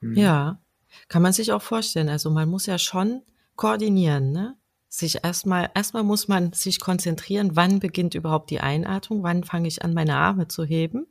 Mhm. 0.00 0.16
Ja, 0.16 0.60
kann 1.08 1.22
man 1.22 1.32
sich 1.32 1.52
auch 1.52 1.62
vorstellen. 1.62 2.08
Also 2.08 2.30
man 2.30 2.48
muss 2.48 2.66
ja 2.66 2.78
schon 2.78 3.22
koordinieren, 3.56 4.32
ne? 4.32 4.56
Sich 4.92 5.22
erstmal, 5.22 5.70
erstmal 5.72 6.02
muss 6.02 6.26
man 6.26 6.52
sich 6.52 6.80
konzentrieren, 6.80 7.54
wann 7.54 7.78
beginnt 7.78 8.16
überhaupt 8.16 8.50
die 8.50 8.58
Einatmung, 8.58 9.22
wann 9.22 9.44
fange 9.44 9.68
ich 9.68 9.84
an, 9.84 9.94
meine 9.94 10.16
Arme 10.16 10.48
zu 10.48 10.64
heben. 10.64 11.06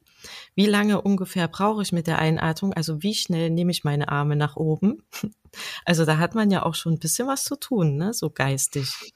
Wie 0.53 0.65
lange 0.65 1.01
ungefähr 1.01 1.47
brauche 1.47 1.81
ich 1.81 1.93
mit 1.93 2.05
der 2.05 2.19
Einatmung? 2.19 2.73
Also 2.73 3.01
wie 3.03 3.15
schnell 3.15 3.49
nehme 3.49 3.71
ich 3.71 3.85
meine 3.85 4.09
Arme 4.09 4.35
nach 4.35 4.55
oben? 4.55 5.03
Also 5.83 6.05
da 6.05 6.19
hat 6.19 6.35
man 6.35 6.51
ja 6.51 6.61
auch 6.61 6.75
schon 6.75 6.93
ein 6.93 6.99
bisschen 6.99 7.27
was 7.27 7.43
zu 7.43 7.55
tun, 7.55 7.95
ne? 7.95 8.13
So 8.13 8.29
geistig. 8.29 9.15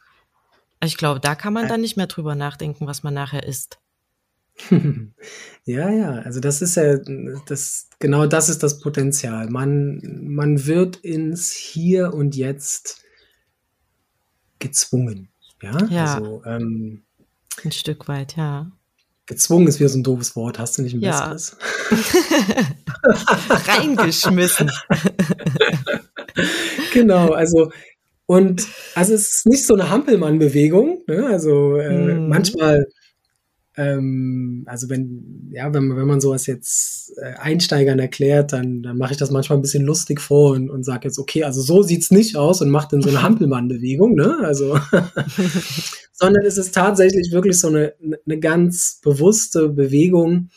Ich 0.84 0.98
glaube, 0.98 1.20
da 1.20 1.36
kann 1.36 1.54
man 1.54 1.68
dann 1.68 1.82
nicht 1.82 1.96
mehr 1.96 2.08
drüber 2.08 2.34
nachdenken, 2.34 2.88
was 2.88 3.04
man 3.04 3.14
nachher 3.14 3.44
isst. 3.44 3.78
Ja, 5.66 5.90
ja, 5.92 6.12
also 6.14 6.40
das 6.40 6.62
ist 6.62 6.76
ja, 6.76 6.98
das, 7.46 7.88
genau 8.00 8.26
das 8.26 8.50
ist 8.50 8.64
das 8.64 8.80
Potenzial. 8.80 9.50
Man, 9.50 10.02
man 10.24 10.66
wird 10.66 10.98
ins 10.98 11.52
Hier 11.52 12.14
und 12.14 12.36
Jetzt 12.36 13.03
gezwungen. 14.64 15.30
Ja, 15.62 15.78
ja. 15.90 16.16
Also, 16.16 16.42
ähm, 16.46 17.04
ein 17.64 17.72
Stück 17.72 18.08
weit, 18.08 18.36
ja. 18.36 18.72
Gezwungen 19.26 19.68
ist 19.68 19.80
wieder 19.80 19.90
so 19.90 20.00
ein 20.00 20.04
doofes 20.04 20.36
Wort. 20.36 20.60
Hast 20.60 20.78
du 20.78 20.82
nicht 20.82 20.96
ein 20.96 21.02
ja. 21.02 21.30
besseres? 21.30 21.58
Reingeschmissen. 23.68 24.72
genau, 26.94 27.32
also 27.32 27.72
und 28.26 28.68
also 28.96 29.14
es 29.14 29.36
ist 29.36 29.46
nicht 29.46 29.66
so 29.66 29.76
eine 29.76 29.90
Hampelmann-Bewegung. 29.90 31.04
Ne? 31.08 31.28
Also 31.28 31.78
äh, 31.78 32.16
mm. 32.16 32.28
manchmal 32.28 32.88
ähm, 33.76 34.64
also 34.68 34.90
wenn, 34.90 35.50
ja, 35.52 35.74
wenn, 35.74 35.96
wenn 35.96 36.08
man 36.08 36.22
sowas 36.22 36.46
jetzt 36.46 37.12
äh, 37.18 37.34
Einsteigern 37.34 37.98
erklärt, 37.98 38.54
dann, 38.54 38.84
dann 38.84 38.98
mache 38.98 39.14
ich 39.14 39.18
das 39.18 39.32
manchmal 39.32 39.58
ein 39.58 39.64
bisschen 39.64 39.84
lustig 39.84 40.22
vor 40.22 40.52
und, 40.52 40.70
und 40.70 40.84
sage 40.84 41.08
jetzt, 41.08 41.18
okay, 41.18 41.44
also 41.44 41.62
so 41.62 41.82
sieht's 41.82 42.12
nicht 42.12 42.36
aus 42.36 42.62
und 42.62 42.70
macht 42.70 42.94
dann 42.94 43.02
so 43.02 43.10
eine 43.10 43.22
Hampelmann-Bewegung, 43.24 44.14
ne? 44.14 44.38
Also, 44.44 44.80
sondern 46.14 46.46
es 46.46 46.58
ist 46.58 46.76
tatsächlich 46.76 47.32
wirklich 47.32 47.60
so 47.60 47.70
eine, 47.70 47.94
eine 48.26 48.40
ganz 48.40 49.00
bewusste 49.02 49.70
Bewegung. 49.70 50.50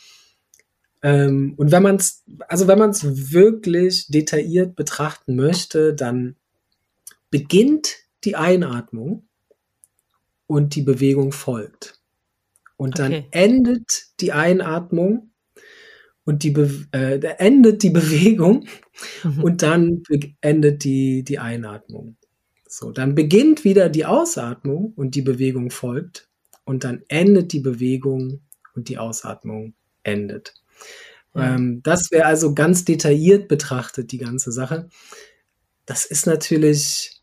Ähm, 1.03 1.55
und 1.57 1.73
wenn 1.73 1.83
man 1.83 1.97
es, 1.97 2.23
also 2.49 2.69
wenn 2.69 2.79
man 2.79 2.91
es 2.91 3.33
wirklich 3.33 4.09
detailliert 4.09 4.77
betrachten 4.77 5.37
möchte, 5.37 5.95
dann 5.95 6.37
beginnt 7.31 7.97
die 8.25 8.37
Einatmung 8.37 9.27
und 10.47 10.75
die 10.75 10.83
Bewegung 10.83 11.33
folgt. 11.33 11.99
Und 12.77 12.99
dann 12.99 13.12
okay. 13.12 13.29
endet 13.31 14.07
die 14.20 14.33
Einatmung 14.33 15.31
und 16.24 16.43
die 16.43 16.51
Be 16.51 16.70
äh, 16.93 17.18
endet 17.39 17.83
die 17.83 17.91
Bewegung 17.99 18.66
mhm. 19.24 19.43
und 19.43 19.62
dann 19.62 20.03
endet 20.41 20.85
die, 20.85 21.22
die 21.22 21.39
Einatmung. 21.39 22.16
So, 22.68 22.91
dann 22.91 23.14
beginnt 23.14 23.64
wieder 23.64 23.89
die 23.89 24.05
Ausatmung 24.05 24.93
und 24.97 25.14
die 25.14 25.22
Bewegung 25.22 25.70
folgt 25.70 26.29
und 26.64 26.85
dann 26.85 27.03
endet 27.09 27.53
die 27.53 27.61
Bewegung 27.61 28.43
und 28.74 28.89
die 28.89 28.99
Ausatmung 28.99 29.74
endet. 30.03 30.53
Ja. 31.35 31.55
Ähm, 31.55 31.81
das 31.83 32.11
wäre 32.11 32.27
also 32.27 32.55
ganz 32.55 32.85
detailliert 32.85 33.49
betrachtet, 33.49 34.12
die 34.12 34.18
ganze 34.18 34.53
Sache. 34.53 34.89
Das 35.87 36.05
ist 36.05 36.27
natürlich, 36.27 37.22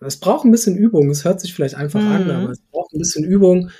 es 0.00 0.18
braucht 0.18 0.44
ein 0.44 0.52
bisschen 0.52 0.76
Übung. 0.76 1.10
Es 1.10 1.24
hört 1.24 1.40
sich 1.40 1.52
vielleicht 1.52 1.74
einfach 1.74 2.00
mhm. 2.00 2.08
an, 2.08 2.30
aber 2.30 2.50
es 2.50 2.60
braucht 2.70 2.92
ein 2.92 2.98
bisschen 2.98 3.24
Übung. 3.24 3.70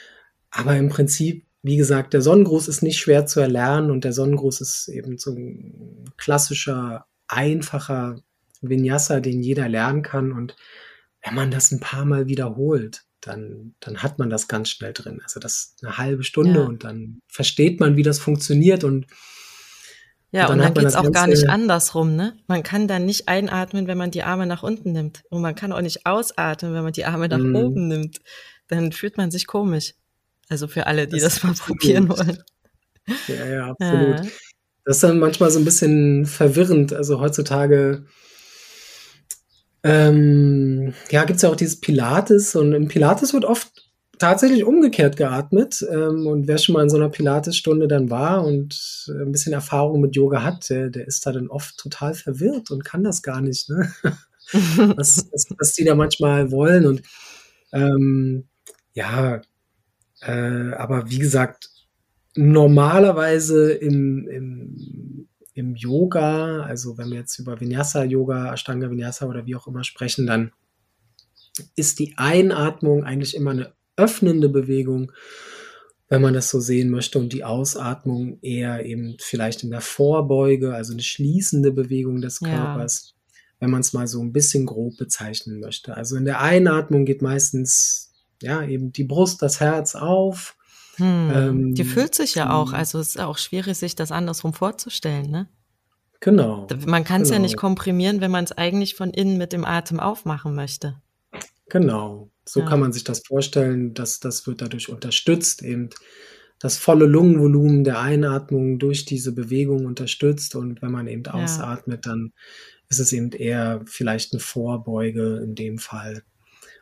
Aber 0.50 0.76
im 0.76 0.88
Prinzip, 0.88 1.46
wie 1.62 1.76
gesagt, 1.76 2.14
der 2.14 2.22
Sonnengruß 2.22 2.68
ist 2.68 2.82
nicht 2.82 2.98
schwer 2.98 3.26
zu 3.26 3.40
erlernen 3.40 3.90
und 3.90 4.04
der 4.04 4.12
Sonnengruß 4.12 4.60
ist 4.60 4.88
eben 4.88 5.18
so 5.18 5.32
ein 5.32 6.04
klassischer, 6.16 7.06
einfacher 7.26 8.20
Vinyasa, 8.60 9.20
den 9.20 9.42
jeder 9.42 9.68
lernen 9.68 10.02
kann. 10.02 10.32
Und 10.32 10.56
wenn 11.24 11.34
man 11.34 11.50
das 11.50 11.70
ein 11.70 11.80
paar 11.80 12.04
Mal 12.04 12.28
wiederholt, 12.28 13.02
dann, 13.20 13.74
dann 13.80 14.02
hat 14.02 14.18
man 14.18 14.30
das 14.30 14.48
ganz 14.48 14.70
schnell 14.70 14.92
drin. 14.92 15.20
Also 15.22 15.40
das 15.40 15.76
eine 15.82 15.98
halbe 15.98 16.24
Stunde 16.24 16.60
ja. 16.60 16.66
und 16.66 16.84
dann 16.84 17.20
versteht 17.28 17.80
man, 17.80 17.96
wie 17.96 18.02
das 18.02 18.18
funktioniert 18.18 18.84
und 18.84 19.06
ja, 20.30 20.42
und 20.50 20.58
dann, 20.58 20.74
dann 20.74 20.74
geht 20.74 20.84
es 20.84 20.94
auch 20.94 21.10
gar 21.10 21.26
nicht 21.26 21.48
andersrum, 21.48 22.14
ne? 22.14 22.36
Man 22.46 22.62
kann 22.62 22.86
dann 22.86 23.06
nicht 23.06 23.28
einatmen, 23.28 23.86
wenn 23.86 23.96
man 23.96 24.10
die 24.10 24.24
Arme 24.24 24.46
nach 24.46 24.62
unten 24.62 24.92
nimmt. 24.92 25.22
Und 25.30 25.40
man 25.40 25.54
kann 25.54 25.72
auch 25.72 25.80
nicht 25.80 26.04
ausatmen, 26.04 26.74
wenn 26.74 26.82
man 26.82 26.92
die 26.92 27.06
Arme 27.06 27.28
nach 27.28 27.38
mm. 27.38 27.56
oben 27.56 27.88
nimmt. 27.88 28.18
Dann 28.66 28.92
fühlt 28.92 29.16
man 29.16 29.30
sich 29.30 29.46
komisch. 29.46 29.94
Also 30.48 30.68
für 30.68 30.86
alle, 30.86 31.06
die 31.06 31.18
das, 31.18 31.34
das 31.34 31.42
mal 31.44 31.54
probieren 31.54 32.08
wollen. 32.08 32.42
Ja, 33.26 33.46
ja, 33.46 33.66
absolut. 33.70 34.24
Ja. 34.24 34.30
Das 34.84 34.96
ist 34.96 35.02
dann 35.02 35.18
manchmal 35.18 35.50
so 35.50 35.58
ein 35.58 35.64
bisschen 35.64 36.26
verwirrend. 36.26 36.92
Also 36.92 37.20
heutzutage 37.20 38.06
ähm, 39.84 40.92
ja, 41.10 41.24
gibt 41.24 41.36
es 41.36 41.42
ja 41.42 41.50
auch 41.50 41.56
dieses 41.56 41.80
Pilates 41.80 42.56
und 42.56 42.72
im 42.72 42.88
Pilates 42.88 43.32
wird 43.32 43.44
oft 43.44 43.70
tatsächlich 44.18 44.64
umgekehrt 44.64 45.16
geatmet. 45.16 45.86
Ähm, 45.90 46.26
und 46.26 46.48
wer 46.48 46.58
schon 46.58 46.72
mal 46.74 46.82
in 46.82 46.90
so 46.90 46.96
einer 46.96 47.08
Pilates-Stunde 47.08 47.86
dann 47.86 48.10
war 48.10 48.44
und 48.44 49.06
äh, 49.08 49.22
ein 49.22 49.32
bisschen 49.32 49.52
Erfahrung 49.52 50.00
mit 50.00 50.16
Yoga 50.16 50.42
hat, 50.42 50.68
der, 50.70 50.90
der 50.90 51.06
ist 51.06 51.24
da 51.26 51.32
dann 51.32 51.48
oft 51.48 51.78
total 51.78 52.14
verwirrt 52.14 52.70
und 52.70 52.84
kann 52.84 53.04
das 53.04 53.22
gar 53.22 53.40
nicht, 53.40 53.70
ne? 53.70 53.92
was, 54.52 55.28
was, 55.32 55.46
was 55.58 55.72
die 55.74 55.84
da 55.84 55.94
manchmal 55.94 56.50
wollen. 56.50 56.86
Und 56.86 57.02
ähm, 57.72 58.48
ja, 58.94 59.40
äh, 60.20 60.72
aber 60.72 61.10
wie 61.10 61.18
gesagt, 61.18 61.70
normalerweise 62.34 63.72
im, 63.72 64.28
im, 64.28 65.28
im 65.54 65.74
Yoga, 65.74 66.62
also 66.62 66.98
wenn 66.98 67.10
wir 67.10 67.18
jetzt 67.18 67.38
über 67.38 67.60
Vinyasa-Yoga, 67.60 68.52
Ashtanga 68.52 68.90
Vinyasa 68.90 69.26
oder 69.26 69.46
wie 69.46 69.56
auch 69.56 69.66
immer 69.66 69.84
sprechen, 69.84 70.26
dann 70.26 70.52
ist 71.74 71.98
die 71.98 72.14
Einatmung 72.16 73.04
eigentlich 73.04 73.34
immer 73.34 73.50
eine 73.50 73.72
öffnende 73.96 74.48
Bewegung, 74.48 75.10
wenn 76.08 76.22
man 76.22 76.32
das 76.32 76.48
so 76.48 76.60
sehen 76.60 76.90
möchte, 76.90 77.18
und 77.18 77.32
die 77.32 77.44
Ausatmung 77.44 78.38
eher 78.40 78.86
eben 78.86 79.16
vielleicht 79.18 79.64
in 79.64 79.70
der 79.70 79.80
Vorbeuge, 79.80 80.74
also 80.74 80.92
eine 80.92 81.02
schließende 81.02 81.72
Bewegung 81.72 82.20
des 82.20 82.40
Körpers, 82.40 83.14
ja. 83.14 83.36
wenn 83.60 83.70
man 83.70 83.80
es 83.80 83.92
mal 83.92 84.06
so 84.06 84.22
ein 84.22 84.32
bisschen 84.32 84.64
grob 84.64 84.96
bezeichnen 84.96 85.60
möchte. 85.60 85.96
Also 85.96 86.16
in 86.16 86.24
der 86.24 86.40
Einatmung 86.40 87.04
geht 87.04 87.20
meistens 87.20 88.07
ja, 88.42 88.62
eben 88.62 88.92
die 88.92 89.04
Brust, 89.04 89.42
das 89.42 89.60
Herz 89.60 89.94
auf. 89.94 90.56
Hm, 90.96 91.30
ähm, 91.34 91.74
die 91.74 91.84
fühlt 91.84 92.14
sich 92.14 92.34
ja 92.34 92.52
auch, 92.52 92.72
also 92.72 92.98
es 92.98 93.10
ist 93.10 93.20
auch 93.20 93.38
schwierig, 93.38 93.78
sich 93.78 93.94
das 93.94 94.12
andersrum 94.12 94.52
vorzustellen, 94.52 95.30
ne? 95.30 95.48
Genau. 96.20 96.66
Man 96.86 97.04
kann 97.04 97.22
es 97.22 97.28
genau. 97.28 97.36
ja 97.36 97.42
nicht 97.42 97.56
komprimieren, 97.56 98.20
wenn 98.20 98.32
man 98.32 98.44
es 98.44 98.52
eigentlich 98.52 98.96
von 98.96 99.10
innen 99.10 99.38
mit 99.38 99.52
dem 99.52 99.64
Atem 99.64 100.00
aufmachen 100.00 100.54
möchte. 100.54 101.00
Genau, 101.68 102.30
so 102.44 102.60
ja. 102.60 102.66
kann 102.66 102.80
man 102.80 102.92
sich 102.92 103.04
das 103.04 103.22
vorstellen, 103.24 103.94
dass 103.94 104.18
das 104.18 104.46
wird 104.46 104.62
dadurch 104.62 104.88
unterstützt, 104.88 105.62
eben 105.62 105.90
das 106.58 106.76
volle 106.76 107.06
Lungenvolumen 107.06 107.84
der 107.84 108.00
Einatmung 108.00 108.78
durch 108.78 109.04
diese 109.04 109.32
Bewegung 109.32 109.86
unterstützt 109.86 110.56
und 110.56 110.82
wenn 110.82 110.90
man 110.90 111.06
eben 111.06 111.22
ja. 111.24 111.34
ausatmet, 111.34 112.06
dann 112.06 112.32
ist 112.88 112.98
es 112.98 113.12
eben 113.12 113.30
eher 113.30 113.82
vielleicht 113.86 114.32
eine 114.32 114.40
Vorbeuge 114.40 115.40
in 115.44 115.54
dem 115.54 115.78
Fall. 115.78 116.22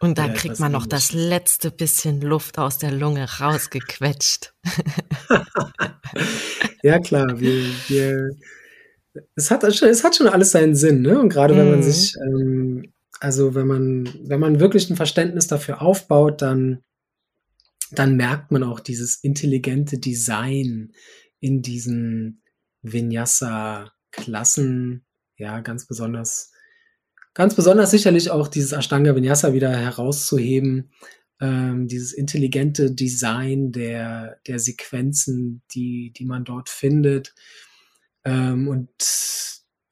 Und 0.01 0.18
dann 0.18 0.32
ja, 0.32 0.34
kriegt 0.34 0.61
man 0.61 0.72
noch 0.72 0.86
das 0.86 1.12
letzte 1.12 1.70
bisschen 1.70 2.20
Luft 2.20 2.59
aus 2.59 2.76
der 2.78 2.92
Lunge 2.92 3.26
rausgequetscht. 3.40 4.53
ja, 6.82 6.99
klar. 6.99 7.40
Wir, 7.40 7.64
wir, 7.88 8.30
es, 9.34 9.51
hat, 9.51 9.64
es 9.64 10.05
hat 10.05 10.16
schon 10.16 10.28
alles 10.28 10.51
seinen 10.51 10.74
Sinn, 10.74 11.01
ne? 11.03 11.18
Und 11.18 11.30
gerade 11.30 11.57
wenn 11.57 11.70
man 11.70 11.78
mhm. 11.78 11.84
sich, 11.84 12.14
ähm, 12.16 12.92
also 13.20 13.55
wenn 13.55 13.66
man, 13.66 14.07
wenn 14.24 14.40
man 14.40 14.61
wirklich 14.61 14.90
ein 14.90 14.97
Verständnis 14.97 15.47
dafür 15.47 15.80
aufbaut, 15.80 16.42
dann, 16.42 16.82
dann 17.90 18.16
merkt 18.16 18.51
man 18.51 18.62
auch 18.62 18.80
dieses 18.80 19.16
intelligente 19.22 19.99
Design 19.99 20.92
in 21.40 21.62
diesen 21.62 22.42
Vinyasa-Klassen, 22.82 25.07
ja, 25.36 25.61
ganz 25.61 25.86
besonders 25.86 26.53
Ganz 27.37 27.55
besonders 27.55 27.91
sicherlich 27.91 28.30
auch 28.30 28.49
dieses 28.49 28.72
Ashtanga 28.72 29.14
Vinyasa 29.14 29.53
wieder 29.53 29.70
herauszuheben, 29.70 30.91
ähm, 31.39 31.87
dieses 31.87 32.14
intelligente 32.14 32.93
Design 32.93 33.72
der, 33.72 34.39
der 34.47 34.59
Sequenzen, 34.59 35.61
die, 35.74 36.14
die 36.16 36.24
man 36.24 36.47
dort 36.47 36.70
findet. 36.70 37.34
Ähm, 38.24 38.68
und 38.68 38.89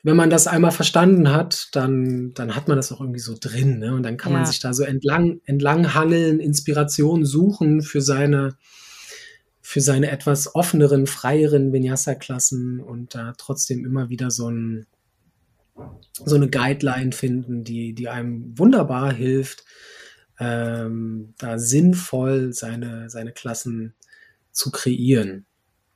wenn 0.03 0.17
man 0.17 0.31
das 0.31 0.47
einmal 0.47 0.71
verstanden 0.71 1.33
hat, 1.33 1.69
dann, 1.73 2.33
dann 2.33 2.57
hat 2.57 2.67
man 2.67 2.79
das 2.79 2.91
auch 2.91 3.03
irgendwie 3.03 3.21
so 3.21 3.37
drin. 3.39 3.79
Ne? 3.79 3.95
Und 3.95 4.05
dann 4.05 4.17
kann 4.17 4.33
ja. 4.33 4.39
man 4.39 4.47
sich 4.47 4.61
da 4.61 4.73
so 4.73 4.83
entlang, 4.83 5.43
entlang 5.45 5.93
hangeln, 5.93 6.41
Inspiration 6.41 7.27
suchen 7.27 7.83
für 7.83 8.01
seine, 8.01 8.57
für 9.61 9.83
seine 9.83 10.11
etwas 10.11 10.55
offeneren, 10.55 11.07
freieren 11.07 11.75
Vinyasa-Klassen 11.75 12.81
und 12.81 13.15
da 13.15 13.35
trotzdem 13.37 13.85
immer 13.85 14.09
wieder 14.09 14.31
so 14.31 14.51
ein, 14.51 14.87
so 16.25 16.37
eine 16.37 16.49
Guideline 16.49 17.13
finden, 17.13 17.65
die, 17.65 17.95
die 17.95 18.09
einem 18.09 18.57
wunderbar 18.59 19.13
hilft, 19.13 19.65
ähm, 20.39 21.35
da 21.39 21.59
sinnvoll 21.59 22.53
seine, 22.53 23.11
seine 23.11 23.33
Klassen 23.33 23.95
zu 24.53 24.71
kreieren. 24.71 25.47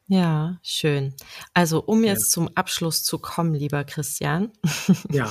Ja, 0.06 0.58
schön. 0.62 1.14
Also 1.54 1.82
um 1.82 2.02
jetzt 2.02 2.28
ja. 2.28 2.30
zum 2.30 2.50
Abschluss 2.56 3.04
zu 3.04 3.18
kommen, 3.18 3.54
lieber 3.54 3.84
Christian, 3.84 4.52
ja. 5.10 5.30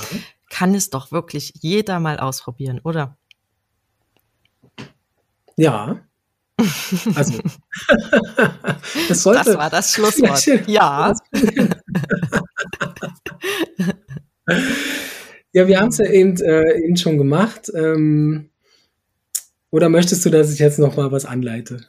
kann 0.50 0.74
es 0.74 0.90
doch 0.90 1.10
wirklich 1.10 1.52
jeder 1.60 2.00
mal 2.00 2.18
ausprobieren, 2.18 2.80
oder? 2.84 3.16
Ja. 5.56 6.00
Also, 7.14 7.38
das, 9.08 9.22
sollte, 9.22 9.44
das 9.44 9.56
war 9.58 9.70
das 9.70 9.92
Schlusswort. 9.92 10.68
Ja. 10.68 11.14
Ja, 15.52 15.68
wir 15.68 15.80
haben 15.80 15.88
es 15.88 15.98
ja 15.98 16.06
eben, 16.06 16.36
äh, 16.40 16.84
eben 16.84 16.96
schon 16.96 17.18
gemacht. 17.18 17.70
Ähm, 17.74 18.50
oder 19.70 19.88
möchtest 19.88 20.24
du, 20.24 20.30
dass 20.30 20.52
ich 20.52 20.58
jetzt 20.58 20.78
noch 20.78 20.96
mal 20.96 21.12
was 21.12 21.24
anleite? 21.24 21.84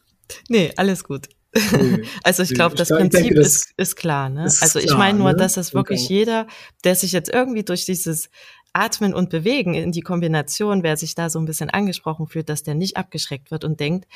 Nee, 0.49 0.71
alles 0.75 1.03
gut. 1.03 1.29
Nee, 1.53 2.03
also 2.23 2.43
ich 2.43 2.53
glaube, 2.53 2.75
das 2.75 2.89
Prinzip 2.89 3.21
denke, 3.21 3.35
das 3.35 3.47
ist, 3.47 3.73
ist 3.77 3.95
klar. 3.95 4.29
Ne? 4.29 4.45
Ist 4.45 4.61
also 4.61 4.79
ich 4.79 4.95
meine 4.95 5.17
nur, 5.17 5.31
ne? 5.31 5.37
dass 5.37 5.53
das 5.53 5.73
wirklich 5.73 6.05
okay. 6.05 6.13
jeder, 6.13 6.47
der 6.83 6.95
sich 6.95 7.11
jetzt 7.11 7.29
irgendwie 7.29 7.63
durch 7.63 7.85
dieses 7.85 8.29
Atmen 8.73 9.13
und 9.13 9.29
Bewegen 9.29 9.73
in 9.73 9.91
die 9.91 10.01
Kombination, 10.01 10.83
wer 10.83 10.95
sich 10.95 11.15
da 11.15 11.29
so 11.29 11.39
ein 11.39 11.45
bisschen 11.45 11.69
angesprochen 11.69 12.27
fühlt, 12.27 12.49
dass 12.49 12.63
der 12.63 12.75
nicht 12.75 12.97
abgeschreckt 12.97 13.49
wird 13.49 13.63
und 13.63 13.79
denkt, 13.79 14.07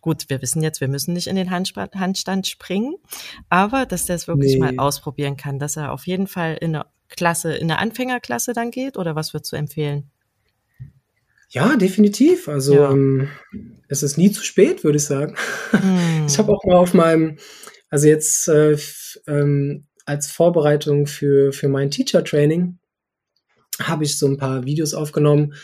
gut, 0.00 0.26
wir 0.28 0.40
wissen 0.40 0.62
jetzt, 0.62 0.80
wir 0.80 0.88
müssen 0.88 1.14
nicht 1.14 1.26
in 1.26 1.34
den 1.34 1.50
Handstand 1.50 2.46
springen, 2.46 2.94
aber 3.48 3.84
dass 3.84 4.04
der 4.04 4.14
es 4.14 4.28
wirklich 4.28 4.54
nee. 4.54 4.60
mal 4.60 4.78
ausprobieren 4.78 5.36
kann, 5.36 5.58
dass 5.58 5.76
er 5.76 5.92
auf 5.92 6.06
jeden 6.06 6.28
Fall 6.28 6.56
in 6.60 6.76
eine 6.76 6.86
Klasse, 7.08 7.54
in 7.54 7.70
eine 7.70 7.78
Anfängerklasse 7.78 8.52
dann 8.52 8.70
geht 8.70 8.96
oder 8.96 9.14
was 9.14 9.32
würdest 9.32 9.52
du 9.52 9.56
empfehlen? 9.56 10.10
Ja, 11.50 11.76
definitiv. 11.76 12.48
Also 12.48 12.74
ja. 12.74 12.90
ähm, 12.90 13.28
es 13.88 14.02
ist 14.02 14.18
nie 14.18 14.30
zu 14.30 14.42
spät, 14.42 14.84
würde 14.84 14.98
ich 14.98 15.04
sagen. 15.04 15.36
Hm. 15.70 16.08
Ich 16.26 16.36
habe 16.36 16.52
auch 16.52 16.62
mal 16.64 16.76
auf 16.76 16.92
meinem, 16.92 17.38
also 17.88 18.06
jetzt 18.06 18.48
äh, 18.48 18.76
ähm, 19.26 19.86
als 20.04 20.30
Vorbereitung 20.30 21.06
für, 21.06 21.52
für 21.52 21.68
mein 21.68 21.90
Teacher 21.90 22.22
Training, 22.22 22.78
habe 23.80 24.04
ich 24.04 24.18
so 24.18 24.26
ein 24.26 24.36
paar 24.36 24.64
Videos 24.64 24.92
aufgenommen, 24.92 25.54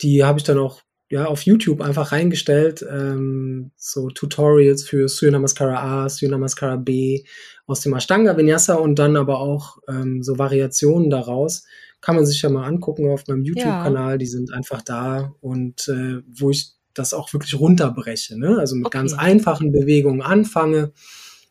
die 0.00 0.24
habe 0.24 0.38
ich 0.38 0.44
dann 0.44 0.58
auch 0.58 0.80
ja, 1.08 1.26
auf 1.26 1.42
YouTube 1.42 1.80
einfach 1.80 2.12
reingestellt, 2.12 2.84
ähm, 2.90 3.70
so 3.76 4.08
Tutorials 4.08 4.82
für 4.82 5.08
Surya 5.08 5.32
Namaskara 5.32 6.04
A, 6.04 6.08
Surya 6.08 6.32
Namaskara 6.32 6.76
B 6.76 7.24
aus 7.66 7.80
dem 7.80 7.94
Ashtanga 7.94 8.36
Vinyasa 8.36 8.74
und 8.74 8.98
dann 8.98 9.16
aber 9.16 9.40
auch 9.40 9.78
ähm, 9.88 10.22
so 10.22 10.38
Variationen 10.38 11.10
daraus 11.10 11.64
kann 12.00 12.16
man 12.16 12.26
sich 12.26 12.40
ja 12.42 12.50
mal 12.50 12.64
angucken 12.64 13.10
auf 13.10 13.26
meinem 13.26 13.42
YouTube-Kanal. 13.44 14.12
Ja. 14.12 14.18
Die 14.18 14.26
sind 14.26 14.52
einfach 14.52 14.82
da 14.82 15.34
und 15.40 15.88
äh, 15.88 16.22
wo 16.28 16.50
ich 16.50 16.72
das 16.94 17.14
auch 17.14 17.32
wirklich 17.32 17.58
runterbreche. 17.58 18.38
Ne? 18.38 18.58
Also 18.58 18.76
mit 18.76 18.86
okay. 18.86 18.98
ganz 18.98 19.12
einfachen 19.12 19.72
Bewegungen 19.72 20.22
anfange 20.22 20.92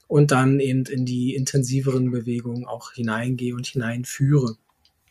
und 0.08 0.32
dann 0.32 0.60
eben 0.60 0.86
in 0.86 1.06
die 1.06 1.36
intensiveren 1.36 2.12
Bewegungen 2.12 2.66
auch 2.66 2.94
hineingehe 2.94 3.56
und 3.56 3.68
hineinführe. 3.68 4.56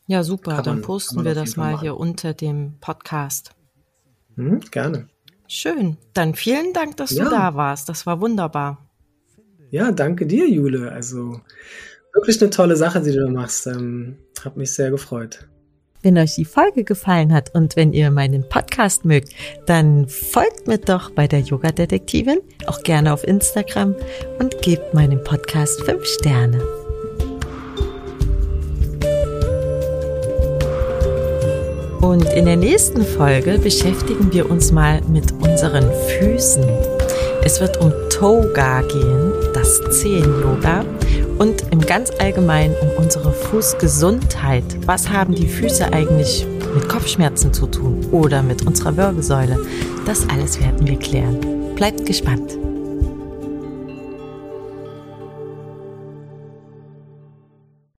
Ja, 0.06 0.22
super. 0.22 0.62
dann 0.62 0.82
posten 0.82 1.24
wir 1.24 1.34
das 1.34 1.56
mal 1.56 1.80
hier 1.80 1.96
unter 1.96 2.34
dem 2.34 2.74
Podcast. 2.80 3.54
Hm, 4.36 4.60
gerne. 4.70 5.08
Schön. 5.46 5.96
Dann 6.14 6.34
vielen 6.34 6.72
Dank, 6.72 6.96
dass 6.96 7.10
ja. 7.10 7.24
du 7.24 7.30
da 7.30 7.54
warst. 7.54 7.88
Das 7.88 8.06
war 8.06 8.20
wunderbar. 8.20 8.84
Ja, 9.70 9.92
danke 9.92 10.26
dir, 10.26 10.48
Jule. 10.48 10.92
Also 10.92 11.40
wirklich 12.12 12.40
eine 12.40 12.50
tolle 12.50 12.76
Sache, 12.76 13.02
die 13.02 13.12
du 13.12 13.24
da 13.24 13.30
machst. 13.30 13.66
Ähm, 13.66 14.16
hat 14.44 14.56
mich 14.56 14.72
sehr 14.72 14.90
gefreut. 14.90 15.48
Wenn 16.02 16.18
euch 16.18 16.34
die 16.34 16.44
Folge 16.44 16.84
gefallen 16.84 17.32
hat 17.32 17.54
und 17.54 17.76
wenn 17.76 17.94
ihr 17.94 18.10
meinen 18.10 18.46
Podcast 18.46 19.06
mögt, 19.06 19.30
dann 19.64 20.06
folgt 20.06 20.66
mir 20.66 20.78
doch 20.78 21.10
bei 21.10 21.26
der 21.26 21.40
Yoga 21.40 21.72
Detektivin, 21.72 22.40
auch 22.66 22.82
gerne 22.82 23.12
auf 23.12 23.24
Instagram 23.24 23.94
und 24.38 24.60
gebt 24.60 24.92
meinem 24.92 25.24
Podcast 25.24 25.82
5 25.82 26.04
Sterne. 26.04 26.83
Und 32.04 32.24
in 32.34 32.44
der 32.44 32.56
nächsten 32.56 33.02
Folge 33.02 33.58
beschäftigen 33.58 34.30
wir 34.30 34.50
uns 34.50 34.70
mal 34.70 35.00
mit 35.08 35.32
unseren 35.40 35.90
Füßen. 36.20 36.62
Es 37.42 37.62
wird 37.62 37.80
um 37.80 37.90
Toga 38.10 38.82
gehen, 38.82 39.32
das 39.54 39.80
Zehen-Yoga 39.90 40.84
und 41.38 41.64
im 41.72 41.80
ganz 41.80 42.10
Allgemeinen 42.18 42.74
um 42.82 43.04
unsere 43.04 43.32
Fußgesundheit. 43.32 44.64
Was 44.84 45.08
haben 45.08 45.34
die 45.34 45.48
Füße 45.48 45.94
eigentlich 45.94 46.46
mit 46.74 46.90
Kopfschmerzen 46.90 47.54
zu 47.54 47.66
tun 47.68 48.06
oder 48.12 48.42
mit 48.42 48.66
unserer 48.66 48.94
Wirbelsäule? 48.98 49.58
Das 50.04 50.28
alles 50.28 50.60
werden 50.60 50.86
wir 50.86 50.98
klären. 50.98 51.40
Bleibt 51.74 52.04
gespannt. 52.04 52.58